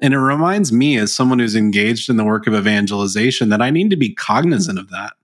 And 0.00 0.12
it 0.12 0.18
reminds 0.18 0.72
me, 0.72 0.98
as 0.98 1.14
someone 1.14 1.38
who's 1.38 1.56
engaged 1.56 2.10
in 2.10 2.18
the 2.18 2.24
work 2.24 2.46
of 2.46 2.54
evangelization, 2.54 3.48
that 3.48 3.62
I 3.62 3.70
need 3.70 3.88
to 3.90 3.96
be 3.96 4.14
cognizant 4.14 4.78
of 4.78 4.90
that. 4.90 5.14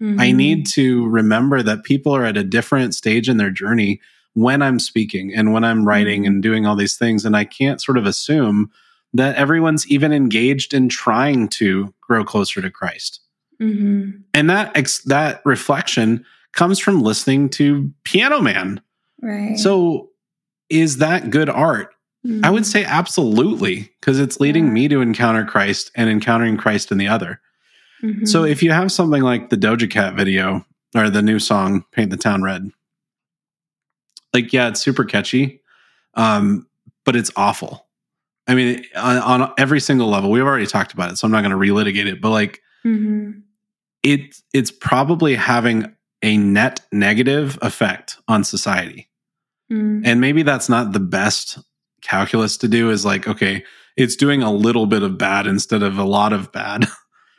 Mm-hmm. 0.00 0.20
I 0.20 0.32
need 0.32 0.66
to 0.68 1.06
remember 1.08 1.62
that 1.62 1.84
people 1.84 2.14
are 2.14 2.24
at 2.24 2.36
a 2.36 2.44
different 2.44 2.94
stage 2.94 3.28
in 3.28 3.36
their 3.36 3.50
journey 3.50 4.00
when 4.34 4.62
I'm 4.62 4.78
speaking 4.78 5.34
and 5.34 5.52
when 5.52 5.64
I'm 5.64 5.86
writing 5.86 6.22
mm-hmm. 6.22 6.34
and 6.34 6.42
doing 6.42 6.66
all 6.66 6.76
these 6.76 6.96
things. 6.96 7.24
And 7.24 7.36
I 7.36 7.44
can't 7.44 7.82
sort 7.82 7.98
of 7.98 8.06
assume 8.06 8.70
that 9.12 9.36
everyone's 9.36 9.86
even 9.88 10.12
engaged 10.12 10.72
in 10.72 10.88
trying 10.88 11.48
to 11.48 11.92
grow 12.00 12.24
closer 12.24 12.62
to 12.62 12.70
Christ. 12.70 13.20
Mm-hmm. 13.60 14.20
And 14.32 14.50
that 14.50 14.76
ex- 14.76 15.02
that 15.04 15.42
reflection 15.44 16.24
comes 16.52 16.78
from 16.78 17.02
listening 17.02 17.48
to 17.50 17.92
Piano 18.04 18.40
Man. 18.40 18.80
Right. 19.20 19.58
So 19.58 20.10
is 20.70 20.98
that 20.98 21.30
good 21.30 21.50
art? 21.50 21.94
Mm-hmm. 22.26 22.44
I 22.44 22.50
would 22.50 22.66
say 22.66 22.84
absolutely, 22.84 23.90
because 24.00 24.20
it's 24.20 24.40
leading 24.40 24.66
yeah. 24.66 24.72
me 24.72 24.88
to 24.88 25.00
encounter 25.00 25.44
Christ 25.44 25.90
and 25.94 26.08
encountering 26.08 26.56
Christ 26.56 26.92
in 26.92 26.98
the 26.98 27.08
other. 27.08 27.40
Mm-hmm. 28.02 28.26
So 28.26 28.44
if 28.44 28.62
you 28.62 28.72
have 28.72 28.90
something 28.92 29.22
like 29.22 29.50
the 29.50 29.56
Doja 29.56 29.90
Cat 29.90 30.14
video 30.14 30.64
or 30.94 31.10
the 31.10 31.22
new 31.22 31.38
song 31.38 31.84
Paint 31.92 32.10
the 32.10 32.16
Town 32.16 32.42
Red, 32.42 32.70
like 34.32 34.52
yeah, 34.52 34.68
it's 34.68 34.80
super 34.80 35.04
catchy, 35.04 35.60
um, 36.14 36.66
but 37.04 37.16
it's 37.16 37.30
awful. 37.36 37.86
I 38.46 38.54
mean, 38.54 38.84
on, 38.96 39.18
on, 39.18 39.52
every 39.58 39.80
single 39.80 40.08
level, 40.08 40.30
we've 40.30 40.42
already 40.42 40.66
talked 40.66 40.92
about 40.92 41.12
it, 41.12 41.18
so 41.18 41.26
I'm 41.26 41.32
not 41.32 41.42
going 41.42 41.52
to 41.52 41.56
relitigate 41.56 42.06
it. 42.06 42.20
But 42.20 42.30
like, 42.30 42.60
mm-hmm. 42.84 43.40
it 44.02 44.36
it's 44.52 44.70
probably 44.70 45.34
having 45.34 45.94
a 46.22 46.36
net 46.36 46.80
negative 46.92 47.58
effect 47.62 48.18
on 48.28 48.44
society. 48.44 49.08
Mm. 49.70 50.02
And 50.04 50.20
maybe 50.20 50.42
that's 50.42 50.68
not 50.68 50.92
the 50.92 51.00
best 51.00 51.58
calculus 52.02 52.56
to 52.58 52.68
do 52.68 52.90
is 52.90 53.04
like, 53.04 53.28
okay, 53.28 53.64
it's 53.96 54.16
doing 54.16 54.42
a 54.42 54.52
little 54.52 54.86
bit 54.86 55.02
of 55.02 55.18
bad 55.18 55.46
instead 55.46 55.82
of 55.82 55.98
a 55.98 56.04
lot 56.04 56.32
of 56.32 56.52
bad. 56.52 56.86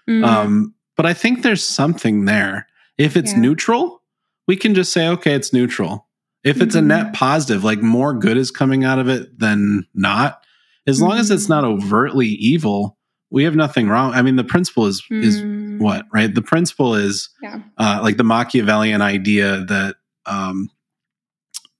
Mm. 0.09 0.25
Um, 0.25 0.75
but 0.97 1.05
I 1.05 1.13
think 1.13 1.41
there's 1.41 1.63
something 1.63 2.25
there. 2.25 2.67
If 2.97 3.17
it's 3.17 3.33
yeah. 3.33 3.39
neutral, 3.39 4.01
we 4.47 4.55
can 4.55 4.75
just 4.75 4.91
say, 4.91 5.07
okay, 5.07 5.33
it's 5.33 5.53
neutral. 5.53 6.07
If 6.43 6.61
it's 6.61 6.75
mm-hmm. 6.75 6.85
a 6.85 6.95
net 6.95 7.05
mm-hmm. 7.07 7.13
positive, 7.13 7.63
like 7.63 7.81
more 7.81 8.13
good 8.13 8.37
is 8.37 8.51
coming 8.51 8.83
out 8.83 8.99
of 8.99 9.07
it 9.07 9.39
than 9.39 9.85
not, 9.93 10.43
as 10.87 10.97
mm-hmm. 10.97 11.09
long 11.09 11.17
as 11.19 11.31
it's 11.31 11.43
mm-hmm. 11.43 11.53
not 11.53 11.63
overtly 11.63 12.27
evil, 12.27 12.97
we 13.29 13.43
have 13.45 13.55
nothing 13.55 13.87
wrong. 13.87 14.13
I 14.13 14.21
mean, 14.21 14.35
the 14.35 14.43
principle 14.43 14.85
is 14.85 15.01
mm. 15.09 15.23
is 15.23 15.81
what 15.81 16.05
right? 16.13 16.33
The 16.33 16.41
principle 16.41 16.95
is 16.95 17.29
yeah. 17.41 17.59
uh, 17.77 17.99
like 18.03 18.17
the 18.17 18.23
Machiavellian 18.23 19.01
idea 19.01 19.63
that 19.65 19.95
um, 20.25 20.69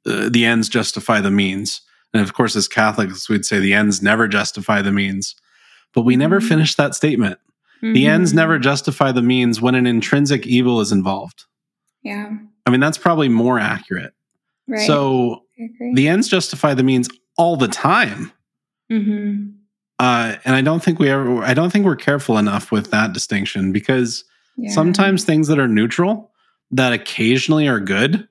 uh, 0.05 0.29
the 0.29 0.45
ends 0.45 0.69
justify 0.69 1.19
the 1.19 1.31
means, 1.31 1.81
and 2.13 2.23
of 2.23 2.33
course, 2.33 2.55
as 2.55 2.67
Catholics, 2.67 3.29
we'd 3.29 3.45
say 3.45 3.59
the 3.59 3.73
ends 3.73 4.01
never 4.01 4.27
justify 4.27 4.81
the 4.81 4.91
means, 4.91 5.35
but 5.93 6.03
we 6.03 6.15
never 6.15 6.39
finish 6.39 6.75
that 6.75 6.95
statement. 6.95 7.37
Mm-hmm. 7.83 7.93
The 7.93 8.07
ends 8.07 8.33
never 8.33 8.59
justify 8.59 9.11
the 9.11 9.21
means 9.21 9.61
when 9.61 9.75
an 9.75 9.87
intrinsic 9.87 10.45
evil 10.45 10.81
is 10.81 10.91
involved. 10.91 11.45
Yeah, 12.03 12.31
I 12.65 12.69
mean 12.69 12.79
that's 12.79 12.97
probably 12.97 13.29
more 13.29 13.59
accurate. 13.59 14.13
Right. 14.67 14.85
So 14.85 15.43
the 15.93 16.07
ends 16.07 16.27
justify 16.27 16.73
the 16.73 16.83
means 16.83 17.09
all 17.37 17.57
the 17.57 17.67
time. 17.67 18.31
Mm-hmm. 18.91 19.51
Uh, 19.99 20.35
and 20.45 20.55
I 20.55 20.61
don't 20.61 20.83
think 20.83 20.99
we 20.99 21.09
ever, 21.09 21.43
I 21.43 21.53
don't 21.53 21.71
think 21.71 21.85
we're 21.85 21.95
careful 21.95 22.37
enough 22.37 22.71
with 22.71 22.89
that 22.91 23.13
distinction 23.13 23.71
because 23.71 24.23
yeah. 24.57 24.71
sometimes 24.71 25.23
things 25.23 25.47
that 25.47 25.59
are 25.59 25.67
neutral 25.67 26.31
that 26.71 26.93
occasionally 26.93 27.67
are 27.67 27.79
good 27.79 28.27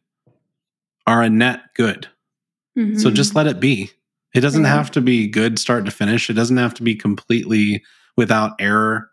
are 1.07 1.23
a 1.23 1.31
net 1.31 1.61
good. 1.75 2.09
Mm-hmm. 2.77 2.99
So 2.99 3.11
just 3.11 3.35
let 3.35 3.47
it 3.47 3.61
be. 3.61 3.91
It 4.35 4.41
doesn't 4.41 4.65
have 4.65 4.91
to 4.93 5.01
be 5.01 5.27
good 5.27 5.59
start 5.59 5.85
to 5.85 5.91
finish. 5.91 6.31
It 6.31 6.35
doesn't 6.35 6.57
have 6.57 6.75
to 6.75 6.83
be 6.83 6.95
completely 6.95 7.83
without 8.17 8.53
error 8.59 9.10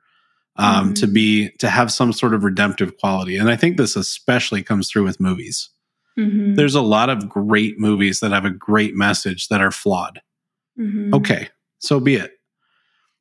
um, 0.57 0.85
mm-hmm. 0.85 0.93
to 0.93 1.07
be 1.07 1.49
to 1.59 1.69
have 1.69 1.91
some 1.91 2.13
sort 2.13 2.33
of 2.33 2.43
redemptive 2.43 2.97
quality. 2.97 3.37
And 3.37 3.49
I 3.49 3.55
think 3.55 3.77
this 3.77 3.95
especially 3.95 4.63
comes 4.63 4.89
through 4.89 5.03
with 5.03 5.19
movies. 5.19 5.69
Mm-hmm. 6.17 6.55
There's 6.55 6.75
a 6.75 6.81
lot 6.81 7.09
of 7.09 7.29
great 7.29 7.79
movies 7.79 8.19
that 8.19 8.31
have 8.31 8.45
a 8.45 8.49
great 8.49 8.95
message 8.95 9.49
that 9.49 9.61
are 9.61 9.71
flawed. 9.71 10.21
Mm-hmm. 10.79 11.13
Okay, 11.13 11.49
so 11.79 11.99
be 11.99 12.15
it. 12.15 12.33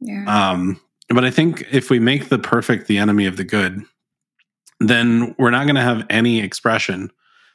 Yeah. 0.01 0.25
Um, 0.27 0.81
but 1.09 1.25
I 1.25 1.31
think 1.31 1.67
if 1.71 1.91
we 1.91 1.99
make 1.99 2.29
the 2.29 2.39
perfect 2.39 2.87
the 2.87 2.99
enemy 2.99 3.27
of 3.27 3.37
the 3.37 3.45
good, 3.45 3.83
then 4.81 5.35
we're 5.39 5.51
not 5.51 5.65
going 5.65 5.77
to 5.77 5.83
have 5.83 6.07
any 6.11 6.41
expression 6.41 7.11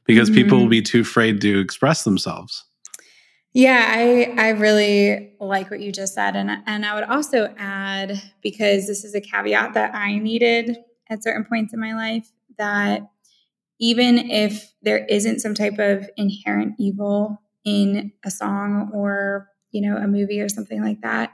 because 0.06 0.30
mm-hmm. 0.30 0.44
people 0.44 0.60
will 0.60 0.70
be 0.70 0.82
too 0.82 1.02
afraid 1.02 1.42
to 1.42 1.60
express 1.60 2.04
themselves. 2.04 2.64
Yeah, 3.54 3.86
I 3.86 4.34
I 4.38 4.50
really 4.50 5.34
like 5.40 5.70
what 5.70 5.82
you 5.82 5.92
just 5.92 6.14
said, 6.14 6.36
and 6.36 6.50
and 6.66 6.86
I 6.86 6.96
would 6.96 7.04
also 7.04 7.54
add 7.58 8.22
because 8.42 8.88
this 8.88 9.04
is 9.04 9.14
a 9.14 9.22
caveat 9.22 9.74
that 9.74 9.94
I 9.94 10.18
needed 10.18 10.78
at 11.10 11.24
certain 11.24 11.44
points 11.44 11.74
in 11.74 11.80
my 11.80 11.94
life 11.94 12.32
that 12.58 13.10
even 13.80 14.18
if 14.30 14.72
there 14.84 15.06
isn't 15.06 15.42
some 15.42 15.54
type 15.54 15.80
of 15.80 16.10
inherent 16.16 16.76
evil 16.80 17.42
in 17.66 18.14
a 18.24 18.32
song 18.32 18.90
or 18.94 19.50
you 19.72 19.82
know 19.82 19.98
a 19.98 20.08
movie 20.08 20.40
or 20.40 20.48
something 20.48 20.82
like 20.82 21.02
that, 21.02 21.34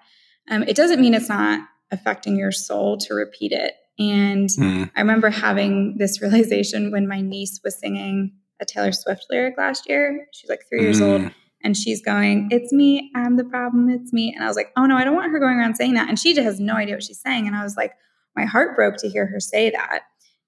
um, 0.49 0.63
it 0.63 0.75
doesn't 0.75 0.99
mean 0.99 1.13
it's 1.13 1.29
not 1.29 1.67
affecting 1.91 2.35
your 2.35 2.51
soul 2.51 2.97
to 2.97 3.13
repeat 3.13 3.51
it. 3.51 3.73
And 3.99 4.49
mm. 4.49 4.89
I 4.95 5.01
remember 5.01 5.29
having 5.29 5.97
this 5.99 6.19
realization 6.21 6.91
when 6.91 7.07
my 7.07 7.21
niece 7.21 7.59
was 7.63 7.77
singing 7.77 8.33
a 8.59 8.65
Taylor 8.65 8.91
Swift 8.91 9.27
lyric 9.29 9.55
last 9.55 9.87
year. 9.87 10.27
She's 10.33 10.49
like 10.49 10.61
three 10.67 10.79
mm. 10.79 10.83
years 10.83 10.99
old. 10.99 11.31
And 11.63 11.75
she's 11.75 12.01
going, 12.01 12.49
It's 12.51 12.71
me. 12.71 13.11
I'm 13.15 13.37
the 13.37 13.43
problem. 13.43 13.89
It's 13.89 14.13
me. 14.13 14.33
And 14.33 14.43
I 14.43 14.47
was 14.47 14.55
like, 14.55 14.71
Oh 14.77 14.85
no, 14.85 14.95
I 14.95 15.03
don't 15.03 15.15
want 15.15 15.31
her 15.31 15.39
going 15.39 15.57
around 15.57 15.75
saying 15.75 15.93
that. 15.95 16.09
And 16.09 16.19
she 16.19 16.33
just 16.33 16.45
has 16.45 16.59
no 16.59 16.75
idea 16.75 16.95
what 16.95 17.03
she's 17.03 17.21
saying. 17.21 17.47
And 17.47 17.55
I 17.55 17.63
was 17.63 17.75
like, 17.75 17.93
My 18.35 18.45
heart 18.45 18.75
broke 18.75 18.97
to 18.97 19.09
hear 19.09 19.25
her 19.27 19.39
say 19.39 19.69
that. 19.71 20.01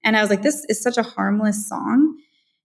And 0.04 0.16
I 0.16 0.20
was 0.20 0.30
like, 0.30 0.42
This 0.42 0.64
is 0.68 0.82
such 0.82 0.96
a 0.96 1.02
harmless 1.02 1.68
song. 1.68 2.16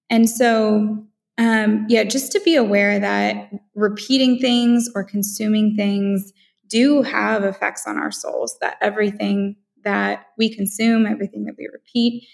And 0.09 0.29
so, 0.29 1.03
um, 1.37 1.85
yeah, 1.89 2.03
just 2.03 2.31
to 2.33 2.39
be 2.41 2.55
aware 2.55 2.99
that 2.99 3.51
repeating 3.73 4.39
things 4.39 4.89
or 4.95 5.03
consuming 5.03 5.75
things 5.75 6.31
do 6.67 7.01
have 7.01 7.43
effects 7.43 7.85
on 7.87 7.97
our 7.97 8.11
souls, 8.11 8.57
that 8.61 8.77
everything 8.81 9.55
that 9.83 10.25
we 10.37 10.53
consume, 10.53 11.05
everything 11.05 11.45
that 11.45 11.55
we 11.57 11.67
repeat, 11.71 12.27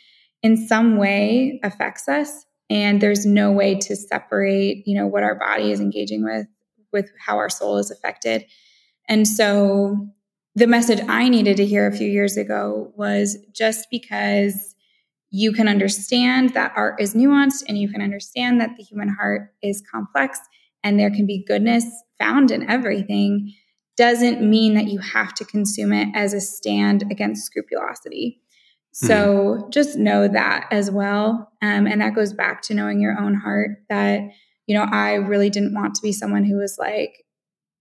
in 0.43 0.67
some 0.67 0.97
way 0.97 1.59
affects 1.63 2.07
us. 2.07 2.45
And 2.71 3.01
there's 3.01 3.25
no 3.25 3.51
way 3.51 3.75
to 3.75 3.97
separate, 3.97 4.87
you 4.87 4.97
know, 4.97 5.05
what 5.05 5.23
our 5.23 5.35
body 5.35 5.73
is 5.73 5.81
engaging 5.81 6.23
with 6.23 6.47
with 6.93 7.11
how 7.19 7.37
our 7.37 7.49
soul 7.49 7.77
is 7.77 7.91
affected. 7.91 8.45
And 9.09 9.27
so 9.27 10.07
the 10.55 10.67
message 10.67 11.01
I 11.07 11.27
needed 11.27 11.57
to 11.57 11.65
hear 11.65 11.85
a 11.85 11.91
few 11.91 12.07
years 12.07 12.37
ago 12.37 12.93
was 12.95 13.37
just 13.53 13.87
because 13.91 14.73
you 15.31 15.51
can 15.51 15.67
understand 15.67 16.53
that 16.53 16.73
art 16.75 17.01
is 17.01 17.13
nuanced 17.13 17.63
and 17.67 17.77
you 17.77 17.89
can 17.89 18.01
understand 18.01 18.61
that 18.61 18.75
the 18.77 18.83
human 18.83 19.09
heart 19.09 19.53
is 19.61 19.83
complex 19.89 20.39
and 20.83 20.97
there 20.97 21.11
can 21.11 21.25
be 21.25 21.43
goodness 21.45 21.85
found 22.19 22.51
in 22.51 22.69
everything 22.69 23.53
doesn't 23.97 24.41
mean 24.41 24.73
that 24.75 24.87
you 24.87 24.99
have 24.99 25.33
to 25.35 25.45
consume 25.45 25.91
it 25.93 26.07
as 26.15 26.33
a 26.33 26.41
stand 26.41 27.03
against 27.11 27.45
scrupulosity. 27.45 28.41
So 28.91 29.15
mm-hmm. 29.59 29.69
just 29.69 29.97
know 29.97 30.27
that 30.27 30.67
as 30.71 30.91
well. 30.91 31.51
Um, 31.61 31.87
and 31.87 32.01
that 32.01 32.15
goes 32.15 32.33
back 32.33 32.61
to 32.63 32.73
knowing 32.73 32.99
your 32.99 33.17
own 33.17 33.35
heart 33.35 33.83
that, 33.89 34.21
you 34.67 34.75
know, 34.75 34.83
I 34.83 35.15
really 35.15 35.49
didn't 35.49 35.73
want 35.73 35.95
to 35.95 36.01
be 36.01 36.11
someone 36.11 36.43
who 36.43 36.57
was 36.57 36.77
like 36.77 37.23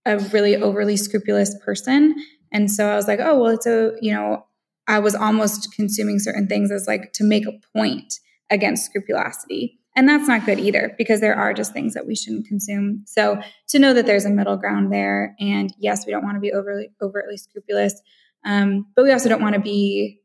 a 0.06 0.18
really 0.18 0.56
overly 0.56 0.96
scrupulous 0.96 1.54
person. 1.64 2.14
And 2.52 2.70
so 2.70 2.88
I 2.88 2.96
was 2.96 3.06
like, 3.06 3.20
oh, 3.20 3.40
well, 3.40 3.52
it's 3.52 3.66
a, 3.66 3.92
you 4.00 4.12
know, 4.12 4.46
I 4.86 4.98
was 4.98 5.14
almost 5.14 5.72
consuming 5.74 6.18
certain 6.18 6.46
things 6.46 6.70
as 6.70 6.86
like 6.86 7.12
to 7.14 7.24
make 7.24 7.46
a 7.46 7.58
point 7.76 8.14
against 8.50 8.86
scrupulosity. 8.86 9.78
And 9.96 10.08
that's 10.08 10.28
not 10.28 10.46
good 10.46 10.58
either 10.58 10.94
because 10.96 11.20
there 11.20 11.34
are 11.34 11.52
just 11.52 11.72
things 11.72 11.94
that 11.94 12.06
we 12.06 12.14
shouldn't 12.14 12.46
consume. 12.46 13.02
So 13.06 13.40
to 13.68 13.78
know 13.78 13.92
that 13.92 14.06
there's 14.06 14.24
a 14.24 14.30
middle 14.30 14.56
ground 14.56 14.92
there, 14.92 15.34
and 15.40 15.72
yes, 15.78 16.06
we 16.06 16.12
don't 16.12 16.24
want 16.24 16.36
to 16.36 16.40
be 16.40 16.52
overly 16.52 16.90
overtly 17.02 17.36
scrupulous, 17.36 18.00
um, 18.44 18.86
but 18.94 19.04
we 19.04 19.12
also 19.12 19.28
don't 19.28 19.42
want 19.42 19.56
to 19.56 19.60
be 19.60 20.20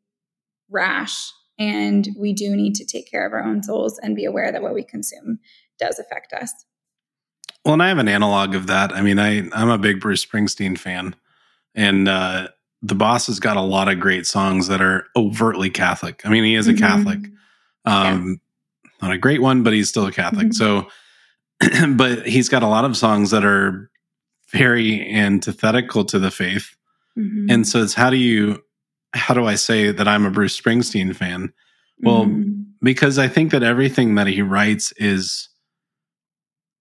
rash. 0.70 1.32
And 1.58 2.08
we 2.18 2.34
do 2.34 2.56
need 2.56 2.76
to 2.76 2.86
take 2.86 3.10
care 3.10 3.26
of 3.26 3.34
our 3.34 3.44
own 3.44 3.64
souls 3.64 4.00
and 4.02 4.16
be 4.16 4.26
aware 4.26 4.52
that 4.52 4.62
what 4.62 4.74
we 4.74 4.84
consume 4.84 5.40
does 5.80 6.00
affect 6.00 6.34
us. 6.34 6.52
Well, 7.64 7.74
and 7.74 7.84
I 7.84 7.88
have 7.88 7.98
an 7.98 8.08
analog 8.08 8.56
of 8.56 8.68
that. 8.68 8.94
I 8.94 9.02
mean, 9.02 9.20
I 9.20 9.50
I'm 9.52 9.70
a 9.70 9.78
big 9.78 10.00
Bruce 10.00 10.24
Springsteen 10.24 10.78
fan, 10.78 11.16
and 11.74 12.08
uh, 12.08 12.50
the 12.82 12.94
boss 12.94 13.28
has 13.28 13.40
got 13.40 13.58
a 13.58 13.62
lot 13.62 13.88
of 13.88 14.00
great 14.00 14.28
songs 14.28 14.68
that 14.68 14.82
are 14.82 15.08
overtly 15.16 15.72
Catholic. 15.72 16.24
I 16.26 16.30
mean, 16.30 16.44
he 16.44 16.56
is 16.56 16.68
a 16.68 16.74
mm-hmm. 16.74 16.86
Catholic. 16.86 17.20
Um, 17.86 18.40
not 19.02 19.12
a 19.12 19.18
great 19.18 19.42
one, 19.42 19.64
but 19.64 19.74
he's 19.74 19.90
still 19.90 20.06
a 20.06 20.12
Catholic. 20.12 20.50
Mm-hmm. 20.50 20.86
So, 21.64 21.94
but 21.96 22.28
he's 22.28 22.50
got 22.50 22.64
a 22.64 22.68
lot 22.68 22.86
of 22.86 22.96
songs 22.96 23.32
that 23.32 23.44
are 23.44 23.90
very 24.52 25.12
antithetical 25.12 26.06
to 26.06 26.20
the 26.20 26.32
faith. 26.32 26.76
Mm-hmm. 27.18 27.50
And 27.50 27.68
so 27.68 27.82
it's 27.82 27.94
how 27.94 28.10
do 28.10 28.18
you, 28.18 28.64
how 29.16 29.34
do 29.34 29.46
I 29.46 29.56
say 29.56 29.92
that 29.92 30.08
I'm 30.08 30.26
a 30.26 30.32
Bruce 30.32 30.60
Springsteen 30.60 31.16
fan? 31.16 31.52
Well, 32.02 32.26
mm-hmm. 32.26 32.62
because 32.82 33.18
I 33.18 33.28
think 33.28 33.52
that 33.52 33.64
everything 33.64 34.16
that 34.16 34.28
he 34.28 34.42
writes 34.42 34.92
is 34.98 35.50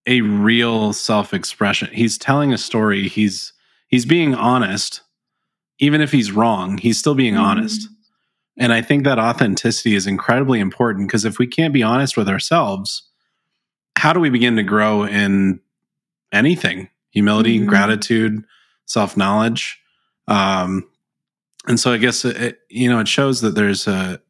a 0.07 0.20
real 0.20 0.93
self-expression. 0.93 1.91
He's 1.93 2.18
telling 2.18 2.53
a 2.53 2.59
story. 2.59 3.09
He's 3.09 3.53
he's 3.89 4.05
being 4.05 4.35
honest. 4.35 5.01
Even 5.78 6.01
if 6.01 6.12
he's 6.12 6.30
wrong, 6.30 6.78
he's 6.78 6.99
still 6.99 7.14
being 7.14 7.35
mm-hmm. 7.35 7.45
honest. 7.45 7.89
And 8.57 8.72
I 8.72 8.82
think 8.82 9.05
that 9.05 9.18
authenticity 9.18 9.97
is 9.97 10.07
incredibly 10.07 10.61
important 10.61 11.09
because 11.09 11.24
if 11.24 11.39
we 11.39 11.47
can't 11.47 11.74
be 11.74 11.82
honest 11.82 12.16
with 12.16 12.28
ourselves, 12.28 13.03
how 13.97 14.12
do 14.12 14.20
we 14.20 14.30
begin 14.30 14.57
to 14.57 14.62
grow 14.62 15.05
in 15.05 15.61
anything? 16.32 16.89
Humility, 17.11 17.59
mm-hmm. 17.59 17.68
gratitude, 17.68 18.45
self-knowledge. 18.87 19.80
Um, 20.28 20.89
and 21.66 21.78
so 21.78 21.92
I 21.92 21.98
guess 21.98 22.24
it, 22.24 22.58
you 22.68 22.88
know 22.88 23.00
it 23.00 23.08
shows 23.08 23.40
that 23.40 23.54
there's 23.54 23.86
a 23.86 24.20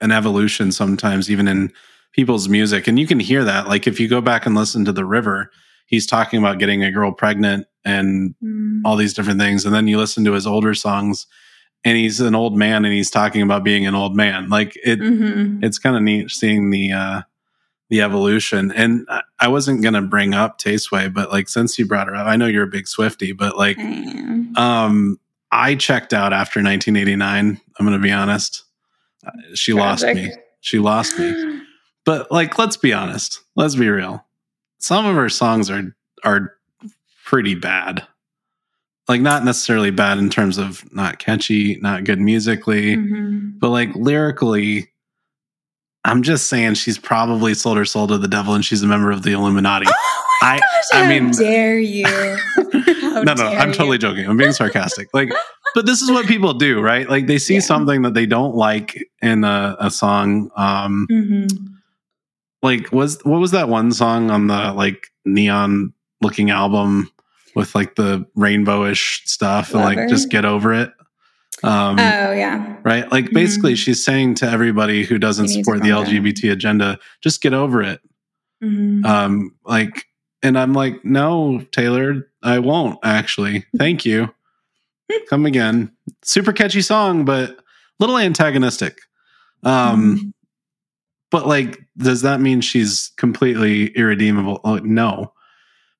an 0.00 0.10
evolution 0.10 0.72
sometimes 0.72 1.30
even 1.30 1.48
in 1.48 1.72
people's 2.12 2.48
music, 2.48 2.86
and 2.86 2.98
you 2.98 3.06
can 3.06 3.20
hear 3.20 3.44
that. 3.44 3.68
Like 3.68 3.86
if 3.86 3.98
you 4.00 4.08
go 4.08 4.20
back 4.20 4.46
and 4.46 4.54
listen 4.54 4.84
to 4.84 4.92
the 4.92 5.04
River, 5.04 5.50
he's 5.86 6.06
talking 6.06 6.38
about 6.38 6.58
getting 6.58 6.82
a 6.82 6.90
girl 6.90 7.12
pregnant 7.12 7.66
and 7.84 8.34
mm. 8.42 8.80
all 8.84 8.96
these 8.96 9.14
different 9.14 9.40
things, 9.40 9.64
and 9.64 9.74
then 9.74 9.88
you 9.88 9.98
listen 9.98 10.24
to 10.24 10.32
his 10.32 10.46
older 10.46 10.74
songs, 10.74 11.26
and 11.84 11.96
he's 11.96 12.20
an 12.20 12.34
old 12.34 12.56
man 12.56 12.84
and 12.84 12.94
he's 12.94 13.10
talking 13.10 13.42
about 13.42 13.64
being 13.64 13.86
an 13.86 13.94
old 13.94 14.14
man. 14.14 14.48
Like 14.48 14.76
it, 14.84 15.00
mm-hmm. 15.00 15.62
it's 15.64 15.78
kind 15.78 15.96
of 15.96 16.02
neat 16.02 16.30
seeing 16.30 16.70
the 16.70 16.92
uh, 16.92 17.22
the 17.90 18.00
evolution. 18.00 18.72
And 18.72 19.06
I 19.38 19.48
wasn't 19.48 19.82
gonna 19.82 20.02
bring 20.02 20.32
up 20.32 20.58
Tay 20.58 20.78
Sway, 20.78 21.08
but 21.08 21.30
like 21.30 21.48
since 21.48 21.78
you 21.78 21.86
brought 21.86 22.08
her 22.08 22.14
up, 22.14 22.26
I 22.26 22.36
know 22.36 22.46
you're 22.46 22.64
a 22.64 22.68
big 22.68 22.88
Swifty, 22.88 23.32
but 23.32 23.56
like, 23.56 23.78
um, 24.56 25.18
I 25.52 25.74
checked 25.74 26.12
out 26.14 26.32
after 26.32 26.60
1989. 26.60 27.60
I'm 27.78 27.86
going 27.86 27.96
to 27.96 28.02
be 28.02 28.10
honest. 28.10 28.64
Uh, 29.24 29.30
she 29.54 29.72
Tragic. 29.72 30.06
lost 30.06 30.16
me. 30.16 30.32
She 30.60 30.78
lost 30.78 31.18
me. 31.18 31.60
But 32.04 32.32
like, 32.32 32.58
let's 32.58 32.76
be 32.76 32.92
honest. 32.92 33.38
Let's 33.54 33.76
be 33.76 33.88
real. 33.88 34.24
Some 34.78 35.06
of 35.06 35.14
her 35.14 35.28
songs 35.28 35.70
are 35.70 35.94
are 36.24 36.54
pretty 37.24 37.54
bad. 37.54 38.04
Like 39.06 39.20
not 39.20 39.44
necessarily 39.44 39.92
bad 39.92 40.18
in 40.18 40.28
terms 40.28 40.58
of 40.58 40.84
not 40.92 41.20
catchy, 41.20 41.76
not 41.80 42.02
good 42.02 42.18
musically, 42.18 42.96
mm-hmm. 42.96 43.50
but 43.58 43.68
like 43.70 43.94
lyrically, 43.94 44.90
I'm 46.04 46.22
just 46.22 46.48
saying 46.48 46.74
she's 46.74 46.98
probably 46.98 47.54
sold 47.54 47.78
her 47.78 47.84
soul 47.84 48.08
to 48.08 48.18
the 48.18 48.26
devil 48.26 48.54
and 48.54 48.64
she's 48.64 48.82
a 48.82 48.88
member 48.88 49.12
of 49.12 49.22
the 49.22 49.30
Illuminati. 49.30 49.86
Oh 50.42 50.44
I, 50.44 50.58
gosh, 50.58 50.84
I 50.92 51.08
mean, 51.08 51.30
dare 51.30 51.78
you? 51.78 52.02
no, 52.56 53.22
no, 53.22 53.46
I'm 53.46 53.68
you. 53.68 53.74
totally 53.74 53.98
joking. 53.98 54.26
I'm 54.26 54.36
being 54.36 54.52
sarcastic. 54.52 55.08
Like, 55.14 55.30
but 55.72 55.86
this 55.86 56.02
is 56.02 56.10
what 56.10 56.26
people 56.26 56.52
do, 56.52 56.80
right? 56.80 57.08
Like, 57.08 57.28
they 57.28 57.38
see 57.38 57.54
yeah. 57.54 57.60
something 57.60 58.02
that 58.02 58.14
they 58.14 58.26
don't 58.26 58.56
like 58.56 58.98
in 59.20 59.44
a, 59.44 59.76
a 59.78 59.88
song. 59.88 60.50
Um, 60.56 61.06
mm-hmm. 61.08 61.66
Like, 62.60 62.90
was 62.90 63.20
what 63.22 63.38
was 63.38 63.52
that 63.52 63.68
one 63.68 63.92
song 63.92 64.32
on 64.32 64.48
the 64.48 64.72
like 64.72 65.08
neon 65.24 65.92
looking 66.20 66.50
album 66.50 67.12
with 67.54 67.76
like 67.76 67.94
the 67.94 68.26
rainbowish 68.36 69.24
stuff 69.26 69.72
Lover. 69.72 69.90
and 69.90 69.96
like 69.96 70.08
just 70.08 70.28
get 70.28 70.44
over 70.44 70.72
it? 70.72 70.92
Um, 71.62 72.00
oh 72.00 72.32
yeah, 72.32 72.78
right. 72.82 73.10
Like 73.12 73.30
basically, 73.30 73.74
mm-hmm. 73.74 73.76
she's 73.76 74.04
saying 74.04 74.34
to 74.36 74.50
everybody 74.50 75.04
who 75.04 75.18
doesn't 75.18 75.48
support 75.48 75.82
the 75.82 75.90
LGBT 75.90 76.50
agenda, 76.50 76.98
just 77.20 77.40
get 77.40 77.54
over 77.54 77.80
it. 77.82 78.00
Mm-hmm. 78.62 79.04
Um, 79.04 79.54
like 79.64 80.06
and 80.42 80.58
I'm 80.58 80.72
like, 80.72 81.04
no, 81.04 81.64
Taylor, 81.72 82.28
I 82.42 82.58
won't 82.58 82.98
actually. 83.02 83.64
Thank 83.76 84.04
you. 84.04 84.32
Come 85.28 85.46
again. 85.46 85.92
Super 86.22 86.52
catchy 86.52 86.82
song, 86.82 87.24
but 87.24 87.50
a 87.50 87.56
little 87.98 88.18
antagonistic. 88.18 88.98
Um, 89.62 90.16
mm-hmm. 90.16 90.28
But 91.30 91.46
like, 91.46 91.80
does 91.96 92.22
that 92.22 92.40
mean 92.40 92.60
she's 92.60 93.12
completely 93.16 93.88
irredeemable? 93.88 94.60
Oh, 94.64 94.76
no. 94.78 95.32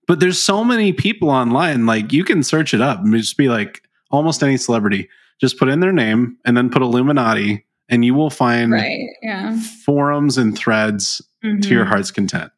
But 0.06 0.20
there's 0.20 0.38
so 0.38 0.64
many 0.64 0.92
people 0.92 1.30
online. 1.30 1.86
Like, 1.86 2.12
you 2.12 2.24
can 2.24 2.42
search 2.42 2.74
it 2.74 2.80
up 2.80 3.00
and 3.00 3.14
just 3.14 3.36
be 3.36 3.48
like, 3.48 3.82
almost 4.10 4.42
any 4.42 4.56
celebrity. 4.56 5.08
Just 5.40 5.58
put 5.58 5.68
in 5.68 5.80
their 5.80 5.92
name 5.92 6.36
and 6.44 6.56
then 6.56 6.70
put 6.70 6.82
Illuminati, 6.82 7.64
and 7.88 8.04
you 8.04 8.14
will 8.14 8.30
find 8.30 8.72
right, 8.72 9.08
yeah. 9.22 9.58
forums 9.84 10.38
and 10.38 10.56
threads 10.56 11.22
mm-hmm. 11.42 11.60
to 11.60 11.68
your 11.68 11.82
mm-hmm. 11.82 11.92
heart's 11.92 12.10
content. 12.10 12.52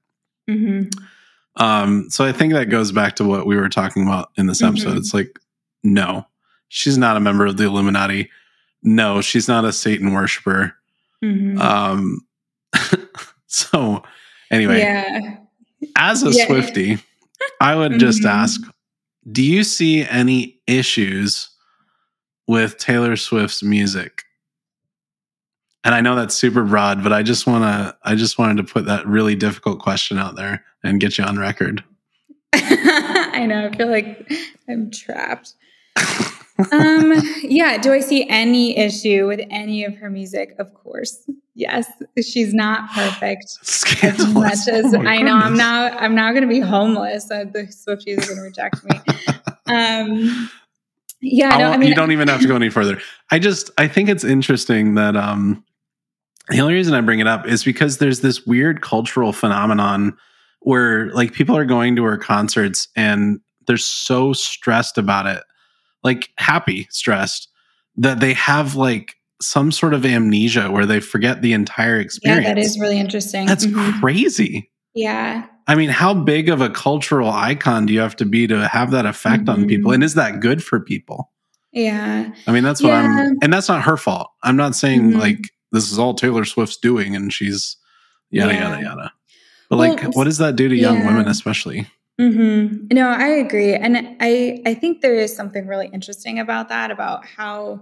Mm-hmm. 0.51 0.91
Um, 1.57 2.11
so 2.11 2.25
I 2.25 2.33
think 2.33 2.53
that 2.53 2.67
goes 2.67 2.93
back 2.93 3.17
to 3.17 3.25
what 3.25 3.47
we 3.47 3.57
were 3.57 3.69
talking 3.69 4.07
about 4.07 4.31
in 4.37 4.47
this 4.47 4.63
episode. 4.63 4.91
Mm-hmm. 4.91 4.99
It's 4.99 5.15
like, 5.15 5.39
no, 5.83 6.27
she's 6.69 6.99
not 6.99 7.17
a 7.17 7.21
member 7.21 7.47
of 7.47 7.57
the 7.57 7.65
Illuminati. 7.65 8.31
No, 8.83 9.21
she's 9.21 9.49
not 9.49 9.65
a 9.65 9.73
Satan 9.73 10.13
worshiper. 10.13 10.75
Mm-hmm. 11.23 11.61
Um, 11.61 12.27
so 13.47 14.03
anyway, 14.51 14.81
yeah. 14.81 15.37
as 15.97 16.23
a 16.23 16.33
yeah. 16.33 16.47
Swifty, 16.47 16.99
I 17.61 17.77
would 17.77 17.99
just 17.99 18.21
mm-hmm. 18.21 18.29
ask, 18.29 18.61
do 19.31 19.43
you 19.43 19.65
see 19.65 20.05
any 20.05 20.61
issues 20.67 21.51
with 22.47 22.79
Taylor 22.79 23.17
Swift's 23.17 23.63
music? 23.63 24.23
And 25.85 25.95
I 25.95 26.01
know 26.01 26.17
that's 26.17 26.35
super 26.35 26.65
broad, 26.65 27.03
but 27.03 27.13
I 27.13 27.23
just 27.23 27.47
want 27.47 27.63
to 27.65 27.97
I 28.03 28.15
just 28.17 28.39
wanted 28.39 28.57
to 28.57 28.73
put 28.73 28.87
that 28.87 29.07
really 29.07 29.35
difficult 29.35 29.79
question 29.79 30.19
out 30.19 30.35
there 30.35 30.65
and 30.85 31.01
get 31.01 31.19
you 31.19 31.25
on 31.25 31.39
record. 31.39 31.83
I 32.53 33.47
know. 33.49 33.67
I 33.67 33.77
feel 33.77 33.91
like 33.91 34.31
I'm 34.69 34.91
trapped. 34.91 35.55
um 36.71 37.13
yeah, 37.43 37.79
do 37.79 37.93
I 37.93 37.99
see 37.99 38.29
any 38.29 38.79
issue 38.79 39.27
with 39.27 39.41
any 39.51 39.85
of 39.85 39.97
her 39.97 40.11
music? 40.11 40.55
Of 40.59 40.73
course. 40.75 41.29
Yes. 41.55 41.91
She's 42.23 42.55
not 42.55 42.91
perfect. 42.93 43.49
Scandalous. 43.63 44.29
As 44.29 44.35
much 44.35 44.69
as 44.69 44.95
oh 44.95 45.01
I 45.01 45.21
know 45.23 45.35
I'm 45.35 45.57
not 45.57 45.95
I'm 46.01 46.15
not 46.15 46.35
gonna 46.35 46.47
be 46.47 46.61
homeless. 46.61 47.31
Uh, 47.31 47.45
the 47.53 47.63
Swifties 47.65 48.23
are 48.25 48.35
gonna 48.35 48.43
reject 48.43 48.85
me. 48.85 49.01
um 49.75 50.51
yeah, 51.27 51.57
no, 51.57 51.71
I 51.71 51.79
mean, 51.79 51.89
you 51.89 51.95
don't 51.95 52.13
even 52.13 52.29
have 52.29 52.43
to 52.43 52.47
go 52.47 52.55
any 52.55 52.69
further. 52.69 53.01
I 53.31 53.39
just 53.39 53.71
I 53.79 53.89
think 53.89 54.09
it's 54.11 54.25
interesting 54.25 54.95
that 54.95 55.17
um 55.17 55.65
the 56.51 56.61
only 56.61 56.75
reason 56.75 56.95
I 56.95 57.01
bring 57.01 57.21
it 57.21 57.27
up 57.27 57.47
is 57.47 57.65
because 57.65 57.99
there's 57.99 58.21
this 58.21 58.47
weird 58.47 58.83
cultural 58.83 59.33
phenomenon 59.33 60.17
where 60.65 61.11
like 61.13 61.33
people 61.33 61.57
are 61.57 61.65
going 61.65 61.97
to 61.97 62.05
her 62.05 62.19
concerts 62.19 62.89
and 62.97 63.41
they're 63.67 63.77
so 63.77 64.33
stressed 64.33 64.99
about 64.99 65.27
it, 65.27 65.43
like 66.03 66.31
happy, 66.37 66.89
stressed, 66.91 67.49
that 67.97 68.21
they 68.21 68.33
have 68.35 68.75
like 68.75 69.15
some 69.41 69.71
sort 69.71 69.95
of 69.95 70.05
amnesia 70.05 70.71
where 70.71 70.87
they 70.87 71.01
forget 71.01 71.43
the 71.43 71.53
entire 71.53 72.01
experience. 72.01 72.47
Yeah, 72.47 72.55
that 72.55 72.61
is 72.61 72.79
really 72.79 72.99
interesting. 72.99 73.47
That's 73.47 73.67
mm-hmm. 73.67 74.01
crazy. 74.01 74.71
Yeah. 74.95 75.47
I 75.67 75.75
mean, 75.75 75.91
how 75.91 76.15
big 76.15 76.49
of 76.49 76.61
a 76.61 76.71
cultural 76.71 77.31
icon 77.31 77.87
do 77.87 77.93
you 77.93 78.01
have 78.01 78.17
to 78.17 78.25
be 78.25 78.47
to 78.47 78.69
have 78.69 78.91
that 78.91 79.07
effect 79.07 79.45
mm-hmm. 79.45 79.63
on 79.63 79.69
people? 79.69 79.93
And 79.93 80.05
is 80.05 80.15
that 80.15 80.41
good 80.41 80.63
for 80.63 80.81
people? 80.81 81.31
Yeah. 81.73 82.33
I 82.47 82.53
mean, 82.53 82.63
that's 82.63 82.83
what 82.83 82.91
yeah. 82.91 83.01
I'm, 83.03 83.39
and 83.43 83.53
that's 83.53 83.69
not 83.69 83.83
her 83.83 83.97
fault. 83.97 84.31
I'm 84.43 84.57
not 84.57 84.77
saying 84.77 85.11
mm-hmm. 85.11 85.19
like 85.19 85.51
this 85.73 85.91
is 85.91 85.99
all 85.99 86.15
Taylor 86.15 86.45
Swift's 86.45 86.77
doing 86.77 87.17
and 87.17 87.33
she's 87.33 87.77
yada, 88.31 88.55
yeah. 88.55 88.71
yada, 88.71 88.83
yada. 88.83 89.13
But 89.69 89.79
well, 89.79 89.91
like, 89.91 90.15
what 90.15 90.25
does 90.25 90.39
that 90.39 90.57
do 90.57 90.69
to 90.69 90.77
young 90.77 90.99
yeah. 90.99 91.07
women, 91.07 91.29
especially? 91.29 91.87
Mm-hmm. 92.21 92.89
No, 92.93 93.09
I 93.09 93.27
agree. 93.27 93.75
And 93.75 94.17
I, 94.21 94.63
I 94.67 94.75
think 94.75 95.01
there 95.01 95.17
is 95.17 95.35
something 95.35 95.67
really 95.67 95.89
interesting 95.93 96.39
about 96.39 96.69
that, 96.69 96.91
about 96.91 97.27
how 97.27 97.81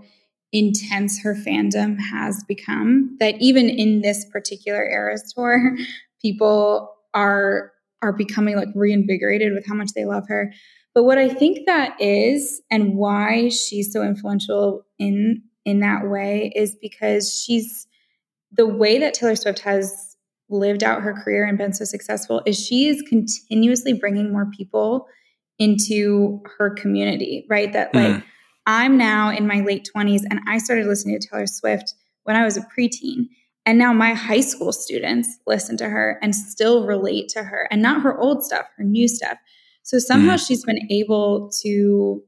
intense 0.52 1.20
her 1.22 1.34
fandom 1.34 1.98
has 1.98 2.44
become 2.44 3.16
that 3.20 3.34
even 3.40 3.68
in 3.68 4.02
this 4.02 4.24
particular 4.26 4.88
Eras 4.88 5.32
tour, 5.34 5.76
people 6.22 6.94
are 7.14 7.72
are 8.00 8.12
becoming 8.12 8.56
like 8.56 8.68
reinvigorated 8.74 9.52
with 9.52 9.64
how 9.66 9.74
much 9.74 9.92
they 9.94 10.04
love 10.04 10.24
her. 10.28 10.52
But 10.94 11.04
what 11.04 11.18
I 11.18 11.28
think 11.28 11.66
that 11.66 11.98
is 12.00 12.60
and 12.70 12.96
why 12.96 13.48
she's 13.48 13.92
so 13.92 14.02
influential 14.02 14.84
in 14.98 15.42
in 15.64 15.80
that 15.80 16.08
way 16.08 16.52
is 16.56 16.74
because 16.80 17.32
she's 17.32 17.86
the 18.50 18.66
way 18.66 18.98
that 18.98 19.14
Taylor 19.14 19.36
Swift 19.36 19.60
has 19.60 20.11
lived 20.52 20.84
out 20.84 21.02
her 21.02 21.14
career 21.14 21.44
and 21.44 21.58
been 21.58 21.72
so 21.72 21.84
successful 21.84 22.42
is 22.46 22.58
she 22.58 22.86
is 22.88 23.02
continuously 23.02 23.92
bringing 23.92 24.32
more 24.32 24.46
people 24.56 25.06
into 25.58 26.42
her 26.58 26.70
community, 26.70 27.46
right? 27.48 27.72
That 27.72 27.94
like 27.94 28.16
mm. 28.16 28.24
I'm 28.66 28.96
now 28.96 29.30
in 29.30 29.46
my 29.46 29.60
late 29.60 29.88
20s 29.94 30.22
and 30.30 30.40
I 30.46 30.58
started 30.58 30.86
listening 30.86 31.18
to 31.18 31.28
Taylor 31.28 31.46
Swift 31.46 31.94
when 32.24 32.36
I 32.36 32.44
was 32.44 32.56
a 32.56 32.66
preteen. 32.76 33.26
And 33.64 33.78
now 33.78 33.92
my 33.92 34.14
high 34.14 34.40
school 34.40 34.72
students 34.72 35.28
listen 35.46 35.76
to 35.78 35.88
her 35.88 36.18
and 36.20 36.34
still 36.34 36.84
relate 36.86 37.28
to 37.30 37.44
her 37.44 37.68
and 37.70 37.80
not 37.80 38.02
her 38.02 38.18
old 38.18 38.44
stuff, 38.44 38.66
her 38.76 38.84
new 38.84 39.06
stuff. 39.06 39.38
So 39.82 39.98
somehow 39.98 40.34
mm. 40.34 40.46
she's 40.46 40.64
been 40.64 40.90
able 40.90 41.50
to, 41.62 42.22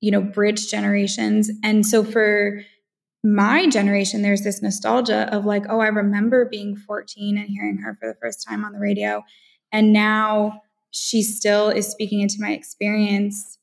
you 0.00 0.10
know, 0.10 0.20
bridge 0.20 0.70
generations. 0.70 1.50
And 1.62 1.86
so 1.86 2.02
for 2.02 2.62
my 3.22 3.68
generation, 3.68 4.22
there's 4.22 4.42
this 4.42 4.62
nostalgia 4.62 5.28
of 5.34 5.44
like, 5.44 5.64
oh, 5.68 5.80
I 5.80 5.88
remember 5.88 6.46
being 6.46 6.76
14 6.76 7.36
and 7.36 7.48
hearing 7.48 7.78
her 7.78 7.96
for 8.00 8.08
the 8.08 8.18
first 8.20 8.46
time 8.48 8.64
on 8.64 8.72
the 8.72 8.78
radio. 8.78 9.22
And 9.72 9.92
now 9.92 10.62
she 10.90 11.22
still 11.22 11.68
is 11.68 11.86
speaking 11.86 12.20
into 12.20 12.36
my 12.38 12.52
experience 12.52 13.58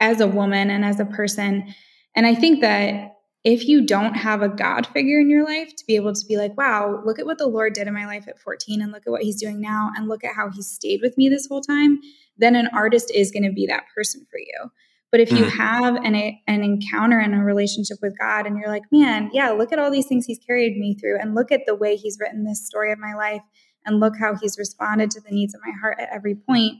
as 0.00 0.20
a 0.20 0.26
woman 0.26 0.70
and 0.70 0.84
as 0.84 1.00
a 1.00 1.04
person. 1.04 1.74
And 2.14 2.26
I 2.26 2.34
think 2.34 2.60
that 2.60 3.16
if 3.42 3.66
you 3.66 3.86
don't 3.86 4.14
have 4.14 4.42
a 4.42 4.48
God 4.48 4.86
figure 4.86 5.18
in 5.18 5.30
your 5.30 5.44
life 5.44 5.74
to 5.76 5.86
be 5.86 5.96
able 5.96 6.12
to 6.12 6.26
be 6.26 6.36
like, 6.36 6.56
wow, 6.58 7.00
look 7.04 7.18
at 7.18 7.24
what 7.24 7.38
the 7.38 7.46
Lord 7.46 7.72
did 7.72 7.88
in 7.88 7.94
my 7.94 8.04
life 8.04 8.28
at 8.28 8.38
14 8.38 8.82
and 8.82 8.92
look 8.92 9.06
at 9.06 9.10
what 9.10 9.22
he's 9.22 9.40
doing 9.40 9.60
now 9.60 9.90
and 9.96 10.08
look 10.08 10.24
at 10.24 10.34
how 10.34 10.50
he 10.50 10.60
stayed 10.60 11.00
with 11.00 11.16
me 11.16 11.28
this 11.28 11.46
whole 11.46 11.62
time, 11.62 12.00
then 12.36 12.54
an 12.54 12.68
artist 12.74 13.10
is 13.14 13.30
going 13.30 13.44
to 13.44 13.52
be 13.52 13.66
that 13.66 13.84
person 13.94 14.26
for 14.30 14.38
you. 14.38 14.70
But 15.10 15.20
if 15.20 15.30
you 15.32 15.38
mm-hmm. 15.38 15.58
have 15.58 15.96
an, 15.96 16.14
an 16.14 16.62
encounter 16.62 17.18
and 17.18 17.34
a 17.34 17.38
relationship 17.38 17.98
with 18.00 18.16
God 18.18 18.46
and 18.46 18.56
you're 18.56 18.68
like, 18.68 18.84
man, 18.92 19.30
yeah, 19.32 19.50
look 19.50 19.72
at 19.72 19.78
all 19.78 19.90
these 19.90 20.06
things 20.06 20.24
he's 20.24 20.38
carried 20.38 20.76
me 20.76 20.94
through 20.94 21.18
and 21.18 21.34
look 21.34 21.50
at 21.50 21.62
the 21.66 21.74
way 21.74 21.96
he's 21.96 22.18
written 22.20 22.44
this 22.44 22.64
story 22.64 22.92
of 22.92 22.98
my 22.98 23.14
life 23.14 23.42
and 23.84 23.98
look 23.98 24.16
how 24.16 24.36
he's 24.40 24.56
responded 24.56 25.10
to 25.10 25.20
the 25.20 25.30
needs 25.30 25.54
of 25.54 25.60
my 25.66 25.72
heart 25.80 25.96
at 25.98 26.08
every 26.12 26.34
point, 26.34 26.74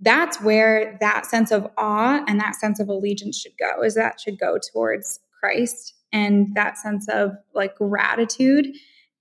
that's 0.00 0.40
where 0.40 0.96
that 1.00 1.26
sense 1.26 1.50
of 1.50 1.66
awe 1.76 2.22
and 2.28 2.38
that 2.38 2.54
sense 2.54 2.78
of 2.78 2.88
allegiance 2.88 3.38
should 3.38 3.56
go 3.58 3.82
is 3.82 3.94
that 3.94 4.20
should 4.20 4.38
go 4.38 4.58
towards 4.72 5.20
Christ 5.40 5.94
and 6.12 6.54
that 6.54 6.78
sense 6.78 7.08
of 7.08 7.32
like 7.54 7.76
gratitude 7.76 8.68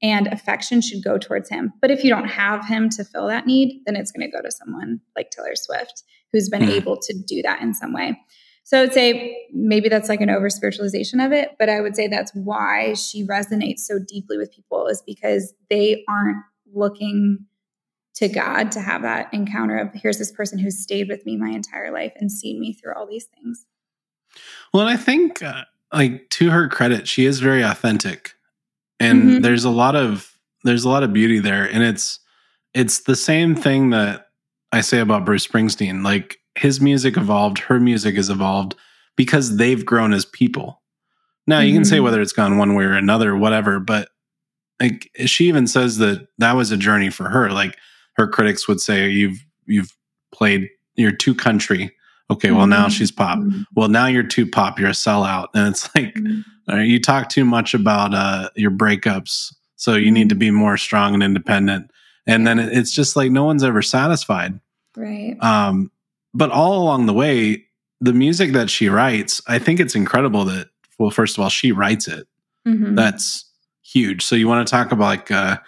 and 0.05 0.27
affection 0.27 0.81
should 0.81 1.03
go 1.03 1.17
towards 1.17 1.49
him. 1.49 1.73
But 1.81 1.89
if 1.89 2.03
you 2.03 2.11
don't 2.11 2.27
have 2.27 2.67
him 2.67 2.89
to 2.91 3.03
fill 3.03 3.25
that 3.27 3.47
need, 3.47 3.81
then 3.87 3.95
it's 3.95 4.11
going 4.11 4.29
to 4.29 4.31
go 4.31 4.41
to 4.43 4.51
someone 4.51 5.01
like 5.15 5.31
Taylor 5.31 5.55
Swift 5.55 6.03
who's 6.31 6.47
been 6.47 6.61
mm. 6.61 6.69
able 6.69 6.97
to 6.97 7.13
do 7.27 7.41
that 7.41 7.61
in 7.61 7.73
some 7.73 7.91
way. 7.91 8.19
So 8.63 8.77
I 8.77 8.81
would 8.81 8.93
say 8.93 9.47
maybe 9.51 9.89
that's 9.89 10.07
like 10.07 10.21
an 10.21 10.29
over 10.29 10.47
spiritualization 10.47 11.25
of 11.25 11.31
it, 11.31 11.55
but 11.57 11.69
I 11.69 11.81
would 11.81 11.95
say 11.95 12.07
that's 12.07 12.31
why 12.35 12.93
she 12.93 13.25
resonates 13.25 13.79
so 13.79 13.97
deeply 13.99 14.37
with 14.37 14.51
people 14.51 14.85
is 14.87 15.01
because 15.05 15.53
they 15.69 16.03
aren't 16.07 16.43
looking 16.71 17.45
to 18.15 18.27
God 18.27 18.71
to 18.73 18.81
have 18.81 19.01
that 19.01 19.33
encounter 19.33 19.77
of 19.77 19.89
here's 19.93 20.19
this 20.19 20.31
person 20.31 20.59
who's 20.59 20.77
stayed 20.77 21.09
with 21.09 21.25
me 21.25 21.35
my 21.35 21.49
entire 21.49 21.91
life 21.91 22.13
and 22.17 22.31
seen 22.31 22.59
me 22.59 22.73
through 22.73 22.93
all 22.95 23.07
these 23.07 23.25
things. 23.25 23.65
Well, 24.71 24.87
and 24.87 24.97
I 24.97 25.01
think 25.01 25.41
uh, 25.41 25.63
like 25.91 26.29
to 26.31 26.51
her 26.51 26.67
credit, 26.67 27.07
she 27.07 27.25
is 27.25 27.39
very 27.39 27.63
authentic. 27.63 28.34
And 28.99 29.23
mm-hmm. 29.23 29.41
there's 29.41 29.65
a 29.65 29.69
lot 29.69 29.95
of 29.95 30.31
there's 30.63 30.83
a 30.83 30.89
lot 30.89 31.03
of 31.03 31.13
beauty 31.13 31.39
there 31.39 31.65
and 31.65 31.83
it's 31.83 32.19
it's 32.73 33.01
the 33.01 33.15
same 33.15 33.55
thing 33.55 33.91
that 33.91 34.27
I 34.71 34.81
say 34.81 34.99
about 34.99 35.25
Bruce 35.25 35.47
Springsteen. 35.47 36.03
Like 36.03 36.37
his 36.55 36.81
music 36.81 37.17
evolved, 37.17 37.59
her 37.59 37.79
music 37.79 38.15
has 38.15 38.29
evolved 38.29 38.75
because 39.15 39.57
they've 39.57 39.85
grown 39.85 40.13
as 40.13 40.25
people. 40.25 40.81
Now, 41.47 41.59
mm-hmm. 41.59 41.67
you 41.67 41.73
can 41.73 41.85
say 41.85 41.95
mm-hmm. 41.95 42.05
whether 42.05 42.21
it's 42.21 42.33
gone 42.33 42.57
one 42.57 42.75
way 42.75 42.83
or 42.83 42.93
another, 42.93 43.35
whatever, 43.35 43.79
but 43.79 44.09
like 44.81 45.09
she 45.25 45.47
even 45.47 45.67
says 45.67 45.97
that 45.97 46.27
that 46.37 46.55
was 46.55 46.71
a 46.71 46.77
journey 46.77 47.09
for 47.09 47.29
her. 47.29 47.49
Like 47.51 47.77
her 48.17 48.27
critics 48.27 48.67
would 48.67 48.81
say, 48.81 49.09
"You've 49.09 49.45
you've 49.65 49.95
played 50.33 50.69
you're 50.95 51.11
too 51.11 51.33
country." 51.33 51.95
Okay, 52.31 52.51
well 52.51 52.61
mm-hmm. 52.61 52.71
now 52.71 52.89
she's 52.89 53.11
pop. 53.11 53.39
Mm-hmm. 53.39 53.61
Well 53.75 53.87
now 53.87 54.07
you're 54.07 54.23
too 54.23 54.49
pop. 54.49 54.79
You're 54.79 54.89
a 54.89 54.93
sellout, 54.93 55.47
and 55.53 55.67
it's 55.69 55.83
like 55.95 56.13
mm-hmm. 56.15 56.79
you 56.81 56.99
talk 56.99 57.29
too 57.29 57.45
much 57.45 57.73
about 57.73 58.13
uh, 58.13 58.49
your 58.55 58.71
breakups, 58.71 59.53
so 59.75 59.95
you 59.95 60.11
need 60.11 60.29
to 60.29 60.35
mm-hmm. 60.35 60.39
be 60.39 60.51
more 60.51 60.77
strong 60.77 61.13
and 61.13 61.23
independent. 61.23 61.91
And 62.27 62.47
then 62.47 62.57
it's 62.57 62.91
just 62.91 63.15
like 63.15 63.31
no 63.31 63.43
one's 63.43 63.63
ever 63.63 63.83
satisfied, 63.83 64.59
right? 64.95 65.37
Um, 65.41 65.91
but 66.33 66.51
all 66.51 66.81
along 66.81 67.05
the 67.05 67.13
way, 67.13 67.65
the 68.01 68.13
music 68.13 68.53
that 68.53 68.69
she 68.69 68.89
writes, 68.89 69.41
I 69.47 69.59
think 69.59 69.79
it's 69.79 69.95
incredible 69.95 70.45
that 70.45 70.69
well, 70.97 71.11
first 71.11 71.37
of 71.37 71.43
all, 71.43 71.49
she 71.49 71.71
writes 71.71 72.07
it. 72.07 72.27
Mm-hmm. 72.67 72.95
That's 72.95 73.45
huge. 73.83 74.23
So 74.23 74.35
you 74.35 74.47
want 74.47 74.67
to 74.67 74.71
talk 74.71 74.91
about 74.91 75.05
like 75.05 75.29
a, 75.29 75.61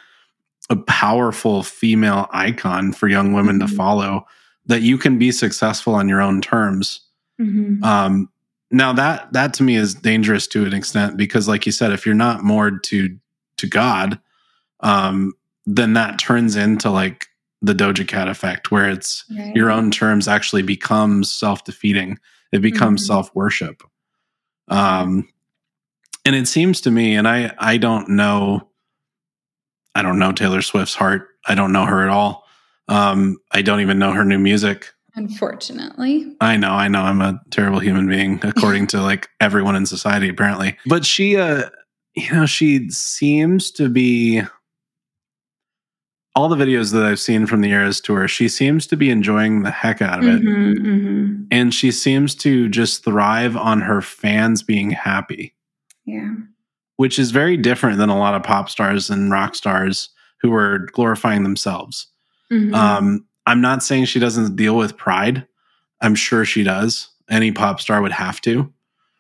a 0.70 0.76
powerful 0.76 1.64
female 1.64 2.28
icon 2.32 2.94
for 2.94 3.08
young 3.08 3.34
women 3.34 3.60
mm-hmm. 3.60 3.68
to 3.68 3.76
follow 3.76 4.26
that 4.68 4.82
you 4.82 4.98
can 4.98 5.18
be 5.18 5.32
successful 5.32 5.96
on 5.96 6.08
your 6.08 6.22
own 6.22 6.42
terms. 6.42 7.02
Mm-hmm. 7.40 7.84
Um, 7.84 8.30
now 8.70 8.94
that 8.94 9.32
that 9.34 9.54
to 9.56 9.64
me 9.64 9.76
is 9.76 9.96
dangerous 9.96 10.48
to 10.48 10.66
an 10.66 10.74
extent 10.74 11.18
because, 11.18 11.48
like 11.48 11.66
you 11.66 11.72
said, 11.72 11.92
if 11.92 12.06
you're 12.06 12.16
not 12.16 12.44
moored 12.44 12.84
to 12.86 13.18
to 13.58 13.68
God, 13.68 14.20
um, 14.82 15.34
then 15.66 15.94
that 15.94 16.20
turns 16.20 16.56
into 16.56 16.90
like 16.90 17.28
the 17.62 17.74
Doja 17.74 18.08
Cat 18.08 18.28
effect, 18.28 18.72
where 18.72 18.90
it's 18.90 19.26
right. 19.36 19.56
your 19.56 19.72
own 19.72 19.90
terms 19.90 20.28
actually 20.28 20.64
becomes 20.64 21.32
self 21.32 21.64
defeating. 21.64 22.20
It 22.52 22.62
becomes 22.62 23.02
mm-hmm. 23.02 23.14
self 23.14 23.34
worship. 23.36 23.84
Um, 24.68 25.30
and 26.26 26.36
it 26.36 26.48
seems 26.48 26.82
to 26.82 26.92
me, 26.92 27.16
and 27.16 27.28
I 27.28 27.54
I 27.58 27.78
don't 27.78 28.10
know, 28.10 28.68
I 29.96 30.02
don't 30.02 30.20
know 30.20 30.34
Taylor 30.34 30.62
Swift's 30.62 30.96
heart. 30.96 31.30
I 31.48 31.56
don't 31.56 31.72
know 31.72 31.86
her 31.86 32.04
at 32.04 32.10
all. 32.10 32.47
Um, 32.88 33.38
I 33.52 33.62
don't 33.62 33.82
even 33.82 34.00
know 34.00 34.12
her 34.12 34.24
new 34.24 34.40
music. 34.40 34.94
Unfortunately, 35.16 36.36
I 36.42 36.58
know, 36.58 36.72
I 36.72 36.88
know, 36.88 37.02
I'm 37.02 37.22
a 37.22 37.42
terrible 37.50 37.80
human 37.80 38.08
being, 38.08 38.40
according 38.44 38.88
to 38.88 39.02
like 39.02 39.30
everyone 39.40 39.76
in 39.76 39.86
society, 39.86 40.30
apparently. 40.30 40.78
But 40.86 41.06
she, 41.06 41.38
uh, 41.38 41.70
you 42.16 42.32
know, 42.32 42.46
she 42.46 42.90
seems 42.92 43.72
to 43.72 43.90
be 43.90 44.44
all 46.38 46.50
the 46.50 46.56
videos 46.56 46.94
that 46.94 47.04
I've 47.04 47.20
seen 47.20 47.48
from 47.48 47.62
the 47.62 47.72
Eras 47.72 48.00
tour, 48.00 48.28
she 48.28 48.48
seems 48.48 48.86
to 48.88 48.96
be 48.96 49.10
enjoying 49.10 49.64
the 49.64 49.72
heck 49.72 50.04
out 50.04 50.20
of 50.20 50.26
it. 50.26 50.44
Mm-hmm, 50.44 50.86
mm-hmm. 50.86 51.44
And 51.50 51.74
she 51.74 51.92
seems 51.92 52.36
to 52.36 52.70
just 52.70 53.04
thrive 53.04 53.58
on 53.58 53.82
her 53.82 54.04
fans 54.04 54.62
being 54.62 54.92
happy. 54.92 55.56
Yeah. 56.06 56.36
Which 56.98 57.18
is 57.18 57.32
very 57.32 57.58
different 57.58 57.98
than 57.98 58.10
a 58.10 58.20
lot 58.20 58.36
of 58.36 58.44
pop 58.44 58.70
stars 58.70 59.10
and 59.10 59.32
rock 59.32 59.56
stars 59.56 60.10
who 60.40 60.54
are 60.54 60.88
glorifying 60.94 61.42
themselves. 61.42 62.06
Mm-hmm. 62.52 62.74
Um, 62.74 63.26
I'm 63.46 63.62
not 63.62 63.84
saying 63.84 64.06
she 64.06 64.20
doesn't 64.20 64.56
deal 64.56 64.76
with 64.76 64.98
pride. 64.98 65.48
I'm 66.02 66.16
sure 66.16 66.46
she 66.46 66.64
does. 66.64 67.10
Any 67.30 67.52
pop 67.52 67.80
star 67.80 68.02
would 68.02 68.12
have 68.12 68.42
to. 68.42 68.72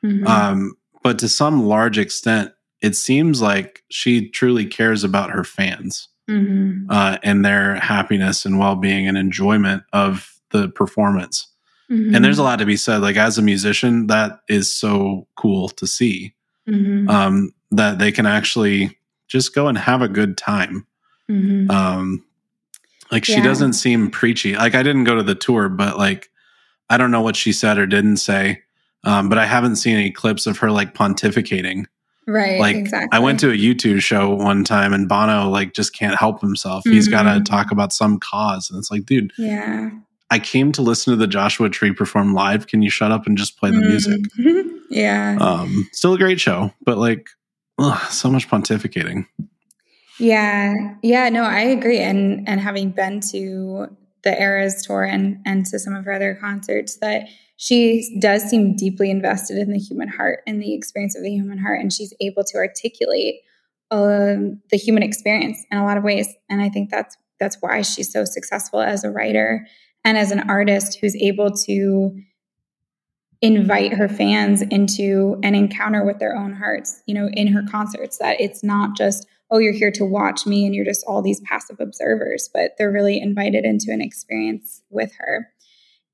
Mm-hmm. 0.03 0.27
Um, 0.27 0.77
but 1.03 1.19
to 1.19 1.29
some 1.29 1.65
large 1.65 1.97
extent, 1.97 2.51
it 2.81 2.95
seems 2.95 3.41
like 3.41 3.83
she 3.89 4.29
truly 4.29 4.65
cares 4.65 5.03
about 5.03 5.31
her 5.31 5.43
fans 5.43 6.09
mm-hmm. 6.29 6.89
uh, 6.89 7.17
and 7.23 7.43
their 7.43 7.75
happiness 7.75 8.45
and 8.45 8.59
well 8.59 8.75
being 8.75 9.07
and 9.07 9.17
enjoyment 9.17 9.83
of 9.93 10.39
the 10.51 10.69
performance. 10.69 11.47
Mm-hmm. 11.89 12.15
And 12.15 12.23
there's 12.23 12.37
a 12.37 12.43
lot 12.43 12.59
to 12.59 12.65
be 12.65 12.77
said. 12.77 13.01
Like, 13.01 13.15
as 13.15 13.37
a 13.37 13.41
musician, 13.41 14.07
that 14.07 14.41
is 14.49 14.73
so 14.73 15.27
cool 15.35 15.69
to 15.69 15.87
see 15.87 16.33
mm-hmm. 16.67 17.09
um, 17.09 17.53
that 17.71 17.99
they 17.99 18.11
can 18.11 18.25
actually 18.25 18.97
just 19.27 19.55
go 19.55 19.67
and 19.67 19.77
have 19.77 20.01
a 20.01 20.07
good 20.07 20.37
time. 20.37 20.85
Mm-hmm. 21.29 21.71
Um, 21.71 22.25
like 23.11 23.25
she 23.25 23.33
yeah. 23.33 23.43
doesn't 23.43 23.73
seem 23.73 24.09
preachy. 24.09 24.55
Like 24.55 24.75
I 24.75 24.83
didn't 24.83 25.05
go 25.05 25.15
to 25.15 25.23
the 25.23 25.35
tour, 25.35 25.69
but 25.69 25.97
like 25.97 26.29
I 26.89 26.97
don't 26.97 27.11
know 27.11 27.21
what 27.21 27.35
she 27.35 27.51
said 27.51 27.77
or 27.77 27.85
didn't 27.85 28.17
say. 28.17 28.63
Um, 29.03 29.29
but 29.29 29.37
I 29.37 29.45
haven't 29.45 29.77
seen 29.77 29.95
any 29.95 30.11
clips 30.11 30.47
of 30.47 30.57
her 30.59 30.71
like 30.71 30.93
pontificating. 30.93 31.85
Right. 32.27 32.59
Like 32.59 32.75
exactly. 32.75 33.15
I 33.15 33.19
went 33.19 33.39
to 33.39 33.51
a 33.51 33.55
U2 33.55 34.01
show 34.01 34.35
one 34.35 34.65
time 34.65 34.93
and 34.93 35.07
Bono 35.07 35.49
like 35.49 35.73
just 35.73 35.93
can't 35.93 36.17
help 36.17 36.41
himself. 36.41 36.83
Mm-hmm. 36.83 36.93
He's 36.93 37.07
got 37.07 37.23
to 37.23 37.41
talk 37.41 37.71
about 37.71 37.93
some 37.93 38.19
cause, 38.19 38.69
and 38.69 38.77
it's 38.77 38.91
like, 38.91 39.05
dude. 39.05 39.31
Yeah. 39.37 39.91
I 40.29 40.39
came 40.39 40.73
to 40.73 40.81
listen 40.81 41.13
to 41.13 41.17
the 41.17 41.25
Joshua 41.25 41.69
Tree 41.69 41.93
perform 41.93 42.33
live. 42.33 42.67
Can 42.67 42.81
you 42.81 42.89
shut 42.89 43.13
up 43.13 43.27
and 43.27 43.37
just 43.37 43.57
play 43.57 43.71
the 43.71 43.79
music? 43.79 44.21
Mm-hmm. 44.37 44.73
Yeah. 44.89 45.37
Um, 45.41 45.89
still 45.91 46.13
a 46.13 46.17
great 46.17 46.39
show, 46.39 46.73
but 46.85 46.97
like, 46.97 47.27
ugh, 47.77 47.99
so 48.09 48.31
much 48.31 48.47
pontificating. 48.49 49.27
Yeah. 50.19 50.73
Yeah. 51.03 51.29
No, 51.29 51.43
I 51.43 51.61
agree. 51.61 51.99
And 51.99 52.47
and 52.47 52.59
having 52.59 52.91
been 52.91 53.19
to 53.31 53.95
the 54.23 54.41
Eras 54.41 54.81
tour 54.85 55.03
and 55.03 55.37
and 55.45 55.65
to 55.67 55.79
some 55.79 55.93
of 55.93 56.05
her 56.05 56.13
other 56.13 56.35
concerts, 56.35 56.97
that 56.97 57.27
she 57.57 58.17
does 58.19 58.43
seem 58.43 58.75
deeply 58.75 59.09
invested 59.09 59.57
in 59.57 59.71
the 59.71 59.79
human 59.79 60.07
heart 60.07 60.39
and 60.47 60.61
the 60.61 60.73
experience 60.73 61.15
of 61.15 61.23
the 61.23 61.31
human 61.31 61.57
heart, 61.57 61.79
and 61.79 61.91
she's 61.93 62.13
able 62.19 62.43
to 62.43 62.57
articulate 62.57 63.35
um, 63.89 64.61
the 64.69 64.77
human 64.77 65.03
experience 65.03 65.63
in 65.71 65.77
a 65.77 65.85
lot 65.85 65.97
of 65.97 66.03
ways. 66.03 66.27
And 66.49 66.61
I 66.61 66.69
think 66.69 66.89
that's 66.89 67.15
that's 67.39 67.57
why 67.59 67.81
she's 67.83 68.11
so 68.11 68.25
successful 68.25 68.81
as 68.81 69.03
a 69.03 69.11
writer 69.11 69.67
and 70.03 70.17
as 70.17 70.31
an 70.31 70.49
artist 70.49 70.97
who's 70.99 71.15
able 71.15 71.51
to 71.51 72.19
invite 73.41 73.93
her 73.93 74.09
fans 74.09 74.63
into 74.63 75.39
an 75.43 75.53
encounter 75.53 76.03
with 76.03 76.17
their 76.17 76.35
own 76.35 76.53
hearts, 76.53 77.03
you 77.05 77.13
know, 77.13 77.29
in 77.33 77.47
her 77.47 77.61
concerts, 77.69 78.17
that 78.17 78.41
it's 78.41 78.63
not 78.63 78.97
just, 78.97 79.27
oh, 79.49 79.59
you're 79.59 79.73
here 79.73 79.91
to 79.91 80.05
watch 80.05 80.45
me 80.45 80.65
and 80.65 80.75
you're 80.75 80.85
just 80.85 81.05
all 81.07 81.21
these 81.21 81.41
passive 81.41 81.79
observers, 81.79 82.49
but 82.53 82.71
they're 82.77 82.91
really 82.91 83.19
invited 83.19 83.65
into 83.65 83.91
an 83.91 84.01
experience 84.01 84.81
with 84.89 85.11
her. 85.17 85.47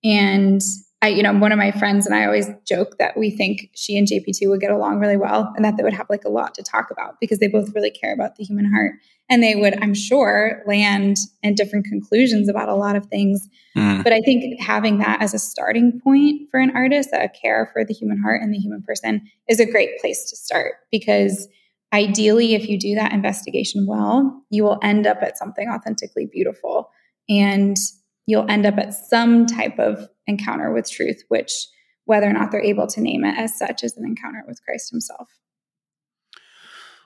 And 0.03 0.61
I, 1.03 1.09
you 1.09 1.21
know, 1.21 1.33
one 1.33 1.51
of 1.51 1.57
my 1.57 1.71
friends 1.71 2.05
and 2.05 2.15
I 2.15 2.25
always 2.25 2.47
joke 2.65 2.97
that 2.97 3.17
we 3.17 3.29
think 3.29 3.69
she 3.75 3.97
and 3.97 4.07
JP2 4.07 4.49
would 4.49 4.61
get 4.61 4.71
along 4.71 4.99
really 4.99 5.17
well 5.17 5.51
and 5.55 5.65
that 5.65 5.75
they 5.75 5.83
would 5.83 5.93
have 5.93 6.09
like 6.09 6.23
a 6.23 6.29
lot 6.29 6.53
to 6.55 6.63
talk 6.63 6.91
about 6.91 7.19
because 7.19 7.39
they 7.39 7.47
both 7.47 7.75
really 7.75 7.91
care 7.91 8.13
about 8.13 8.37
the 8.37 8.43
human 8.45 8.71
heart. 8.71 8.93
And 9.29 9.43
they 9.43 9.55
would, 9.55 9.81
I'm 9.83 9.93
sure, 9.93 10.63
land 10.65 11.17
in 11.41 11.55
different 11.55 11.85
conclusions 11.85 12.47
about 12.47 12.69
a 12.69 12.75
lot 12.75 12.95
of 12.95 13.07
things. 13.07 13.49
Mm. 13.75 14.01
But 14.01 14.13
I 14.13 14.21
think 14.21 14.61
having 14.61 14.99
that 14.99 15.21
as 15.21 15.33
a 15.33 15.39
starting 15.39 15.99
point 16.01 16.49
for 16.49 16.61
an 16.61 16.71
artist, 16.73 17.09
a 17.11 17.27
care 17.27 17.69
for 17.73 17.83
the 17.83 17.93
human 17.93 18.21
heart 18.21 18.41
and 18.41 18.53
the 18.53 18.59
human 18.59 18.81
person 18.81 19.27
is 19.49 19.59
a 19.59 19.69
great 19.69 19.99
place 19.99 20.29
to 20.29 20.37
start 20.37 20.75
because 20.89 21.49
ideally, 21.93 22.55
if 22.55 22.67
you 22.67 22.77
do 22.77 22.95
that 22.95 23.13
investigation 23.13 23.85
well, 23.87 24.43
you 24.49 24.63
will 24.63 24.79
end 24.81 25.07
up 25.07 25.21
at 25.21 25.37
something 25.37 25.69
authentically 25.69 26.25
beautiful. 26.25 26.89
And 27.29 27.77
you'll 28.25 28.49
end 28.49 28.65
up 28.65 28.77
at 28.77 28.93
some 28.93 29.45
type 29.45 29.79
of 29.79 30.09
encounter 30.27 30.73
with 30.73 30.89
truth, 30.89 31.23
which, 31.29 31.67
whether 32.05 32.27
or 32.27 32.33
not 32.33 32.51
they're 32.51 32.61
able 32.61 32.87
to 32.87 33.01
name 33.01 33.23
it 33.23 33.37
as 33.37 33.57
such, 33.57 33.83
is 33.83 33.95
an 33.95 34.05
encounter 34.05 34.43
with 34.47 34.59
Christ 34.65 34.89
Himself. 34.89 35.29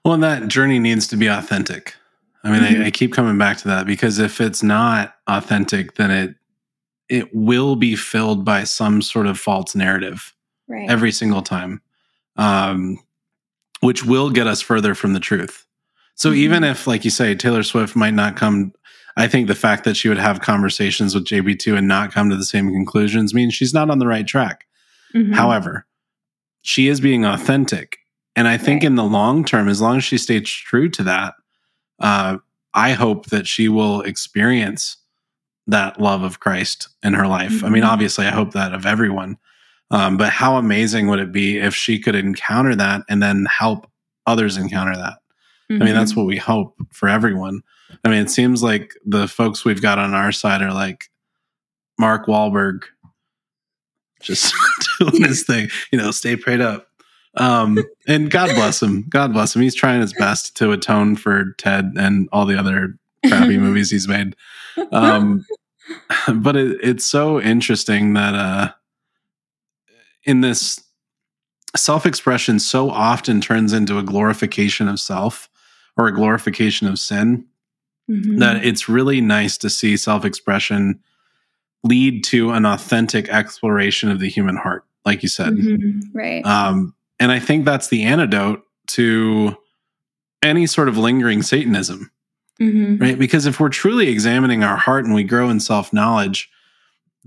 Well, 0.04 0.14
and 0.14 0.24
that 0.24 0.48
journey 0.48 0.80
needs 0.80 1.08
to 1.08 1.18
be 1.18 1.28
authentic. 1.28 1.94
I 2.44 2.52
mean, 2.52 2.62
mm-hmm. 2.62 2.84
I, 2.84 2.86
I 2.86 2.92
keep 2.92 3.12
coming 3.14 3.38
back 3.38 3.58
to 3.58 3.68
that 3.68 3.86
because 3.86 4.20
if 4.20 4.40
it's 4.40 4.64
not 4.64 5.16
authentic, 5.28 5.96
then 5.96 6.12
it 6.12 6.36
it 7.10 7.34
will 7.34 7.76
be 7.76 7.96
filled 7.96 8.44
by 8.44 8.64
some 8.64 9.02
sort 9.02 9.28
of 9.28 9.40
false 9.40 9.76
narrative 9.76 10.34
right. 10.68 10.90
every 10.90 11.12
single 11.12 11.42
time, 11.42 11.82
um, 12.36 13.00
which 13.82 14.06
will 14.06 14.30
get 14.30 14.48
us 14.48 14.62
further 14.62 14.96
from 14.96 15.14
the 15.14 15.20
truth. 15.20 15.66
So 16.16 16.30
mm-hmm. 16.30 16.40
even 16.40 16.64
if, 16.64 16.88
like 16.88 17.06
you 17.06 17.12
say, 17.12 17.36
Taylor 17.36 17.64
Swift 17.64 17.96
might 17.96 18.14
not 18.14 18.36
come, 18.36 18.74
I 19.16 19.28
think 19.28 19.48
the 19.48 19.56
fact 19.56 19.84
that 19.84 19.96
she 19.96 20.10
would 20.10 20.18
have 20.18 20.42
conversations 20.42 21.14
with 21.14 21.26
JP2 21.26 21.78
and 21.78 21.88
not 21.88 22.12
come 22.12 22.30
to 22.30 22.36
the 22.36 22.46
same 22.46 22.72
conclusions 22.72 23.34
means 23.34 23.54
she's 23.54 23.74
not 23.74 23.90
on 23.90 24.00
the 24.00 24.08
right 24.08 24.26
track. 24.26 24.66
Mm-hmm. 25.14 25.34
However, 25.34 25.86
she 26.62 26.88
is 26.88 27.00
being 27.00 27.26
authentic. 27.26 28.00
And 28.36 28.48
I 28.48 28.58
think 28.58 28.82
right. 28.82 28.88
in 28.88 28.96
the 28.96 29.04
long 29.04 29.46
term, 29.46 29.68
as 29.68 29.82
long 29.82 29.98
as 29.98 30.04
she 30.04 30.18
stays 30.18 30.50
true 30.50 30.90
to 30.90 31.04
that, 31.04 31.34
uh, 32.00 32.38
I 32.74 32.92
hope 32.92 33.28
that 33.28 33.48
she 33.48 33.70
will 33.70 34.02
experience 34.02 34.98
that 35.66 36.00
love 36.00 36.24
of 36.24 36.40
Christ 36.40 36.90
in 37.04 37.14
her 37.14 37.28
life. 37.28 37.52
Mm-hmm. 37.52 37.66
I 37.66 37.70
mean, 37.70 37.84
mm-hmm. 37.84 37.92
obviously, 37.92 38.26
I 38.26 38.32
hope 38.32 38.54
that 38.54 38.74
of 38.74 38.86
everyone. 38.86 39.38
Um, 39.90 40.18
but 40.18 40.30
how 40.30 40.58
amazing 40.58 41.08
would 41.08 41.20
it 41.20 41.32
be 41.32 41.58
if 41.58 41.74
she 41.74 42.00
could 42.00 42.16
encounter 42.16 42.76
that 42.76 43.04
and 43.10 43.24
then 43.24 43.46
help 43.46 43.90
others 44.26 44.58
encounter 44.58 44.96
that? 44.96 45.20
Mm-hmm. 45.72 45.82
I 45.82 45.86
mean, 45.86 45.96
that's 45.96 46.12
mm-hmm. 46.12 46.22
what 46.22 46.28
we 46.28 46.38
hope 46.38 46.76
for 46.92 47.08
everyone. 47.08 47.62
I 48.04 48.10
mean, 48.10 48.22
it 48.22 48.30
seems 48.30 48.62
like 48.62 48.94
the 49.06 49.28
folks 49.28 49.64
we've 49.64 49.82
got 49.82 50.00
on 50.00 50.14
our 50.14 50.32
side 50.32 50.62
are 50.62 50.74
like 50.74 51.06
Mark 51.98 52.28
Wahlberg, 52.28 52.84
just 54.22 54.54
doing 55.00 55.24
his 55.24 55.44
thing, 55.44 55.70
you 55.92 55.98
know, 55.98 56.12
stay 56.12 56.36
prayed 56.36 56.62
up. 56.62 56.88
Um, 57.36 57.78
and 58.08 58.32
God 58.32 58.50
bless 58.56 58.82
him. 58.82 59.06
God 59.10 59.32
bless 59.32 59.56
him. 59.56 59.62
He's 59.62 59.76
trying 59.76 60.02
his 60.02 60.14
best 60.14 60.56
to 60.58 60.72
atone 60.72 61.16
for 61.16 61.54
Ted 61.58 61.94
and 61.98 62.28
all 62.32 62.46
the 62.46 62.58
other 62.58 62.98
crappy 63.28 63.58
movies 63.60 63.92
he's 63.92 64.08
made. 64.08 64.36
Um, 64.92 65.46
but 66.34 66.56
it, 66.56 66.80
it's 66.82 67.06
so 67.06 67.40
interesting 67.40 68.14
that 68.14 68.34
uh, 68.34 68.72
in 70.28 70.42
this 70.42 70.80
self 71.76 72.06
expression 72.06 72.60
so 72.60 72.92
often 72.92 73.42
turns 73.42 73.74
into 73.74 73.98
a 73.98 74.04
glorification 74.04 74.88
of 74.88 75.00
self 75.00 75.50
or 75.96 76.08
a 76.08 76.14
glorification 76.14 76.88
of 76.88 77.00
sin 77.00 77.46
mm-hmm. 78.10 78.38
that 78.38 78.64
it's 78.64 78.88
really 78.88 79.22
nice 79.22 79.58
to 79.58 79.70
see 79.70 79.98
self 79.98 80.26
expression 80.26 81.00
lead 81.84 82.24
to 82.26 82.52
an 82.52 82.66
authentic 82.66 83.30
exploration 83.30 84.12
of 84.12 84.20
the 84.20 84.30
human 84.30 84.58
heart, 84.58 84.84
like 85.06 85.24
you 85.24 85.30
said. 85.30 85.54
Mm-hmm. 85.54 86.18
Right. 86.18 86.46
Um, 86.46 86.94
and 87.20 87.32
I 87.32 87.40
think 87.40 87.66
that's 87.66 87.88
the 87.88 88.04
antidote 88.04 88.62
to 88.88 89.56
any 90.44 90.68
sort 90.68 90.90
of 90.90 90.98
lingering 90.98 91.42
Satanism. 91.42 92.12
Mm-hmm. 92.62 93.02
Right. 93.02 93.20
Because 93.20 93.46
if 93.46 93.60
we're 93.60 93.70
truly 93.70 94.10
examining 94.10 94.64
our 94.64 94.78
heart 94.78 95.06
and 95.06 95.14
we 95.14 95.24
grow 95.24 95.50
in 95.50 95.60
self 95.60 95.94
knowledge, 95.94 96.50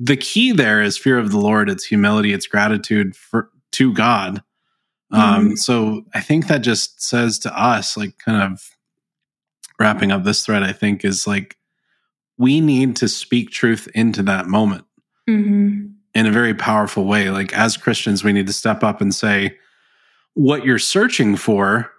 the 0.03 0.17
key 0.17 0.53
there 0.53 0.83
is 0.83 0.97
fear 0.97 1.19
of 1.19 1.31
the 1.31 1.39
Lord, 1.39 1.69
it's 1.69 1.85
humility, 1.85 2.33
it's 2.33 2.47
gratitude 2.47 3.15
for 3.15 3.51
to 3.73 3.93
God. 3.93 4.43
Um, 5.13 5.21
mm-hmm. 5.21 5.55
So 5.57 6.07
I 6.15 6.21
think 6.21 6.47
that 6.47 6.63
just 6.63 7.03
says 7.03 7.39
to 7.41 7.61
us, 7.61 7.97
like 7.97 8.17
kind 8.19 8.51
of 8.53 8.71
wrapping 9.79 10.11
up 10.11 10.25
this 10.25 10.45
thread, 10.45 10.63
I 10.63 10.73
think 10.73 11.05
is 11.05 11.27
like 11.27 11.57
we 12.39 12.61
need 12.61 12.97
to 12.97 13.09
speak 13.09 13.51
truth 13.51 13.89
into 13.95 14.23
that 14.23 14.47
moment 14.47 14.87
mm-hmm. 15.29 15.89
in 16.15 16.27
a 16.27 16.33
very 16.33 16.55
powerful 16.55 17.05
way. 17.05 17.29
Like 17.29 17.53
as 17.53 17.77
Christians, 17.77 18.25
we 18.25 18.33
need 18.33 18.47
to 18.47 18.53
step 18.55 18.83
up 18.83 19.03
and 19.03 19.15
say, 19.15 19.59
what 20.35 20.65
you're 20.65 20.79
searching 20.79 21.37
for, 21.37 21.93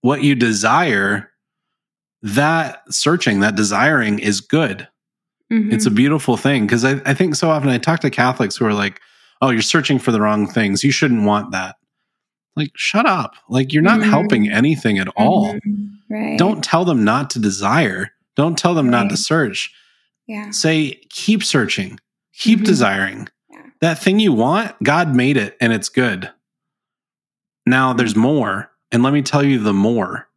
what 0.00 0.22
you 0.22 0.34
desire, 0.34 1.30
that 2.22 2.82
searching, 2.90 3.40
that 3.40 3.56
desiring 3.56 4.18
is 4.18 4.40
good. 4.40 4.88
Mm-hmm. 5.52 5.72
It's 5.72 5.86
a 5.86 5.90
beautiful 5.90 6.36
thing. 6.36 6.66
Cause 6.66 6.84
I, 6.84 7.00
I 7.04 7.14
think 7.14 7.34
so 7.34 7.50
often 7.50 7.68
I 7.68 7.78
talk 7.78 8.00
to 8.00 8.10
Catholics 8.10 8.56
who 8.56 8.64
are 8.64 8.74
like, 8.74 9.00
oh, 9.42 9.50
you're 9.50 9.60
searching 9.60 9.98
for 9.98 10.12
the 10.12 10.20
wrong 10.20 10.46
things. 10.46 10.82
You 10.82 10.92
shouldn't 10.92 11.24
want 11.24 11.50
that. 11.52 11.76
Like, 12.56 12.70
shut 12.74 13.06
up. 13.06 13.34
Like, 13.48 13.72
you're 13.72 13.82
not 13.82 14.00
mm-hmm. 14.00 14.10
helping 14.10 14.50
anything 14.50 14.98
at 14.98 15.08
all. 15.16 15.54
Mm-hmm. 15.54 16.14
Right. 16.14 16.38
Don't 16.38 16.62
tell 16.62 16.84
them 16.84 17.04
not 17.04 17.30
to 17.30 17.38
desire. 17.38 18.12
Don't 18.36 18.58
tell 18.58 18.74
them 18.74 18.86
right. 18.86 19.02
not 19.02 19.10
to 19.10 19.16
search. 19.16 19.72
Yeah. 20.26 20.50
Say, 20.50 21.00
keep 21.10 21.42
searching, 21.42 21.98
keep 22.34 22.58
mm-hmm. 22.58 22.66
desiring. 22.66 23.28
Yeah. 23.50 23.62
That 23.80 23.98
thing 23.98 24.20
you 24.20 24.32
want, 24.32 24.74
God 24.82 25.14
made 25.14 25.36
it 25.36 25.56
and 25.60 25.72
it's 25.72 25.88
good. 25.88 26.30
Now 27.66 27.92
there's 27.92 28.16
more. 28.16 28.70
And 28.90 29.02
let 29.02 29.12
me 29.12 29.22
tell 29.22 29.42
you 29.42 29.58
the 29.58 29.72
more. 29.72 30.28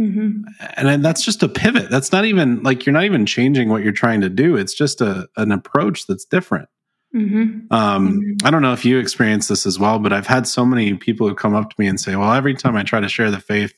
Mm-hmm. 0.00 0.42
And 0.76 1.04
that's 1.04 1.24
just 1.24 1.42
a 1.42 1.48
pivot. 1.48 1.88
That's 1.88 2.10
not 2.10 2.24
even 2.24 2.62
like 2.62 2.84
you're 2.84 2.92
not 2.92 3.04
even 3.04 3.26
changing 3.26 3.68
what 3.68 3.82
you're 3.84 3.92
trying 3.92 4.20
to 4.22 4.28
do. 4.28 4.56
It's 4.56 4.74
just 4.74 5.00
a 5.00 5.28
an 5.36 5.52
approach 5.52 6.06
that's 6.06 6.24
different. 6.24 6.68
Mm-hmm. 7.14 7.72
Um, 7.72 8.20
mm-hmm. 8.20 8.46
I 8.46 8.50
don't 8.50 8.62
know 8.62 8.72
if 8.72 8.84
you 8.84 8.98
experience 8.98 9.46
this 9.46 9.66
as 9.66 9.78
well, 9.78 10.00
but 10.00 10.12
I've 10.12 10.26
had 10.26 10.48
so 10.48 10.64
many 10.64 10.94
people 10.94 11.28
who 11.28 11.34
come 11.34 11.54
up 11.54 11.70
to 11.70 11.76
me 11.78 11.86
and 11.86 12.00
say, 12.00 12.16
"Well, 12.16 12.32
every 12.32 12.54
time 12.54 12.74
I 12.74 12.82
try 12.82 12.98
to 12.98 13.08
share 13.08 13.30
the 13.30 13.40
faith, 13.40 13.72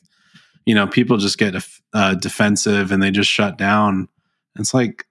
you 0.65 0.73
know, 0.73 0.87
people 0.87 1.17
just 1.17 1.37
get 1.37 1.53
uh, 1.93 2.15
defensive 2.15 2.91
and 2.91 3.01
they 3.01 3.11
just 3.11 3.29
shut 3.29 3.57
down." 3.57 4.07
It's 4.57 4.73
like 4.73 5.05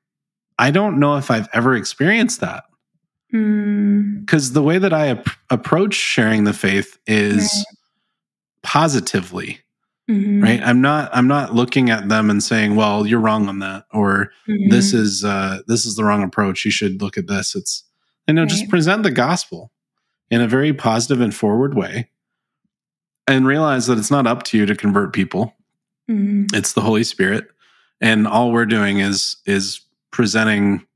I 0.58 0.72
don't 0.72 0.98
know 0.98 1.16
if 1.18 1.30
I've 1.30 1.48
ever 1.52 1.76
experienced 1.76 2.40
that 2.40 2.64
because 3.30 4.50
mm. 4.50 4.54
the 4.54 4.62
way 4.62 4.78
that 4.78 4.92
I 4.92 5.08
ap- 5.08 5.28
approach 5.50 5.94
sharing 5.94 6.44
the 6.44 6.52
faith 6.52 6.98
is 7.06 7.42
right. 7.42 7.64
positively 8.62 9.60
Mm-hmm. 10.08 10.40
right 10.40 10.62
i'm 10.62 10.80
not 10.80 11.10
i'm 11.12 11.26
not 11.26 11.52
looking 11.52 11.90
at 11.90 12.08
them 12.08 12.30
and 12.30 12.40
saying 12.40 12.76
well 12.76 13.08
you're 13.08 13.18
wrong 13.18 13.48
on 13.48 13.58
that 13.58 13.86
or 13.92 14.30
mm-hmm. 14.46 14.68
this 14.68 14.92
is 14.92 15.24
uh 15.24 15.62
this 15.66 15.84
is 15.84 15.96
the 15.96 16.04
wrong 16.04 16.22
approach 16.22 16.64
you 16.64 16.70
should 16.70 17.02
look 17.02 17.18
at 17.18 17.26
this 17.26 17.56
it's 17.56 17.82
you 18.28 18.34
know 18.34 18.42
right. 18.42 18.48
just 18.48 18.68
present 18.68 19.02
the 19.02 19.10
gospel 19.10 19.72
in 20.30 20.40
a 20.40 20.46
very 20.46 20.72
positive 20.72 21.20
and 21.20 21.34
forward 21.34 21.74
way 21.74 22.08
and 23.26 23.48
realize 23.48 23.88
that 23.88 23.98
it's 23.98 24.10
not 24.10 24.28
up 24.28 24.44
to 24.44 24.56
you 24.56 24.64
to 24.64 24.76
convert 24.76 25.12
people 25.12 25.56
mm-hmm. 26.08 26.44
it's 26.54 26.74
the 26.74 26.82
holy 26.82 27.02
spirit 27.02 27.48
and 28.00 28.28
all 28.28 28.52
we're 28.52 28.64
doing 28.64 29.00
is 29.00 29.38
is 29.44 29.80
presenting 30.12 30.86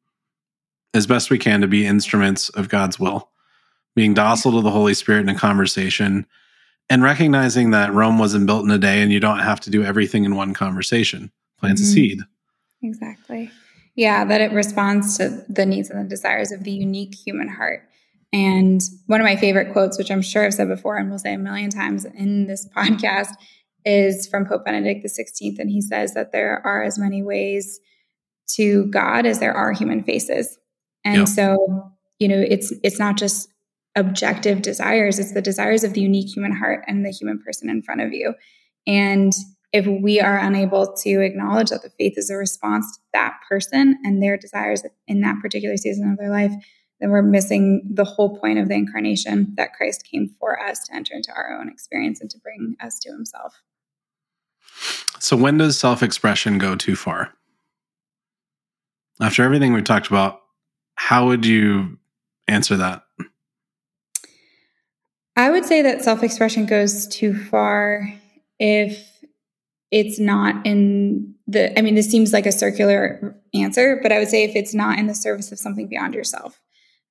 as 0.95 1.09
best 1.09 1.31
we 1.31 1.39
can 1.39 1.61
to 1.61 1.67
be 1.67 1.85
instruments 1.85 2.49
of 2.51 2.69
god's 2.69 3.01
will 3.01 3.29
being 3.97 4.15
docile 4.15 4.53
to 4.53 4.61
the 4.61 4.71
holy 4.71 4.95
spirit 4.95 5.23
in 5.23 5.29
a 5.29 5.35
conversation 5.35 6.25
and 6.91 7.05
recognizing 7.05 7.71
that 7.71 7.95
Rome 7.95 8.19
wasn't 8.19 8.47
built 8.47 8.65
in 8.65 8.71
a 8.71 8.79
day 8.79 9.01
and 9.01 9.13
you 9.13 9.21
don't 9.21 9.39
have 9.39 9.61
to 9.61 9.71
do 9.71 9.85
everything 9.85 10.25
in 10.25 10.35
one 10.35 10.53
conversation. 10.53 11.31
Plants 11.59 11.81
mm-hmm. 11.81 11.91
a 11.91 11.93
seed. 11.93 12.19
Exactly. 12.83 13.51
Yeah, 13.95 14.25
that 14.25 14.41
it 14.41 14.53
responds 14.53 15.17
to 15.19 15.45
the 15.49 15.65
needs 15.65 15.89
and 15.89 16.05
the 16.05 16.09
desires 16.09 16.51
of 16.53 16.65
the 16.65 16.73
unique 16.73 17.15
human 17.15 17.49
heart. 17.49 17.83
And 18.33 18.81
one 19.07 19.21
of 19.21 19.25
my 19.25 19.37
favorite 19.37 19.73
quotes, 19.73 19.99
which 19.99 20.11
I'm 20.11 20.23
sure 20.23 20.45
I've 20.45 20.55
said 20.55 20.69
before 20.69 20.97
and 20.97 21.11
will 21.11 21.19
say 21.19 21.35
a 21.35 21.39
million 21.39 21.71
times 21.71 22.05
in 22.05 22.47
this 22.47 22.69
podcast, 22.77 23.31
is 23.85 24.27
from 24.27 24.47
Pope 24.47 24.65
Benedict 24.65 25.05
XVI. 25.05 25.59
And 25.59 25.71
he 25.71 25.81
says 25.81 26.15
that 26.15 26.33
there 26.33 26.61
are 26.67 26.83
as 26.83 26.99
many 26.99 27.23
ways 27.23 27.81
to 28.53 28.87
God 28.87 29.27
as 29.27 29.39
there 29.39 29.55
are 29.55 29.73
human 29.73 30.03
faces. 30.03 30.59
And 31.05 31.19
yeah. 31.19 31.25
so, 31.25 31.93
you 32.19 32.29
know, 32.29 32.39
it's 32.39 32.73
it's 32.83 32.99
not 32.99 33.17
just 33.17 33.49
objective 33.97 34.63
desires. 34.63 35.19
It's 35.19 35.33
the 35.33 35.43
desires 35.43 35.85
of 35.85 35.95
the 35.95 36.01
unique 36.01 36.35
human 36.35 36.53
heart 36.53 36.85
and 36.87 37.05
the 37.05 37.11
human 37.11 37.39
person 37.41 37.69
in 37.69 37.83
front 37.83 38.01
of 38.01 38.13
you. 38.13 38.35
And 38.87 39.33
if 39.73 39.87
we 39.87 40.21
are 40.21 40.39
unable 40.39 40.93
to 40.95 41.21
acknowledge 41.21 41.71
that 41.71 41.83
the 41.83 41.91
faith 41.91 42.15
is 42.17 42.31
a 42.31 42.37
response 42.37 42.97
to 42.97 43.03
that 43.13 43.39
person 43.49 43.99
and 44.05 44.23
their 44.23 44.37
desires 44.37 44.83
in 45.07 45.21
that 45.21 45.41
particular 45.41 45.77
season 45.77 46.11
of 46.11 46.19
their 46.19 46.31
life, 46.31 46.53
then 47.01 47.11
we're 47.11 47.23
missing 47.23 47.83
the 47.89 48.05
whole 48.05 48.39
point 48.39 48.59
of 48.59 48.69
the 48.69 48.75
incarnation 48.75 49.55
that 49.57 49.73
Christ 49.75 50.05
came 50.11 50.35
for 50.39 50.61
us 50.63 50.85
to 50.85 50.95
enter 50.95 51.15
into 51.15 51.33
our 51.33 51.59
own 51.59 51.69
experience 51.69 52.21
and 52.21 52.29
to 52.31 52.39
bring 52.39 52.77
us 52.81 52.99
to 53.01 53.11
himself. 53.11 53.63
So, 55.19 55.37
when 55.37 55.59
does 55.59 55.79
self 55.79 56.03
expression 56.03 56.59
go 56.59 56.77
too 56.77 56.97
far? 56.97 57.33
After 59.21 59.43
everything 59.43 59.73
we 59.73 59.83
talked 59.83 60.09
about, 60.09 60.41
how 60.95 61.27
would 61.27 61.45
you 61.45 61.99
answer 62.49 62.77
that? 62.77 63.05
I 65.41 65.51
would 65.51 65.65
say 65.65 65.83
that 65.83 66.03
self 66.03 66.23
expression 66.23 66.67
goes 66.67 67.07
too 67.07 67.35
far 67.35 68.13
if 68.59 69.07
it's 69.91 70.21
not 70.21 70.67
in 70.67 71.35
the, 71.47 71.77
I 71.79 71.83
mean, 71.83 71.95
this 71.95 72.11
seems 72.11 72.33
like 72.33 72.47
a 72.47 72.53
circular 72.53 73.37
answer, 73.55 73.99
but 74.03 74.13
I 74.13 74.19
would 74.19 74.29
say 74.29 74.45
if 74.45 74.55
it's 74.55 74.75
not 74.75 74.99
in 74.99 75.07
the 75.07 75.15
service 75.15 75.51
of 75.51 75.59
something 75.59 75.89
beyond 75.89 76.15
yourself. 76.15 76.61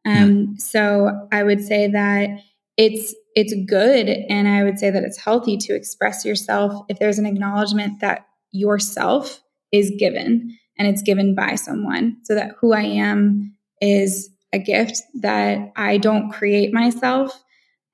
Um, 0.05 0.13
mm-hmm. 0.15 0.55
So 0.57 1.27
I 1.31 1.43
would 1.43 1.61
say 1.61 1.87
that 1.91 2.29
it's 2.77 3.13
it's 3.35 3.53
good 3.69 4.07
and 4.07 4.47
I 4.47 4.63
would 4.63 4.79
say 4.79 4.89
that 4.89 5.03
it's 5.03 5.17
healthy 5.17 5.57
to 5.57 5.75
express 5.75 6.23
yourself 6.23 6.85
if 6.87 6.99
there's 6.99 7.19
an 7.19 7.25
acknowledgement 7.25 7.99
that 7.99 8.25
yourself 8.51 9.41
is 9.71 9.91
given 9.99 10.57
and 10.77 10.87
it's 10.87 11.01
given 11.01 11.35
by 11.35 11.55
someone 11.55 12.17
so 12.23 12.35
that 12.35 12.55
who 12.59 12.73
I 12.73 12.81
am 12.81 13.55
is 13.81 14.29
a 14.53 14.59
gift 14.59 15.01
that 15.21 15.71
I 15.75 15.97
don't 15.97 16.31
create 16.31 16.73
myself 16.73 17.43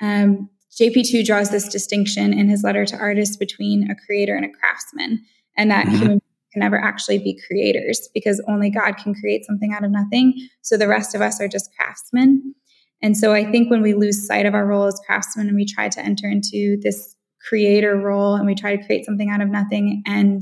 um, 0.01 0.49
JP2 0.79 1.25
draws 1.25 1.49
this 1.49 1.67
distinction 1.67 2.33
in 2.33 2.49
his 2.49 2.63
letter 2.63 2.85
to 2.85 2.97
artists 2.97 3.37
between 3.37 3.89
a 3.89 3.95
creator 3.95 4.35
and 4.35 4.45
a 4.45 4.49
craftsman, 4.49 5.23
and 5.57 5.71
that 5.71 5.85
mm-hmm. 5.85 5.95
human 5.95 6.21
can 6.51 6.59
never 6.59 6.77
actually 6.77 7.17
be 7.17 7.39
creators 7.47 8.09
because 8.13 8.43
only 8.47 8.69
God 8.69 8.97
can 8.97 9.13
create 9.15 9.45
something 9.45 9.73
out 9.73 9.83
of 9.83 9.91
nothing. 9.91 10.33
So 10.61 10.77
the 10.77 10.87
rest 10.87 11.15
of 11.15 11.21
us 11.21 11.39
are 11.41 11.47
just 11.47 11.69
craftsmen. 11.75 12.55
And 13.01 13.17
so 13.17 13.33
I 13.33 13.49
think 13.49 13.69
when 13.69 13.81
we 13.81 13.93
lose 13.93 14.25
sight 14.25 14.45
of 14.45 14.53
our 14.53 14.65
role 14.65 14.85
as 14.85 14.99
craftsmen 15.05 15.47
and 15.47 15.55
we 15.55 15.65
try 15.65 15.89
to 15.89 16.01
enter 16.01 16.29
into 16.29 16.77
this 16.81 17.15
creator 17.47 17.95
role 17.95 18.35
and 18.35 18.45
we 18.45 18.55
try 18.55 18.75
to 18.75 18.83
create 18.85 19.05
something 19.05 19.29
out 19.29 19.41
of 19.41 19.49
nothing, 19.49 20.01
and 20.05 20.41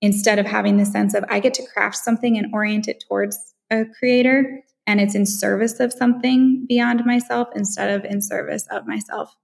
instead 0.00 0.38
of 0.38 0.46
having 0.46 0.78
the 0.78 0.86
sense 0.86 1.14
of 1.14 1.24
I 1.28 1.40
get 1.40 1.54
to 1.54 1.66
craft 1.74 1.96
something 1.96 2.38
and 2.38 2.52
orient 2.52 2.88
it 2.88 3.04
towards 3.06 3.38
a 3.70 3.84
creator 3.98 4.62
and 4.90 5.00
it's 5.00 5.14
in 5.14 5.24
service 5.24 5.78
of 5.78 5.92
something 5.92 6.66
beyond 6.68 7.06
myself 7.06 7.46
instead 7.54 7.90
of 7.90 8.04
in 8.04 8.20
service 8.20 8.66
of 8.72 8.88
myself, 8.88 9.36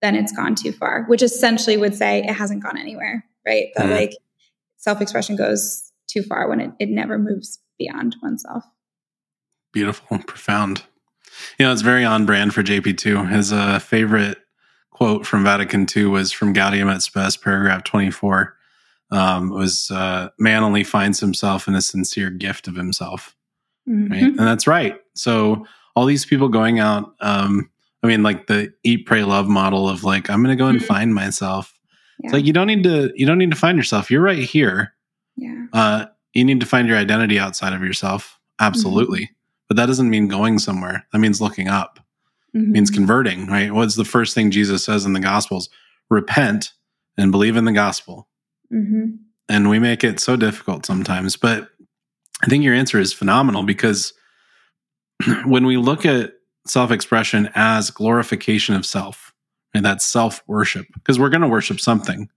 then 0.00 0.14
it's 0.14 0.30
gone 0.30 0.54
too 0.54 0.70
far, 0.70 1.06
which 1.08 1.22
essentially 1.22 1.76
would 1.76 1.96
say 1.96 2.20
it 2.20 2.32
hasn't 2.32 2.62
gone 2.62 2.78
anywhere, 2.78 3.24
right? 3.44 3.70
That 3.74 3.86
mm-hmm. 3.86 3.94
like 3.94 4.12
self 4.76 5.00
expression 5.00 5.34
goes 5.34 5.90
too 6.06 6.22
far 6.22 6.48
when 6.48 6.60
it, 6.60 6.70
it 6.78 6.88
never 6.88 7.18
moves 7.18 7.58
beyond 7.80 8.14
oneself. 8.22 8.62
Beautiful, 9.72 10.20
profound. 10.26 10.84
You 11.58 11.66
know, 11.66 11.72
it's 11.72 11.82
very 11.82 12.04
on 12.04 12.24
brand 12.24 12.54
for 12.54 12.62
JP2. 12.62 13.28
His 13.28 13.52
uh, 13.52 13.80
favorite 13.80 14.38
quote 14.92 15.26
from 15.26 15.42
Vatican 15.42 15.84
II 15.96 16.04
was 16.06 16.30
from 16.30 16.52
Gaudium 16.52 16.94
et 16.94 17.02
Spes, 17.02 17.36
paragraph 17.36 17.82
24. 17.82 18.56
Um, 19.10 19.50
was 19.50 19.90
uh, 19.90 20.28
man 20.38 20.62
only 20.62 20.84
finds 20.84 21.18
himself 21.18 21.66
in 21.66 21.74
a 21.74 21.82
sincere 21.82 22.30
gift 22.30 22.68
of 22.68 22.76
himself. 22.76 23.34
Mm-hmm. 23.88 24.12
Right. 24.12 24.22
And 24.22 24.38
that's 24.38 24.66
right. 24.66 24.96
So 25.14 25.66
all 25.94 26.06
these 26.06 26.24
people 26.24 26.48
going 26.48 26.78
out, 26.78 27.14
um, 27.20 27.70
I 28.02 28.06
mean, 28.06 28.22
like 28.22 28.46
the 28.46 28.72
eat, 28.82 29.06
pray, 29.06 29.24
love 29.24 29.48
model 29.48 29.88
of 29.88 30.04
like, 30.04 30.30
I'm 30.30 30.42
going 30.42 30.56
to 30.56 30.62
go 30.62 30.68
and 30.68 30.78
mm-hmm. 30.78 30.86
find 30.86 31.14
myself. 31.14 31.78
Yeah. 32.18 32.26
It's 32.26 32.32
like, 32.34 32.44
you 32.44 32.52
don't 32.52 32.66
need 32.66 32.84
to, 32.84 33.12
you 33.14 33.26
don't 33.26 33.38
need 33.38 33.50
to 33.50 33.56
find 33.56 33.76
yourself. 33.76 34.10
You're 34.10 34.22
right 34.22 34.38
here. 34.38 34.94
Yeah. 35.36 35.66
Uh, 35.72 36.06
you 36.34 36.44
need 36.44 36.60
to 36.60 36.66
find 36.66 36.88
your 36.88 36.96
identity 36.96 37.38
outside 37.38 37.72
of 37.72 37.82
yourself. 37.82 38.38
Absolutely. 38.60 39.22
Mm-hmm. 39.22 39.34
But 39.68 39.76
that 39.76 39.86
doesn't 39.86 40.10
mean 40.10 40.28
going 40.28 40.58
somewhere. 40.58 41.06
That 41.12 41.18
means 41.18 41.40
looking 41.40 41.68
up. 41.68 41.98
Mm-hmm. 42.54 42.72
means 42.72 42.90
converting, 42.90 43.46
right? 43.46 43.72
What's 43.72 43.94
the 43.94 44.04
first 44.04 44.34
thing 44.34 44.50
Jesus 44.50 44.84
says 44.84 45.06
in 45.06 45.14
the 45.14 45.20
Gospels? 45.20 45.70
Repent 46.10 46.72
and 47.16 47.32
believe 47.32 47.56
in 47.56 47.64
the 47.64 47.72
gospel. 47.72 48.28
Mm-hmm. 48.70 49.12
And 49.48 49.70
we 49.70 49.78
make 49.78 50.04
it 50.04 50.20
so 50.20 50.36
difficult 50.36 50.84
sometimes. 50.84 51.34
But 51.34 51.70
I 52.42 52.46
think 52.46 52.64
your 52.64 52.74
answer 52.74 52.98
is 52.98 53.12
phenomenal 53.12 53.62
because 53.62 54.12
when 55.44 55.66
we 55.66 55.76
look 55.76 56.04
at 56.04 56.34
self 56.66 56.90
expression 56.90 57.50
as 57.54 57.90
glorification 57.90 58.74
of 58.74 58.86
self, 58.86 59.32
and 59.74 59.84
that's 59.84 60.04
self 60.04 60.42
worship, 60.46 60.86
because 60.94 61.18
we're 61.18 61.30
going 61.30 61.42
to 61.42 61.48
worship 61.48 61.80
something. 61.80 62.28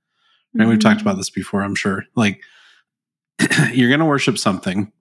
Right? 0.53 0.61
Mm-hmm. 0.61 0.69
We've 0.69 0.79
talked 0.79 1.01
about 1.01 1.17
this 1.17 1.29
before, 1.29 1.61
I'm 1.61 1.75
sure. 1.75 2.05
Like, 2.15 2.41
you're 3.73 3.89
going 3.89 3.99
to 3.99 4.05
worship 4.05 4.37
something. 4.37 4.91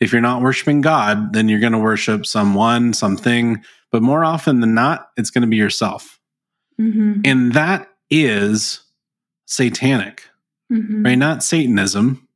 If 0.00 0.12
you're 0.12 0.20
not 0.20 0.42
worshiping 0.42 0.80
God, 0.80 1.32
then 1.32 1.48
you're 1.48 1.60
going 1.60 1.72
to 1.72 1.78
worship 1.78 2.26
someone, 2.26 2.92
something, 2.92 3.62
but 3.92 4.02
more 4.02 4.24
often 4.24 4.60
than 4.60 4.74
not, 4.74 5.10
it's 5.16 5.30
going 5.30 5.42
to 5.42 5.48
be 5.48 5.56
yourself. 5.56 6.18
Mm-hmm. 6.80 7.20
And 7.24 7.52
that 7.52 7.88
is 8.10 8.80
satanic, 9.46 10.28
mm-hmm. 10.72 11.04
right? 11.04 11.14
Not 11.14 11.44
Satanism, 11.44 12.26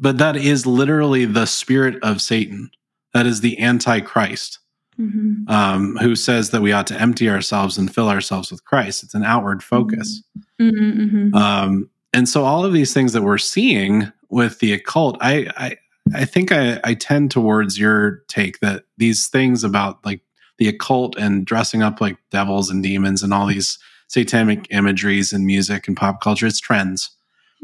but 0.00 0.18
that 0.18 0.36
is 0.36 0.66
literally 0.66 1.26
the 1.26 1.46
spirit 1.46 2.02
of 2.02 2.22
Satan. 2.22 2.70
That 3.12 3.26
is 3.26 3.40
the 3.40 3.60
Antichrist, 3.60 4.58
mm-hmm. 4.98 5.48
um, 5.48 5.96
who 6.00 6.16
says 6.16 6.50
that 6.50 6.62
we 6.62 6.72
ought 6.72 6.86
to 6.88 7.00
empty 7.00 7.28
ourselves 7.28 7.76
and 7.76 7.92
fill 7.92 8.08
ourselves 8.08 8.50
with 8.50 8.64
Christ. 8.64 9.02
It's 9.02 9.14
an 9.14 9.24
outward 9.24 9.62
focus. 9.62 10.22
Mm-hmm. 10.60 11.00
Mm-hmm. 11.00 11.34
Um, 11.34 11.90
and 12.12 12.28
so, 12.28 12.44
all 12.44 12.64
of 12.64 12.72
these 12.72 12.94
things 12.94 13.12
that 13.12 13.22
we're 13.22 13.38
seeing 13.38 14.10
with 14.30 14.58
the 14.60 14.72
occult, 14.72 15.18
I, 15.20 15.50
I, 15.56 15.76
I 16.14 16.24
think 16.24 16.50
I, 16.50 16.80
I 16.82 16.94
tend 16.94 17.30
towards 17.30 17.78
your 17.78 18.22
take 18.28 18.60
that 18.60 18.84
these 18.96 19.26
things 19.26 19.64
about 19.64 20.04
like 20.04 20.20
the 20.58 20.68
occult 20.68 21.16
and 21.16 21.44
dressing 21.44 21.82
up 21.82 22.00
like 22.00 22.16
devils 22.30 22.70
and 22.70 22.82
demons 22.82 23.22
and 23.22 23.32
all 23.32 23.46
these 23.46 23.78
satanic 24.08 24.66
imageries 24.70 25.32
and 25.32 25.46
music 25.46 25.86
and 25.86 25.96
pop 25.96 26.20
culture, 26.20 26.46
it's 26.46 26.58
trends. 26.58 27.10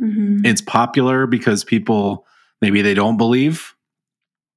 Mm-hmm. 0.00 0.44
It's 0.44 0.60
popular 0.60 1.26
because 1.26 1.64
people 1.64 2.26
maybe 2.60 2.82
they 2.82 2.94
don't 2.94 3.16
believe 3.16 3.74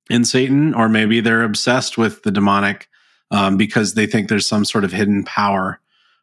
in 0.10 0.26
Satan, 0.26 0.74
or 0.74 0.90
maybe 0.90 1.22
they're 1.22 1.44
obsessed 1.44 1.98
with 1.98 2.24
the 2.24 2.32
demonic 2.32 2.88
um, 3.32 3.58
because 3.58 3.94
they 3.94 4.08
think 4.08 4.28
there's 4.28 4.48
some 4.48 4.66
sort 4.66 4.84
of 4.84 4.92
hidden 4.92 5.24
power. 5.24 5.80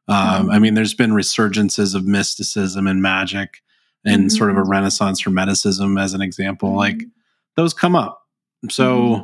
Um, 0.08 0.16
mm-hmm. 0.16 0.50
I 0.50 0.58
mean, 0.58 0.74
there's 0.74 0.94
been 0.94 1.12
resurgences 1.12 1.94
of 1.94 2.04
mysticism 2.04 2.86
and 2.86 3.00
magic 3.00 3.62
and 4.04 4.22
mm-hmm. 4.22 4.36
sort 4.36 4.50
of 4.50 4.56
a 4.56 4.62
renaissance 4.62 5.20
for 5.20 5.30
medicism, 5.30 6.00
as 6.00 6.14
an 6.14 6.20
example. 6.20 6.70
Mm-hmm. 6.70 6.78
Like 6.78 7.02
those 7.56 7.74
come 7.74 7.96
up. 7.96 8.22
So, 8.70 8.98
mm-hmm. 8.98 9.22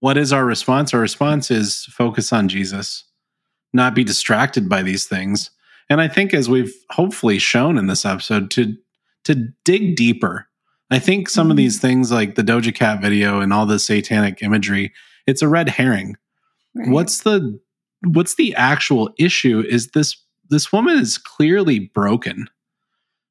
what 0.00 0.18
is 0.18 0.32
our 0.32 0.44
response? 0.44 0.92
Our 0.92 1.00
response 1.00 1.50
is 1.50 1.84
focus 1.86 2.32
on 2.32 2.48
Jesus, 2.48 3.04
not 3.72 3.94
be 3.94 4.04
distracted 4.04 4.68
by 4.68 4.82
these 4.82 5.06
things. 5.06 5.50
And 5.88 6.00
I 6.00 6.08
think, 6.08 6.32
as 6.34 6.48
we've 6.48 6.74
hopefully 6.90 7.38
shown 7.38 7.76
in 7.76 7.86
this 7.86 8.04
episode, 8.04 8.50
to 8.52 8.76
to 9.24 9.48
dig 9.64 9.96
deeper. 9.96 10.48
I 10.90 10.98
think 10.98 11.28
some 11.28 11.50
of 11.50 11.56
these 11.56 11.76
mm-hmm. 11.78 11.86
things 11.86 12.12
like 12.12 12.34
the 12.34 12.42
Doja 12.42 12.74
Cat 12.74 13.00
video 13.00 13.40
and 13.40 13.52
all 13.52 13.66
the 13.66 13.78
satanic 13.78 14.42
imagery, 14.42 14.92
it's 15.26 15.42
a 15.42 15.48
red 15.48 15.68
herring. 15.68 16.16
Right. 16.74 16.88
What's 16.88 17.20
the 17.20 17.58
what's 18.04 18.34
the 18.34 18.54
actual 18.54 19.10
issue 19.18 19.64
is 19.68 19.88
this 19.88 20.16
this 20.48 20.72
woman 20.72 20.98
is 20.98 21.18
clearly 21.18 21.78
broken. 21.94 22.48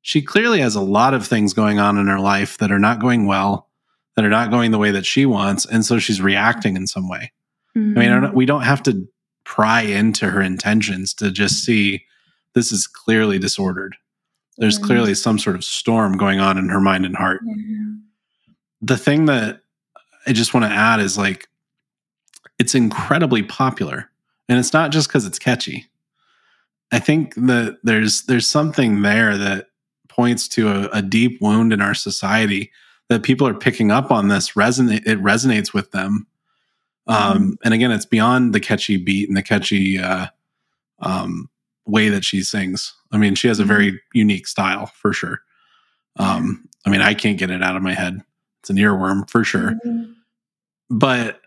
She 0.02 0.22
clearly 0.22 0.60
has 0.62 0.76
a 0.76 0.82
lot 0.82 1.14
of 1.14 1.28
things 1.28 1.54
going 1.54 1.80
on 1.80 1.98
in 1.98 2.08
her 2.08 2.20
life 2.20 2.58
that 2.58 2.72
are 2.72 2.80
not 2.80 3.00
going 3.00 3.28
well, 3.28 3.70
that 4.16 4.26
are 4.26 4.30
not 4.30 4.50
going 4.50 4.72
the 4.72 4.80
way 4.80 4.89
that 4.92 5.06
she 5.06 5.28
wants, 5.28 5.66
and 5.66 5.86
so 5.86 6.00
she's 6.00 6.22
reacting 6.22 6.76
in 6.76 6.88
some 6.88 7.08
way. 7.08 7.32
Mm-hmm. 7.78 8.00
I 8.00 8.20
mean, 8.20 8.34
we 8.34 8.46
don't 8.48 8.64
have 8.64 8.82
to 8.84 9.08
pry 9.44 9.82
into 9.82 10.30
her 10.30 10.42
intentions 10.42 11.14
to 11.16 11.32
just 11.32 11.64
see 11.64 12.04
this 12.54 12.72
is 12.72 12.88
clearly 12.88 13.38
disordered. 13.38 13.96
There's 14.62 14.78
clearly 14.78 15.16
some 15.16 15.39
sort 15.39 15.55
of 15.55 15.64
storm 15.64 16.18
going 16.18 16.39
on 16.39 16.57
in 16.57 16.70
her 16.70 16.80
mind 16.80 17.05
and 17.05 17.16
heart. 17.16 17.41
Yeah. 17.43 17.55
The 18.82 18.97
thing 18.97 19.26
that 19.26 19.62
I 20.28 20.34
just 20.34 20.53
want 20.53 20.66
to 20.66 20.72
add 20.72 20.99
is 20.99 21.18
like, 21.18 21.47
it's 22.59 22.76
incredibly 22.76 23.43
popular. 23.43 24.09
And 24.47 24.59
it's 24.59 24.72
not 24.72 24.91
just 24.91 25.07
because 25.07 25.26
it's 25.26 25.39
catchy. 25.39 25.88
I 26.91 26.99
think 26.99 27.36
that 27.36 27.80
there's 27.84 28.24
there's 28.24 28.47
something 28.47 29.01
there 29.01 29.38
that 29.38 29.68
points 30.09 30.47
to 30.49 30.70
a, 30.70 30.89
a, 30.97 31.01
deep 31.01 31.41
wound 31.41 31.72
in 31.72 31.82
our 31.82 31.93
society 31.93 32.70
that 33.07 33.24
people 33.24 33.47
are 33.47 33.53
picking 33.53 33.91
up 33.91 34.12
on 34.12 34.28
this 34.28 34.51
resonate 34.51 35.07
it 35.07 35.18
resonates 35.24 35.74
with 35.74 35.91
them 35.91 36.28
um, 37.07 37.18
mm-hmm. 37.18 37.51
and 37.64 37.74
again 37.74 37.91
it's 37.91 38.05
beyond 38.05 38.53
the 38.53 38.59
catchy 38.59 38.97
beat 38.97 39.30
and 39.30 39.38
the 39.38 39.41
catchy 39.41 39.97
uh, 39.97 40.28
um, 40.99 41.49
way 41.86 42.09
that 42.09 42.24
she 42.24 42.41
sings. 42.43 42.93
I 43.12 43.18
mean, 43.18 43.36
she 43.36 43.47
has 43.47 43.59
a 43.59 43.66
very 43.66 43.91
mm-hmm. 43.91 43.97
unique 44.14 44.47
style 44.47 44.88
for 44.88 45.14
sure. 45.14 45.41
Um, 46.18 46.68
I 46.86 46.89
mean, 46.89 47.01
I 47.01 47.14
can't 47.14 47.38
get 47.38 47.51
it 47.51 47.64
out 47.64 47.76
of 47.76 47.84
my 47.84 47.93
head. 47.93 48.22
It's 48.62 48.70
an 48.70 48.78
earworm 48.78 49.30
for 49.30 49.43
sure. 49.43 49.72
Mm-hmm. 49.86 50.12
But 50.89 51.41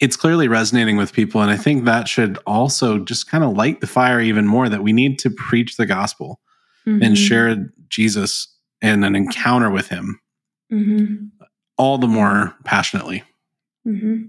it's 0.00 0.16
clearly 0.16 0.48
resonating 0.48 0.96
with 0.96 1.12
people. 1.12 1.40
And 1.40 1.50
I 1.50 1.56
think 1.56 1.84
that 1.84 2.08
should 2.08 2.38
also 2.46 2.98
just 2.98 3.30
kind 3.30 3.44
of 3.44 3.56
light 3.56 3.80
the 3.80 3.86
fire 3.86 4.20
even 4.20 4.46
more 4.46 4.68
that 4.68 4.82
we 4.82 4.92
need 4.92 5.18
to 5.20 5.30
preach 5.30 5.76
the 5.76 5.86
gospel 5.86 6.40
mm-hmm. 6.86 7.02
and 7.02 7.16
share 7.16 7.72
Jesus 7.88 8.48
and 8.82 9.04
an 9.04 9.16
encounter 9.16 9.70
with 9.70 9.88
him 9.88 10.20
mm-hmm. 10.70 11.26
all 11.78 11.98
the 11.98 12.06
more 12.06 12.54
passionately. 12.64 13.22
Mm-hmm. 13.86 14.24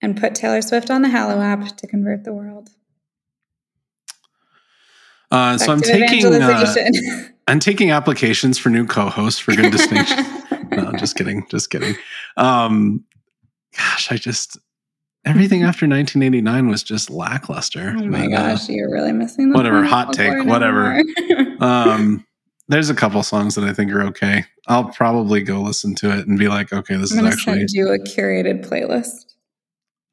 And 0.00 0.20
put 0.20 0.34
Taylor 0.34 0.62
Swift 0.62 0.90
on 0.90 1.02
the 1.02 1.08
Hallow 1.08 1.40
app 1.40 1.76
to 1.76 1.86
convert 1.86 2.24
the 2.24 2.32
world. 2.32 2.70
Uh, 5.30 5.58
so 5.58 5.72
I'm 5.72 5.80
taking 5.80 6.24
uh, 6.24 6.74
I'm 7.48 7.60
taking 7.60 7.90
applications 7.90 8.58
for 8.58 8.70
new 8.70 8.86
co-hosts 8.86 9.40
for 9.40 9.54
good 9.54 9.72
distinction. 9.72 10.24
no, 10.70 10.92
just 10.92 11.16
kidding, 11.16 11.46
just 11.50 11.70
kidding. 11.70 11.94
Um, 12.36 13.04
gosh, 13.76 14.12
I 14.12 14.16
just 14.16 14.58
everything 15.24 15.62
after 15.62 15.86
1989 15.86 16.68
was 16.68 16.82
just 16.82 17.10
lackluster. 17.10 17.94
Oh 17.96 18.04
my 18.04 18.22
but, 18.22 18.30
gosh, 18.30 18.70
uh, 18.70 18.72
you're 18.72 18.90
really 18.90 19.12
missing. 19.12 19.52
whatever, 19.52 19.84
hot 19.84 20.12
take, 20.12 20.46
whatever. 20.46 21.02
um, 21.60 22.24
there's 22.68 22.90
a 22.90 22.94
couple 22.94 23.22
songs 23.22 23.54
that 23.54 23.64
I 23.64 23.72
think 23.72 23.90
are 23.92 24.02
okay. 24.04 24.44
I'll 24.66 24.90
probably 24.90 25.42
go 25.42 25.60
listen 25.60 25.94
to 25.96 26.16
it 26.16 26.26
and 26.26 26.38
be 26.38 26.48
like, 26.48 26.72
okay, 26.72 26.96
this 26.96 27.12
I'm 27.12 27.26
is 27.26 27.34
actually. 27.34 27.58
Send 27.58 27.70
you 27.72 27.88
a 27.88 27.98
curated 27.98 28.66
playlist. 28.66 29.24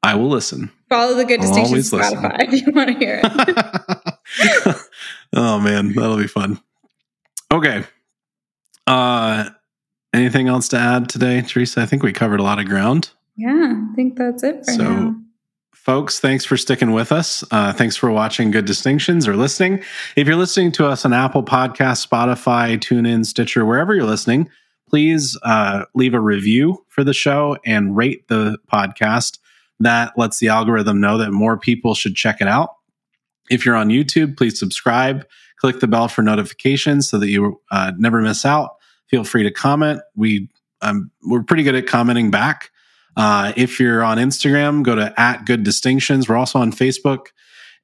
I 0.02 0.14
will 0.14 0.28
listen. 0.28 0.70
Follow 0.88 1.14
the 1.14 1.24
good 1.24 1.40
distinction 1.40 1.78
Spotify 1.78 2.38
listen. 2.38 2.54
if 2.54 2.66
you 2.66 2.72
want 2.72 2.88
to 2.90 2.94
hear 2.94 3.20
it. 3.24 4.76
Oh 5.36 5.60
man, 5.60 5.92
that'll 5.92 6.16
be 6.16 6.26
fun. 6.26 6.60
Okay. 7.52 7.84
Uh 8.88 9.50
anything 10.12 10.48
else 10.48 10.68
to 10.68 10.78
add 10.78 11.08
today, 11.08 11.42
Teresa? 11.42 11.82
I 11.82 11.86
think 11.86 12.02
we 12.02 12.12
covered 12.12 12.40
a 12.40 12.42
lot 12.42 12.58
of 12.58 12.66
ground. 12.66 13.10
Yeah, 13.36 13.74
I 13.92 13.94
think 13.94 14.16
that's 14.16 14.42
it 14.42 14.64
for 14.64 14.72
so, 14.72 14.82
now. 14.82 15.16
folks, 15.74 16.18
thanks 16.20 16.44
for 16.44 16.56
sticking 16.56 16.92
with 16.92 17.12
us. 17.12 17.44
Uh, 17.50 17.72
thanks 17.72 17.96
for 17.96 18.10
watching 18.10 18.50
Good 18.50 18.64
Distinctions 18.64 19.28
or 19.28 19.36
listening. 19.36 19.82
If 20.16 20.26
you're 20.26 20.36
listening 20.36 20.72
to 20.72 20.86
us 20.86 21.04
on 21.04 21.12
Apple 21.12 21.42
Podcast, 21.42 22.06
Spotify, 22.06 22.78
TuneIn, 22.78 23.26
Stitcher, 23.26 23.66
wherever 23.66 23.94
you're 23.94 24.06
listening, 24.06 24.48
please 24.88 25.38
uh, 25.42 25.84
leave 25.94 26.14
a 26.14 26.20
review 26.20 26.82
for 26.88 27.04
the 27.04 27.12
show 27.12 27.58
and 27.66 27.94
rate 27.94 28.26
the 28.28 28.56
podcast. 28.72 29.38
That 29.80 30.16
lets 30.16 30.38
the 30.38 30.48
algorithm 30.48 30.98
know 30.98 31.18
that 31.18 31.32
more 31.32 31.58
people 31.58 31.94
should 31.94 32.16
check 32.16 32.40
it 32.40 32.48
out. 32.48 32.75
If 33.50 33.64
you're 33.64 33.76
on 33.76 33.88
YouTube, 33.88 34.36
please 34.36 34.58
subscribe, 34.58 35.26
click 35.58 35.80
the 35.80 35.88
bell 35.88 36.08
for 36.08 36.22
notifications 36.22 37.08
so 37.08 37.18
that 37.18 37.28
you 37.28 37.60
uh, 37.70 37.92
never 37.96 38.20
miss 38.20 38.44
out. 38.44 38.76
Feel 39.08 39.24
free 39.24 39.42
to 39.42 39.50
comment. 39.50 40.00
We 40.14 40.48
um, 40.82 41.10
we're 41.22 41.42
pretty 41.42 41.62
good 41.62 41.74
at 41.74 41.86
commenting 41.86 42.30
back. 42.30 42.70
Uh, 43.16 43.52
if 43.56 43.80
you're 43.80 44.02
on 44.02 44.18
Instagram, 44.18 44.82
go 44.82 44.94
to 44.94 45.12
at 45.18 45.46
Good 45.46 45.62
Distinctions. 45.62 46.28
We're 46.28 46.36
also 46.36 46.58
on 46.58 46.70
Facebook. 46.70 47.28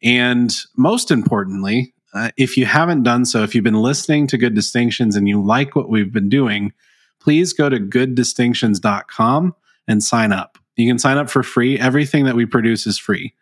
And 0.02 0.54
most 0.76 1.10
importantly, 1.10 1.94
uh, 2.12 2.30
if 2.36 2.56
you 2.56 2.66
haven't 2.66 3.04
done 3.04 3.24
so, 3.24 3.42
if 3.42 3.54
you've 3.54 3.64
been 3.64 3.80
listening 3.80 4.26
to 4.28 4.36
Good 4.36 4.54
Distinctions 4.54 5.16
and 5.16 5.28
you 5.28 5.42
like 5.42 5.74
what 5.74 5.88
we've 5.88 6.12
been 6.12 6.28
doing, 6.28 6.72
please 7.20 7.52
go 7.52 7.68
to 7.68 7.78
gooddistinctions.com 7.78 9.54
and 9.88 10.02
sign 10.02 10.32
up. 10.32 10.58
You 10.76 10.88
can 10.88 10.98
sign 10.98 11.18
up 11.18 11.30
for 11.30 11.42
free. 11.42 11.78
Everything 11.78 12.24
that 12.24 12.34
we 12.34 12.44
produce 12.44 12.86
is 12.86 12.98
free. 12.98 13.34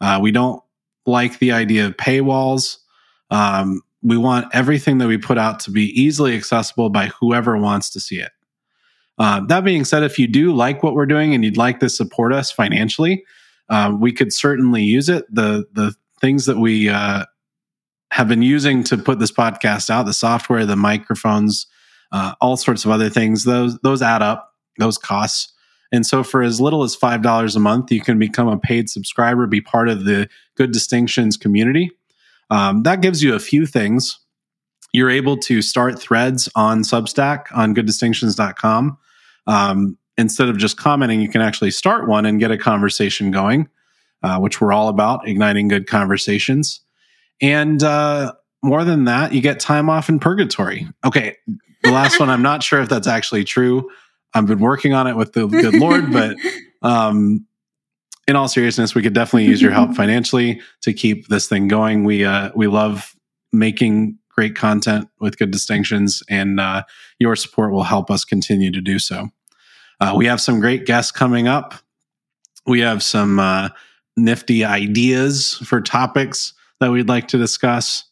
Uh, 0.00 0.18
we 0.20 0.32
don't 0.32 0.62
like 1.08 1.38
the 1.38 1.52
idea 1.52 1.86
of 1.86 1.96
paywalls. 1.96 2.76
Um, 3.30 3.80
we 4.02 4.16
want 4.16 4.46
everything 4.54 4.98
that 4.98 5.08
we 5.08 5.18
put 5.18 5.38
out 5.38 5.58
to 5.60 5.70
be 5.70 5.86
easily 6.00 6.36
accessible 6.36 6.90
by 6.90 7.06
whoever 7.20 7.56
wants 7.56 7.90
to 7.90 8.00
see 8.00 8.20
it. 8.20 8.30
Uh, 9.18 9.44
that 9.46 9.64
being 9.64 9.84
said, 9.84 10.04
if 10.04 10.18
you 10.18 10.28
do 10.28 10.52
like 10.54 10.82
what 10.82 10.94
we're 10.94 11.06
doing 11.06 11.34
and 11.34 11.44
you'd 11.44 11.56
like 11.56 11.80
to 11.80 11.88
support 11.88 12.32
us 12.32 12.52
financially, 12.52 13.24
uh, 13.68 13.92
we 13.98 14.12
could 14.12 14.32
certainly 14.32 14.82
use 14.82 15.08
it. 15.08 15.24
The 15.34 15.66
the 15.72 15.94
things 16.20 16.46
that 16.46 16.58
we 16.58 16.88
uh, 16.88 17.24
have 18.12 18.28
been 18.28 18.42
using 18.42 18.84
to 18.84 18.96
put 18.96 19.18
this 19.18 19.32
podcast 19.32 19.90
out, 19.90 20.06
the 20.06 20.12
software, 20.12 20.64
the 20.64 20.76
microphones, 20.76 21.66
uh, 22.12 22.34
all 22.40 22.56
sorts 22.56 22.84
of 22.84 22.90
other 22.90 23.10
things, 23.10 23.44
those 23.44 23.78
those 23.80 24.02
add 24.02 24.22
up, 24.22 24.54
those 24.78 24.98
costs. 24.98 25.52
And 25.90 26.04
so, 26.04 26.22
for 26.22 26.42
as 26.42 26.60
little 26.60 26.82
as 26.82 26.94
five 26.94 27.22
dollars 27.22 27.56
a 27.56 27.60
month, 27.60 27.90
you 27.90 28.00
can 28.00 28.18
become 28.18 28.48
a 28.48 28.58
paid 28.58 28.90
subscriber, 28.90 29.46
be 29.46 29.60
part 29.60 29.88
of 29.88 30.04
the 30.04 30.28
Good 30.54 30.72
Distinctions 30.72 31.36
community. 31.36 31.90
Um, 32.50 32.82
that 32.82 33.00
gives 33.00 33.22
you 33.22 33.34
a 33.34 33.38
few 33.38 33.66
things. 33.66 34.18
You're 34.92 35.10
able 35.10 35.36
to 35.38 35.60
start 35.62 36.00
threads 36.00 36.48
on 36.54 36.82
Substack 36.82 37.46
on 37.52 37.74
gooddistinctions.com 37.74 38.98
um, 39.48 39.96
instead 40.16 40.48
of 40.48 40.58
just 40.58 40.76
commenting, 40.76 41.20
you 41.20 41.28
can 41.28 41.40
actually 41.40 41.70
start 41.70 42.06
one 42.06 42.26
and 42.26 42.38
get 42.38 42.50
a 42.50 42.58
conversation 42.58 43.30
going, 43.30 43.68
uh, 44.22 44.38
which 44.38 44.60
we're 44.60 44.72
all 44.72 44.88
about 44.88 45.26
igniting 45.26 45.68
good 45.68 45.86
conversations. 45.86 46.80
And 47.40 47.82
uh, 47.82 48.34
more 48.62 48.84
than 48.84 49.04
that, 49.04 49.32
you 49.32 49.40
get 49.40 49.58
time 49.58 49.88
off 49.88 50.08
in 50.08 50.18
purgatory. 50.20 50.86
Okay, 51.04 51.36
the 51.82 51.92
last 51.92 52.20
one, 52.20 52.28
I'm 52.28 52.42
not 52.42 52.62
sure 52.62 52.80
if 52.80 52.88
that's 52.88 53.06
actually 53.06 53.44
true. 53.44 53.88
I've 54.34 54.46
been 54.46 54.60
working 54.60 54.94
on 54.94 55.06
it 55.06 55.16
with 55.16 55.32
the 55.32 55.46
good 55.46 55.74
Lord, 55.74 56.12
but 56.12 56.36
um, 56.82 57.46
in 58.26 58.36
all 58.36 58.48
seriousness, 58.48 58.94
we 58.94 59.02
could 59.02 59.14
definitely 59.14 59.46
use 59.46 59.62
your 59.62 59.72
help 59.72 59.94
financially 59.96 60.60
to 60.82 60.92
keep 60.92 61.28
this 61.28 61.48
thing 61.48 61.68
going. 61.68 62.04
We 62.04 62.24
uh, 62.24 62.50
we 62.54 62.66
love 62.66 63.14
making 63.52 64.18
great 64.28 64.54
content 64.54 65.08
with 65.20 65.38
good 65.38 65.50
distinctions, 65.50 66.22
and 66.28 66.60
uh, 66.60 66.84
your 67.18 67.36
support 67.36 67.72
will 67.72 67.84
help 67.84 68.10
us 68.10 68.24
continue 68.24 68.70
to 68.70 68.80
do 68.80 68.98
so. 68.98 69.28
Uh, 70.00 70.14
we 70.16 70.26
have 70.26 70.40
some 70.40 70.60
great 70.60 70.86
guests 70.86 71.10
coming 71.10 71.48
up. 71.48 71.74
We 72.66 72.80
have 72.80 73.02
some 73.02 73.38
uh, 73.40 73.70
nifty 74.16 74.64
ideas 74.64 75.54
for 75.64 75.80
topics 75.80 76.52
that 76.80 76.90
we'd 76.90 77.08
like 77.08 77.28
to 77.28 77.38
discuss. 77.38 78.04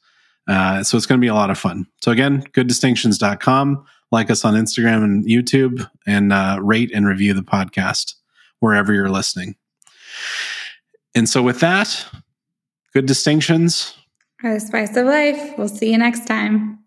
Uh, 0.48 0.82
so 0.82 0.96
it's 0.96 1.06
going 1.06 1.20
to 1.20 1.24
be 1.24 1.28
a 1.28 1.34
lot 1.34 1.50
of 1.50 1.58
fun. 1.58 1.86
So 2.02 2.10
again, 2.12 2.42
gooddistinctions.com. 2.52 3.84
Like 4.12 4.30
us 4.30 4.44
on 4.44 4.54
Instagram 4.54 5.02
and 5.04 5.24
YouTube 5.24 5.88
and 6.07 6.32
uh, 6.32 6.59
rate 6.62 6.90
and 6.94 7.07
review 7.07 7.34
the 7.34 7.42
podcast 7.42 8.14
wherever 8.61 8.92
you're 8.92 9.11
listening. 9.11 9.57
And 11.14 11.28
so 11.28 11.42
with 11.42 11.61
that, 11.61 12.07
good 12.92 13.07
distinctions. 13.07 13.94
A 14.44 14.61
spice 14.61 14.96
of 14.96 15.07
life. 15.07 15.54
We'll 15.59 15.68
see 15.68 15.90
you 15.90 15.98
next 15.98 16.26
time. 16.26 16.86